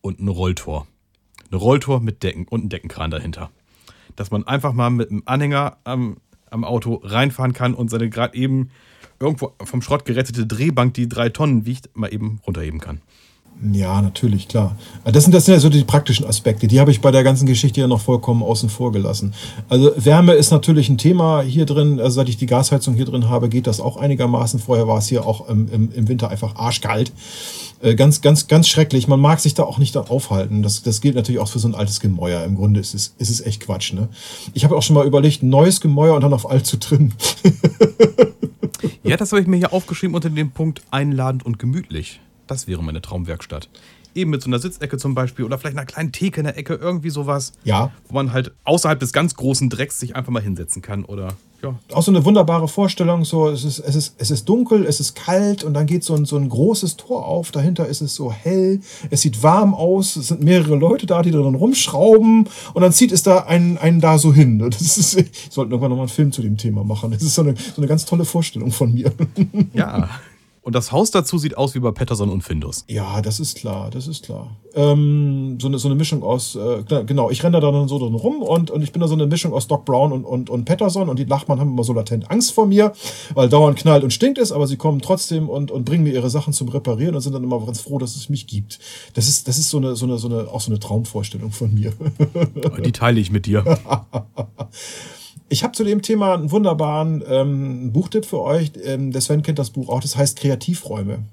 Und 0.00 0.20
ein 0.20 0.28
Rolltor. 0.28 0.86
Ein 1.50 1.56
Rolltor 1.56 1.98
mit 1.98 2.22
Decken 2.22 2.46
und 2.46 2.62
ein 2.62 2.68
Deckenkran 2.68 3.10
dahinter. 3.10 3.50
Dass 4.14 4.30
man 4.30 4.46
einfach 4.46 4.74
mal 4.74 4.90
mit 4.90 5.10
einem 5.10 5.24
Anhänger 5.26 5.78
am, 5.82 6.18
am 6.50 6.62
Auto 6.62 7.00
reinfahren 7.02 7.52
kann 7.52 7.74
und 7.74 7.90
seine 7.90 8.08
gerade 8.08 8.36
eben 8.36 8.70
irgendwo 9.18 9.54
vom 9.64 9.82
Schrott 9.82 10.04
gerettete 10.04 10.46
Drehbank, 10.46 10.94
die 10.94 11.08
drei 11.08 11.30
Tonnen 11.30 11.66
wiegt, 11.66 11.96
mal 11.96 12.14
eben 12.14 12.40
runterheben 12.46 12.78
kann. 12.78 13.02
Ja, 13.70 14.02
natürlich, 14.02 14.48
klar. 14.48 14.76
Das 15.04 15.22
sind, 15.22 15.32
das 15.32 15.44
sind 15.44 15.54
ja 15.54 15.60
so 15.60 15.68
die 15.68 15.84
praktischen 15.84 16.26
Aspekte. 16.26 16.66
Die 16.66 16.80
habe 16.80 16.90
ich 16.90 17.00
bei 17.00 17.12
der 17.12 17.22
ganzen 17.22 17.46
Geschichte 17.46 17.80
ja 17.80 17.86
noch 17.86 18.00
vollkommen 18.00 18.42
außen 18.42 18.68
vor 18.68 18.90
gelassen. 18.90 19.34
Also 19.68 19.92
Wärme 19.96 20.32
ist 20.32 20.50
natürlich 20.50 20.88
ein 20.88 20.98
Thema 20.98 21.42
hier 21.42 21.64
drin. 21.64 22.00
Also 22.00 22.16
seit 22.16 22.28
ich 22.28 22.36
die 22.36 22.46
Gasheizung 22.46 22.94
hier 22.94 23.04
drin 23.04 23.28
habe, 23.28 23.48
geht 23.48 23.68
das 23.68 23.80
auch 23.80 23.96
einigermaßen. 23.96 24.58
Vorher 24.58 24.88
war 24.88 24.98
es 24.98 25.06
hier 25.06 25.24
auch 25.24 25.48
im, 25.48 25.68
im, 25.68 25.92
im 25.92 26.08
Winter 26.08 26.28
einfach 26.28 26.56
arschkalt. 26.56 27.12
Äh, 27.82 27.94
ganz, 27.94 28.20
ganz, 28.20 28.48
ganz 28.48 28.66
schrecklich. 28.66 29.06
Man 29.06 29.20
mag 29.20 29.38
sich 29.38 29.54
da 29.54 29.62
auch 29.62 29.78
nicht 29.78 29.96
aufhalten. 29.96 30.64
Das, 30.64 30.82
das 30.82 31.00
gilt 31.00 31.14
natürlich 31.14 31.40
auch 31.40 31.48
für 31.48 31.60
so 31.60 31.68
ein 31.68 31.76
altes 31.76 32.00
Gemäuer. 32.00 32.42
Im 32.42 32.56
Grunde 32.56 32.80
ist 32.80 32.94
es, 32.94 33.14
ist 33.18 33.30
es 33.30 33.40
echt 33.40 33.60
Quatsch. 33.60 33.92
Ne? 33.92 34.08
Ich 34.54 34.64
habe 34.64 34.76
auch 34.76 34.82
schon 34.82 34.94
mal 34.94 35.06
überlegt, 35.06 35.44
neues 35.44 35.80
Gemäuer 35.80 36.16
und 36.16 36.22
dann 36.22 36.32
auf 36.32 36.50
alt 36.50 36.66
zu 36.66 36.78
trimmen. 36.78 37.14
ja, 39.04 39.16
das 39.16 39.30
habe 39.30 39.40
ich 39.40 39.46
mir 39.46 39.58
hier 39.58 39.72
aufgeschrieben 39.72 40.16
unter 40.16 40.30
dem 40.30 40.50
Punkt 40.50 40.82
einladend 40.90 41.46
und 41.46 41.60
gemütlich. 41.60 42.20
Das 42.52 42.66
wäre 42.66 42.82
meine 42.82 43.02
Traumwerkstatt. 43.02 43.68
Eben 44.14 44.30
mit 44.30 44.42
so 44.42 44.50
einer 44.50 44.58
Sitzecke 44.58 44.98
zum 44.98 45.14
Beispiel 45.14 45.44
oder 45.44 45.58
vielleicht 45.58 45.76
einer 45.76 45.86
kleinen 45.86 46.12
Theke 46.12 46.40
in 46.40 46.44
der 46.44 46.58
Ecke, 46.58 46.74
irgendwie 46.74 47.10
sowas. 47.10 47.52
Ja. 47.64 47.92
Wo 48.08 48.14
man 48.14 48.32
halt 48.32 48.52
außerhalb 48.64 49.00
des 49.00 49.12
ganz 49.12 49.34
großen 49.34 49.70
Drecks 49.70 49.98
sich 49.98 50.14
einfach 50.16 50.30
mal 50.32 50.42
hinsetzen 50.42 50.82
kann 50.82 51.04
oder 51.04 51.34
ja. 51.62 51.78
Auch 51.92 52.02
so 52.02 52.10
eine 52.10 52.24
wunderbare 52.24 52.66
Vorstellung, 52.66 53.24
so 53.24 53.48
es 53.48 53.62
ist, 53.62 53.78
es 53.78 53.94
ist, 53.94 54.14
es 54.18 54.32
ist 54.32 54.48
dunkel, 54.48 54.84
es 54.84 54.98
ist 54.98 55.14
kalt 55.14 55.62
und 55.62 55.74
dann 55.74 55.86
geht 55.86 56.02
so 56.02 56.14
ein, 56.14 56.24
so 56.24 56.36
ein 56.36 56.48
großes 56.48 56.96
Tor 56.96 57.24
auf, 57.24 57.52
dahinter 57.52 57.86
ist 57.86 58.00
es 58.00 58.16
so 58.16 58.32
hell, 58.32 58.80
es 59.10 59.20
sieht 59.20 59.44
warm 59.44 59.72
aus, 59.72 60.16
es 60.16 60.28
sind 60.28 60.42
mehrere 60.42 60.74
Leute 60.74 61.06
da, 61.06 61.22
die 61.22 61.30
drin 61.30 61.54
rumschrauben 61.54 62.48
und 62.74 62.82
dann 62.82 62.92
zieht 62.92 63.12
es 63.12 63.22
da 63.22 63.44
einen, 63.44 63.78
einen 63.78 64.00
da 64.00 64.18
so 64.18 64.32
hin. 64.34 64.58
Das 64.72 64.98
ist, 64.98 65.14
ich 65.14 65.30
sollte 65.50 65.70
irgendwann 65.70 65.90
nochmal 65.90 66.06
einen 66.06 66.14
Film 66.14 66.32
zu 66.32 66.42
dem 66.42 66.56
Thema 66.56 66.82
machen. 66.82 67.10
Das 67.12 67.22
ist 67.22 67.34
so 67.34 67.42
eine, 67.42 67.54
so 67.54 67.76
eine 67.76 67.86
ganz 67.86 68.04
tolle 68.06 68.24
Vorstellung 68.24 68.72
von 68.72 68.92
mir. 68.92 69.12
Ja. 69.74 70.08
Und 70.64 70.76
das 70.76 70.92
Haus 70.92 71.10
dazu 71.10 71.38
sieht 71.38 71.56
aus 71.56 71.74
wie 71.74 71.80
bei 71.80 71.90
Patterson 71.90 72.30
und 72.30 72.42
Findus. 72.42 72.84
Ja, 72.86 73.20
das 73.20 73.40
ist 73.40 73.56
klar, 73.56 73.90
das 73.90 74.06
ist 74.06 74.24
klar. 74.24 74.56
Ähm, 74.74 75.58
so, 75.60 75.66
eine, 75.66 75.78
so 75.78 75.88
eine 75.88 75.96
Mischung 75.96 76.22
aus, 76.22 76.54
äh, 76.54 76.84
genau, 77.04 77.30
ich 77.30 77.42
renne 77.42 77.60
da 77.60 77.72
dann 77.72 77.88
so 77.88 77.98
drin 77.98 78.14
rum 78.14 78.42
und, 78.42 78.70
und 78.70 78.80
ich 78.80 78.92
bin 78.92 79.00
da 79.00 79.08
so 79.08 79.14
eine 79.14 79.26
Mischung 79.26 79.52
aus 79.52 79.66
Doc 79.66 79.84
Brown 79.84 80.12
und, 80.12 80.24
und, 80.24 80.50
und 80.50 80.64
Patterson 80.64 81.08
und 81.08 81.18
die 81.18 81.26
Nachbarn 81.26 81.58
haben 81.58 81.70
immer 81.72 81.82
so 81.82 81.92
latent 81.92 82.30
Angst 82.30 82.52
vor 82.52 82.66
mir, 82.66 82.92
weil 83.34 83.48
dauernd 83.48 83.76
knallt 83.76 84.04
und 84.04 84.12
stinkt 84.12 84.38
es, 84.38 84.52
aber 84.52 84.68
sie 84.68 84.76
kommen 84.76 85.00
trotzdem 85.00 85.48
und, 85.48 85.72
und 85.72 85.84
bringen 85.84 86.04
mir 86.04 86.12
ihre 86.12 86.30
Sachen 86.30 86.52
zum 86.52 86.68
Reparieren 86.68 87.16
und 87.16 87.22
sind 87.22 87.32
dann 87.32 87.42
immer 87.42 87.58
ganz 87.66 87.80
froh, 87.80 87.98
dass 87.98 88.14
es 88.14 88.28
mich 88.28 88.46
gibt. 88.46 88.78
Das 89.14 89.28
ist, 89.28 89.48
das 89.48 89.58
ist 89.58 89.68
so 89.68 89.78
eine, 89.78 89.96
so 89.96 90.06
eine, 90.06 90.18
so 90.18 90.28
eine, 90.28 90.48
auch 90.48 90.60
so 90.60 90.70
eine 90.70 90.78
Traumvorstellung 90.78 91.50
von 91.50 91.74
mir. 91.74 91.92
Die 92.84 92.92
teile 92.92 93.18
ich 93.18 93.32
mit 93.32 93.46
dir. 93.46 93.64
Ich 95.52 95.62
habe 95.62 95.74
zu 95.74 95.84
dem 95.84 96.00
Thema 96.00 96.32
einen 96.32 96.50
wunderbaren 96.50 97.22
ähm, 97.28 97.92
Buchtipp 97.92 98.24
für 98.24 98.40
euch. 98.40 98.72
Ähm, 98.84 99.12
der 99.12 99.20
Sven 99.20 99.42
kennt 99.42 99.58
das 99.58 99.68
Buch 99.68 99.90
auch. 99.90 100.00
Das 100.00 100.16
heißt 100.16 100.38
Kreativräume. 100.38 101.24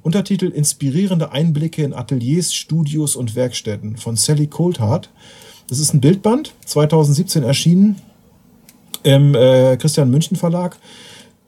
Untertitel 0.00 0.46
Inspirierende 0.46 1.30
Einblicke 1.30 1.82
in 1.82 1.92
Ateliers, 1.92 2.54
Studios 2.54 3.16
und 3.16 3.36
Werkstätten 3.36 3.98
von 3.98 4.16
Sally 4.16 4.46
Coulthard. 4.46 5.10
Das 5.68 5.78
ist 5.78 5.92
ein 5.92 6.00
Bildband, 6.00 6.54
2017 6.64 7.42
erschienen 7.42 7.96
im 9.02 9.34
äh, 9.34 9.76
Christian 9.76 10.08
München 10.08 10.38
Verlag 10.38 10.78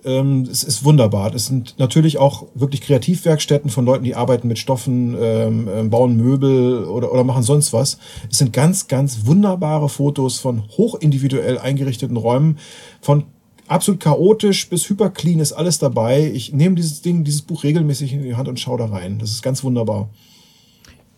ähm, 0.05 0.43
es 0.51 0.63
ist 0.63 0.85
wunderbar. 0.85 1.35
Es 1.35 1.47
sind 1.47 1.75
natürlich 1.79 2.19
auch 2.19 2.47
wirklich 2.55 2.81
Kreativwerkstätten 2.83 3.71
von 3.71 3.85
Leuten, 3.85 4.05
die 4.05 4.15
arbeiten 4.15 4.49
mit 4.49 4.59
Stoffen, 4.59 5.17
ähm, 5.19 5.69
ähm, 5.73 5.91
bauen 5.91 6.17
Möbel 6.17 6.85
oder, 6.85 7.13
oder 7.13 7.25
machen 7.25 7.43
sonst 7.43 7.73
was. 7.73 7.99
Es 8.31 8.39
sind 8.39 8.53
ganz, 8.53 8.89
ganz 8.89 9.27
wunderbare 9.27 9.89
Fotos 9.89 10.39
von 10.39 10.65
hochindividuell 10.77 11.59
eingerichteten 11.59 12.17
Räumen, 12.17 12.59
von 13.01 13.25
absolut 13.67 14.01
chaotisch 14.01 14.69
bis 14.69 14.89
hyperclean 14.89 15.41
ist 15.41 15.53
alles 15.53 15.79
dabei. 15.79 16.31
Ich 16.33 16.53
nehme 16.53 16.75
dieses 16.75 17.03
Ding, 17.03 17.25
dieses 17.25 17.43
Buch 17.43 17.65
regelmäßig 17.65 18.13
in 18.13 18.23
die 18.23 18.35
Hand 18.35 18.49
und 18.49 18.59
schaue 18.59 18.79
da 18.79 18.87
rein. 18.87 19.19
Das 19.19 19.31
ist 19.31 19.43
ganz 19.43 19.63
wunderbar. 19.63 20.11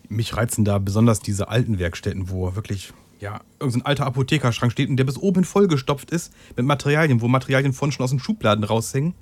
Mich 0.09 0.37
reizen 0.37 0.65
da 0.65 0.79
besonders 0.79 1.21
diese 1.21 1.49
alten 1.49 1.79
Werkstätten, 1.79 2.31
wo 2.31 2.55
wirklich 2.57 2.93
ja, 3.21 3.41
irgendein 3.59 3.87
alter 3.87 4.07
Apothekerschrank 4.07 4.73
steht 4.73 4.89
und 4.89 4.97
der 4.97 5.05
bis 5.05 5.19
oben 5.19 5.45
vollgestopft 5.45 6.11
ist 6.11 6.33
mit 6.57 6.67
Materialien, 6.67 7.21
wo 7.21 7.29
Materialien 7.29 7.73
von 7.73 7.93
schon 7.93 8.05
aus 8.05 8.11
den 8.11 8.19
Schubladen 8.19 8.65
raushängen. 8.65 9.15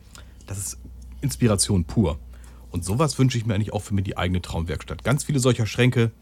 Das 0.46 0.58
ist 0.58 0.78
Inspiration 1.20 1.84
pur. 1.84 2.18
Und 2.70 2.84
sowas 2.84 3.18
wünsche 3.18 3.38
ich 3.38 3.46
mir 3.46 3.54
eigentlich 3.54 3.72
auch 3.72 3.82
für 3.82 3.94
mir 3.94 4.02
die 4.02 4.16
eigene 4.16 4.40
Traumwerkstatt. 4.40 5.02
Ganz 5.02 5.24
viele 5.24 5.40
solcher 5.40 5.66
Schränke 5.66 6.12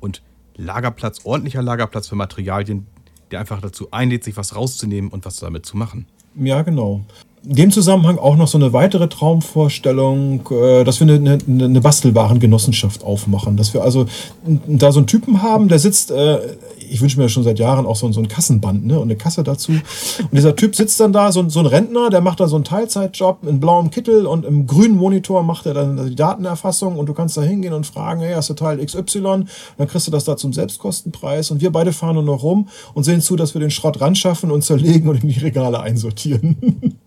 und 0.00 0.22
Lagerplatz, 0.56 1.20
ordentlicher 1.24 1.62
Lagerplatz 1.62 2.08
für 2.08 2.16
Materialien, 2.16 2.86
der 3.30 3.40
einfach 3.40 3.60
dazu 3.60 3.90
einlädt, 3.92 4.24
sich 4.24 4.36
was 4.36 4.54
rauszunehmen 4.54 5.10
und 5.10 5.24
was 5.24 5.36
damit 5.36 5.64
zu 5.64 5.76
machen. 5.76 6.06
Ja, 6.34 6.62
genau 6.62 7.04
in 7.44 7.54
dem 7.54 7.70
Zusammenhang 7.70 8.18
auch 8.18 8.36
noch 8.36 8.48
so 8.48 8.58
eine 8.58 8.72
weitere 8.72 9.08
Traumvorstellung, 9.08 10.48
äh, 10.50 10.84
dass 10.84 11.00
wir 11.00 11.08
eine, 11.12 11.38
eine, 11.46 11.64
eine 11.64 11.80
Bastelwarengenossenschaft 11.80 13.02
aufmachen. 13.02 13.56
Dass 13.56 13.72
wir 13.72 13.82
also 13.82 14.06
da 14.44 14.92
so 14.92 15.00
einen 15.00 15.06
Typen 15.06 15.42
haben, 15.42 15.68
der 15.68 15.78
sitzt, 15.78 16.10
äh, 16.10 16.38
ich 16.90 17.00
wünsche 17.00 17.18
mir 17.18 17.28
schon 17.28 17.44
seit 17.44 17.58
Jahren 17.58 17.86
auch 17.86 17.96
so, 17.96 18.10
so 18.12 18.20
ein 18.20 18.28
Kassenband 18.28 18.86
ne, 18.86 18.96
und 18.98 19.04
eine 19.04 19.16
Kasse 19.16 19.42
dazu. 19.42 19.72
Und 19.72 20.32
dieser 20.32 20.56
Typ 20.56 20.74
sitzt 20.74 20.98
dann 21.00 21.12
da, 21.12 21.32
so, 21.32 21.48
so 21.48 21.60
ein 21.60 21.66
Rentner, 21.66 22.10
der 22.10 22.20
macht 22.20 22.40
da 22.40 22.48
so 22.48 22.56
einen 22.56 22.64
Teilzeitjob 22.64 23.46
in 23.46 23.60
blauem 23.60 23.90
Kittel 23.90 24.26
und 24.26 24.44
im 24.44 24.66
grünen 24.66 24.96
Monitor 24.96 25.42
macht 25.42 25.66
er 25.66 25.74
dann 25.74 26.08
die 26.08 26.14
Datenerfassung 26.14 26.98
und 26.98 27.06
du 27.06 27.14
kannst 27.14 27.36
da 27.36 27.42
hingehen 27.42 27.72
und 27.72 27.86
fragen, 27.86 28.20
hey, 28.20 28.34
hast 28.34 28.50
du 28.50 28.54
Teil 28.54 28.84
XY? 28.84 29.18
Und 29.18 29.48
dann 29.78 29.88
kriegst 29.88 30.06
du 30.06 30.10
das 30.10 30.24
da 30.24 30.36
zum 30.36 30.52
Selbstkostenpreis 30.52 31.50
und 31.50 31.60
wir 31.60 31.70
beide 31.70 31.92
fahren 31.92 32.14
nur 32.14 32.24
noch 32.24 32.42
rum 32.42 32.68
und 32.94 33.04
sehen 33.04 33.20
zu, 33.20 33.36
dass 33.36 33.54
wir 33.54 33.60
den 33.60 33.70
Schrott 33.70 34.00
ran 34.00 34.14
schaffen 34.14 34.50
und 34.50 34.62
zerlegen 34.62 35.08
und 35.08 35.22
in 35.22 35.28
die 35.28 35.40
Regale 35.40 35.80
einsortieren. 35.80 36.98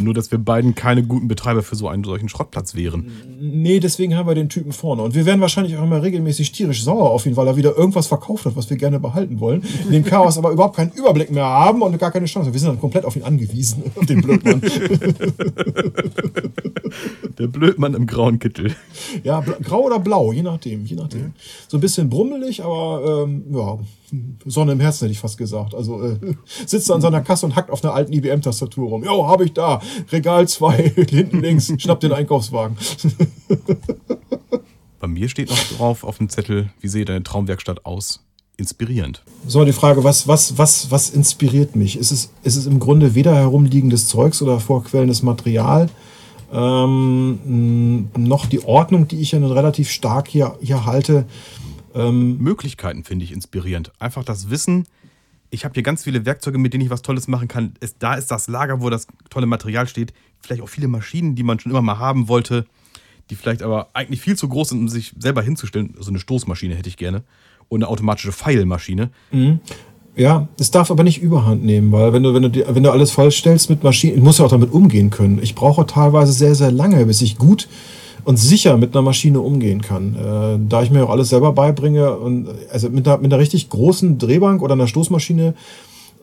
Nur, 0.00 0.14
dass 0.14 0.30
wir 0.30 0.38
beiden 0.38 0.74
keine 0.74 1.02
guten 1.02 1.28
Betreiber 1.28 1.62
für 1.62 1.76
so 1.76 1.88
einen 1.88 2.04
solchen 2.04 2.28
Schrottplatz 2.28 2.74
wären. 2.74 3.10
Nee, 3.40 3.80
deswegen 3.80 4.16
haben 4.16 4.28
wir 4.28 4.34
den 4.34 4.48
Typen 4.48 4.72
vorne. 4.72 5.02
Und 5.02 5.14
wir 5.14 5.26
werden 5.26 5.40
wahrscheinlich 5.40 5.76
auch 5.76 5.82
immer 5.82 6.02
regelmäßig 6.02 6.52
tierisch 6.52 6.84
sauer 6.84 7.10
auf 7.10 7.26
ihn, 7.26 7.36
weil 7.36 7.46
er 7.46 7.56
wieder 7.56 7.76
irgendwas 7.76 8.06
verkauft 8.06 8.46
hat, 8.46 8.56
was 8.56 8.70
wir 8.70 8.76
gerne 8.76 9.00
behalten 9.00 9.40
wollen. 9.40 9.62
In 9.86 9.92
dem 9.92 10.04
Chaos 10.04 10.38
aber 10.38 10.50
überhaupt 10.50 10.76
keinen 10.76 10.92
Überblick 10.92 11.30
mehr 11.30 11.44
haben 11.44 11.82
und 11.82 11.98
gar 11.98 12.10
keine 12.10 12.26
Chance. 12.26 12.52
Wir 12.52 12.60
sind 12.60 12.68
dann 12.68 12.80
komplett 12.80 13.04
auf 13.04 13.16
ihn 13.16 13.22
angewiesen, 13.22 13.84
auf 13.96 14.06
den 14.06 14.22
Blödmann. 14.22 14.62
Der 17.38 17.46
Blödmann 17.46 17.94
im 17.94 18.06
grauen 18.06 18.38
Kittel. 18.38 18.74
Ja, 19.24 19.40
grau 19.40 19.82
oder 19.82 19.98
blau, 19.98 20.32
je 20.32 20.42
nachdem, 20.42 20.84
je 20.84 20.96
nachdem. 20.96 21.32
So 21.68 21.76
ein 21.76 21.80
bisschen 21.80 22.08
brummelig, 22.08 22.62
aber 22.62 23.24
ähm, 23.24 23.44
ja, 23.52 23.78
Sonne 24.44 24.72
im 24.72 24.80
Herzen 24.80 25.04
hätte 25.04 25.12
ich 25.12 25.18
fast 25.18 25.38
gesagt. 25.38 25.74
Also 25.74 26.02
äh, 26.02 26.18
sitzt 26.66 26.90
an 26.90 27.00
seiner 27.00 27.22
Kasse 27.22 27.46
und 27.46 27.56
hackt 27.56 27.70
auf 27.70 27.82
einer 27.82 27.94
alten 27.94 28.12
IBM-Tastatur 28.12 28.88
rum. 28.88 29.04
Jo, 29.04 29.26
habe 29.26 29.44
ich 29.44 29.52
da. 29.52 29.80
Regal 30.10 30.46
2, 30.46 30.88
hinten 31.10 31.40
links, 31.40 31.72
schnappt 31.78 32.02
den 32.02 32.12
Einkaufswagen. 32.12 32.76
Bei 35.00 35.08
mir 35.08 35.28
steht 35.28 35.50
noch 35.50 35.64
drauf 35.76 36.04
auf 36.04 36.18
dem 36.18 36.28
Zettel, 36.28 36.70
wie 36.80 36.88
sehe 36.88 37.04
deine 37.04 37.22
Traumwerkstatt 37.22 37.86
aus? 37.86 38.20
Inspirierend. 38.56 39.24
So, 39.46 39.64
die 39.64 39.72
Frage, 39.72 40.04
was, 40.04 40.28
was, 40.28 40.58
was, 40.58 40.90
was 40.90 41.10
inspiriert 41.10 41.74
mich? 41.74 41.96
Ist 41.96 42.12
es, 42.12 42.30
ist 42.42 42.56
es 42.56 42.66
im 42.66 42.78
Grunde 42.78 43.14
weder 43.14 43.34
herumliegendes 43.34 44.06
Zeugs 44.06 44.42
oder 44.42 44.60
vorquellendes 44.60 45.22
Material? 45.22 45.88
Ähm, 46.52 48.10
noch 48.16 48.44
die 48.44 48.62
Ordnung, 48.62 49.08
die 49.08 49.20
ich 49.20 49.32
ja 49.32 49.38
relativ 49.44 49.90
stark 49.90 50.28
hier, 50.28 50.56
hier 50.60 50.84
halte. 50.84 51.24
Ähm, 51.94 52.38
Möglichkeiten 52.38 53.04
finde 53.04 53.24
ich 53.24 53.32
inspirierend. 53.32 53.92
Einfach 53.98 54.24
das 54.24 54.50
Wissen, 54.50 54.86
ich 55.52 55.64
habe 55.64 55.74
hier 55.74 55.82
ganz 55.82 56.04
viele 56.04 56.24
Werkzeuge, 56.24 56.58
mit 56.58 56.72
denen 56.72 56.84
ich 56.84 56.90
was 56.90 57.02
Tolles 57.02 57.28
machen 57.28 57.46
kann. 57.46 57.74
Es, 57.80 57.98
da 57.98 58.14
ist 58.14 58.30
das 58.30 58.48
Lager, 58.48 58.80
wo 58.80 58.88
das 58.88 59.06
tolle 59.28 59.46
Material 59.46 59.86
steht. 59.86 60.14
Vielleicht 60.40 60.62
auch 60.62 60.68
viele 60.68 60.88
Maschinen, 60.88 61.34
die 61.34 61.42
man 61.42 61.60
schon 61.60 61.70
immer 61.70 61.82
mal 61.82 61.98
haben 61.98 62.26
wollte, 62.28 62.64
die 63.28 63.34
vielleicht 63.34 63.62
aber 63.62 63.90
eigentlich 63.92 64.22
viel 64.22 64.36
zu 64.36 64.48
groß 64.48 64.70
sind, 64.70 64.78
um 64.78 64.88
sich 64.88 65.12
selber 65.18 65.42
hinzustellen. 65.42 65.94
So 66.00 66.10
eine 66.10 66.18
Stoßmaschine 66.18 66.74
hätte 66.74 66.88
ich 66.88 66.96
gerne. 66.96 67.22
Und 67.68 67.82
eine 67.82 67.88
automatische 67.88 68.32
Pfeilmaschine. 68.32 69.10
Mhm. 69.30 69.60
Ja, 70.16 70.48
es 70.58 70.70
darf 70.70 70.90
aber 70.90 71.04
nicht 71.04 71.22
überhand 71.22 71.64
nehmen, 71.64 71.92
weil 71.92 72.12
wenn 72.12 72.22
du, 72.22 72.34
wenn 72.34 72.50
du, 72.50 72.74
wenn 72.74 72.82
du 72.82 72.90
alles 72.90 73.10
vollstellst 73.10 73.70
mit 73.70 73.82
Maschinen, 73.82 74.16
ich 74.16 74.22
muss 74.22 74.38
ja 74.38 74.44
auch 74.46 74.50
damit 74.50 74.72
umgehen 74.72 75.10
können. 75.10 75.38
Ich 75.42 75.54
brauche 75.54 75.86
teilweise 75.86 76.32
sehr, 76.32 76.54
sehr 76.54 76.70
lange, 76.70 77.06
bis 77.06 77.22
ich 77.22 77.38
gut 77.38 77.68
und 78.24 78.38
sicher 78.38 78.76
mit 78.76 78.94
einer 78.94 79.02
Maschine 79.02 79.40
umgehen 79.40 79.82
kann. 79.82 80.14
Äh, 80.14 80.68
da 80.68 80.82
ich 80.82 80.90
mir 80.90 81.04
auch 81.04 81.10
alles 81.10 81.28
selber 81.28 81.52
beibringe 81.52 82.16
und 82.16 82.48
also 82.70 82.88
mit 82.88 83.06
einer, 83.06 83.18
mit 83.18 83.32
einer 83.32 83.40
richtig 83.40 83.68
großen 83.68 84.18
Drehbank 84.18 84.62
oder 84.62 84.74
einer 84.74 84.86
Stoßmaschine, 84.86 85.54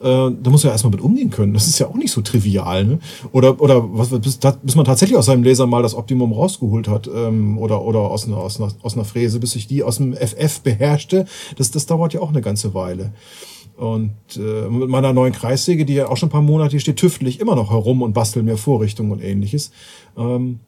äh, 0.02 0.04
da 0.04 0.50
muss 0.50 0.64
man 0.64 0.70
ja 0.70 0.72
erstmal 0.72 0.92
mit 0.92 1.02
umgehen 1.02 1.30
können. 1.30 1.54
Das 1.54 1.68
ist 1.68 1.80
ja 1.80 1.88
auch 1.88 1.96
nicht 1.96 2.12
so 2.12 2.22
trivial. 2.22 2.86
Ne? 2.86 3.00
Oder, 3.32 3.60
oder 3.62 3.84
was, 3.92 4.10
bis, 4.10 4.38
bis 4.38 4.76
man 4.76 4.86
tatsächlich 4.86 5.18
aus 5.18 5.26
seinem 5.26 5.44
Laser 5.44 5.68
mal 5.68 5.84
das 5.84 5.96
Optimum 5.96 6.32
rausgeholt 6.32 6.88
hat 6.88 7.10
ähm, 7.14 7.58
oder, 7.58 7.84
oder 7.84 8.00
aus, 8.00 8.26
einer, 8.26 8.38
aus, 8.38 8.60
einer, 8.60 8.72
aus 8.82 8.94
einer 8.96 9.06
Fräse, 9.06 9.40
bis 9.40 9.56
ich 9.56 9.68
die 9.68 9.84
aus 9.84 9.98
dem 9.98 10.14
FF 10.14 10.62
beherrschte, 10.62 11.26
das, 11.58 11.72
das 11.72 11.86
dauert 11.86 12.14
ja 12.14 12.22
auch 12.22 12.30
eine 12.30 12.42
ganze 12.42 12.74
Weile. 12.74 13.12
Und 13.76 14.12
äh, 14.36 14.70
mit 14.70 14.90
meiner 14.90 15.14
neuen 15.14 15.32
Kreissäge, 15.32 15.86
die 15.86 15.94
ja 15.94 16.10
auch 16.10 16.18
schon 16.18 16.28
ein 16.28 16.32
paar 16.34 16.42
Monate 16.42 16.80
steht, 16.82 16.98
tüftel 16.98 17.28
ich 17.30 17.40
immer 17.40 17.56
noch 17.56 17.72
herum 17.72 18.02
und 18.02 18.14
bastel 18.14 18.44
mir 18.44 18.58
Vorrichtungen 18.58 19.12
und 19.12 19.24
ähnliches. 19.24 19.72
Ähm, 20.18 20.60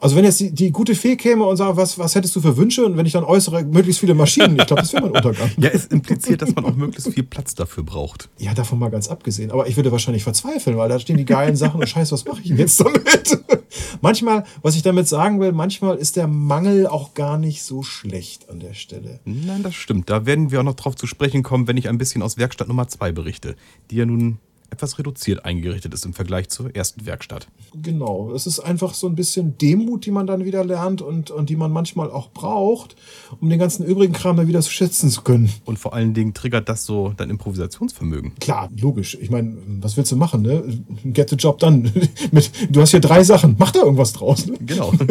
also 0.00 0.14
wenn 0.14 0.24
jetzt 0.24 0.38
die, 0.38 0.52
die 0.52 0.70
gute 0.70 0.94
Fee 0.94 1.16
käme 1.16 1.44
und 1.44 1.56
sagt, 1.56 1.76
was, 1.76 1.98
was 1.98 2.14
hättest 2.14 2.34
du 2.36 2.40
für 2.40 2.56
Wünsche? 2.56 2.86
Und 2.86 2.96
wenn 2.96 3.04
ich 3.04 3.12
dann 3.12 3.24
äußere, 3.24 3.64
möglichst 3.64 4.00
viele 4.00 4.14
Maschinen, 4.14 4.56
ich 4.58 4.66
glaube, 4.66 4.82
das 4.82 4.92
wäre 4.92 5.02
mein 5.02 5.12
Untergang. 5.12 5.50
ja, 5.58 5.70
es 5.70 5.86
impliziert, 5.86 6.40
dass 6.40 6.54
man 6.54 6.64
auch 6.64 6.76
möglichst 6.76 7.12
viel 7.12 7.24
Platz 7.24 7.54
dafür 7.54 7.82
braucht. 7.82 8.28
Ja, 8.38 8.54
davon 8.54 8.78
mal 8.78 8.90
ganz 8.90 9.08
abgesehen. 9.08 9.50
Aber 9.50 9.66
ich 9.66 9.76
würde 9.76 9.90
wahrscheinlich 9.90 10.22
verzweifeln, 10.22 10.76
weil 10.76 10.88
da 10.88 11.00
stehen 11.00 11.16
die 11.16 11.24
geilen 11.24 11.56
Sachen 11.56 11.80
und 11.80 11.88
scheiße, 11.88 12.12
was 12.12 12.24
mache 12.24 12.40
ich 12.42 12.48
denn 12.48 12.58
jetzt 12.58 12.80
damit? 12.80 13.42
manchmal, 14.00 14.44
was 14.62 14.76
ich 14.76 14.82
damit 14.82 15.08
sagen 15.08 15.40
will, 15.40 15.52
manchmal 15.52 15.96
ist 15.96 16.16
der 16.16 16.28
Mangel 16.28 16.86
auch 16.86 17.14
gar 17.14 17.36
nicht 17.36 17.64
so 17.64 17.82
schlecht 17.82 18.48
an 18.48 18.60
der 18.60 18.74
Stelle. 18.74 19.18
Nein, 19.24 19.64
das 19.64 19.74
stimmt. 19.74 20.10
Da 20.10 20.26
werden 20.26 20.50
wir 20.52 20.60
auch 20.60 20.64
noch 20.64 20.74
drauf 20.74 20.94
zu 20.94 21.06
sprechen 21.06 21.42
kommen, 21.42 21.66
wenn 21.66 21.76
ich 21.76 21.88
ein 21.88 21.98
bisschen 21.98 22.22
aus 22.22 22.38
Werkstatt 22.38 22.68
Nummer 22.68 22.86
2 22.86 23.12
berichte, 23.12 23.56
die 23.90 23.96
ja 23.96 24.06
nun 24.06 24.38
etwas 24.70 24.98
reduziert 24.98 25.44
eingerichtet 25.44 25.94
ist 25.94 26.04
im 26.04 26.12
Vergleich 26.12 26.48
zur 26.48 26.74
ersten 26.74 27.06
Werkstatt. 27.06 27.48
Genau, 27.74 28.32
es 28.32 28.46
ist 28.46 28.60
einfach 28.60 28.94
so 28.94 29.06
ein 29.06 29.14
bisschen 29.14 29.56
Demut, 29.58 30.06
die 30.06 30.10
man 30.10 30.26
dann 30.26 30.44
wieder 30.44 30.64
lernt 30.64 31.02
und, 31.02 31.30
und 31.30 31.48
die 31.48 31.56
man 31.56 31.72
manchmal 31.72 32.10
auch 32.10 32.30
braucht, 32.30 32.96
um 33.40 33.48
den 33.48 33.58
ganzen 33.58 33.84
übrigen 33.84 34.12
Kram 34.12 34.36
dann 34.36 34.48
wieder 34.48 34.60
zu 34.60 34.70
schätzen 34.70 35.10
zu 35.10 35.22
können. 35.22 35.52
Und 35.64 35.78
vor 35.78 35.94
allen 35.94 36.14
Dingen 36.14 36.34
triggert 36.34 36.68
das 36.68 36.84
so 36.84 37.14
dein 37.16 37.30
Improvisationsvermögen. 37.30 38.34
Klar, 38.40 38.68
logisch. 38.78 39.16
Ich 39.20 39.30
meine, 39.30 39.56
was 39.80 39.96
willst 39.96 40.12
du 40.12 40.16
machen, 40.16 40.42
ne? 40.42 40.62
Get 41.04 41.30
the 41.30 41.36
job 41.36 41.58
done. 41.58 41.90
Mit, 42.30 42.50
du 42.70 42.80
hast 42.80 42.90
hier 42.90 43.00
drei 43.00 43.24
Sachen, 43.24 43.56
mach 43.58 43.70
da 43.70 43.80
irgendwas 43.80 44.12
draus. 44.12 44.46
Ne? 44.46 44.56
Genau. 44.60 44.92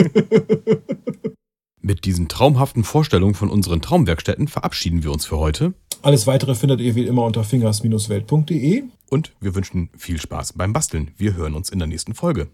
Mit 1.81 2.05
diesen 2.05 2.27
traumhaften 2.27 2.83
Vorstellungen 2.83 3.33
von 3.33 3.49
unseren 3.49 3.81
Traumwerkstätten 3.81 4.47
verabschieden 4.49 5.03
wir 5.03 5.11
uns 5.11 5.25
für 5.25 5.37
heute. 5.37 5.73
Alles 6.01 6.27
weitere 6.27 6.55
findet 6.55 6.79
ihr 6.79 6.95
wie 6.95 7.05
immer 7.05 7.23
unter 7.23 7.43
fingers-welt.de. 7.43 8.83
Und 9.09 9.33
wir 9.39 9.55
wünschen 9.55 9.89
viel 9.97 10.19
Spaß 10.19 10.53
beim 10.53 10.73
Basteln. 10.73 11.11
Wir 11.17 11.35
hören 11.35 11.55
uns 11.55 11.69
in 11.69 11.79
der 11.79 11.87
nächsten 11.87 12.13
Folge. 12.13 12.47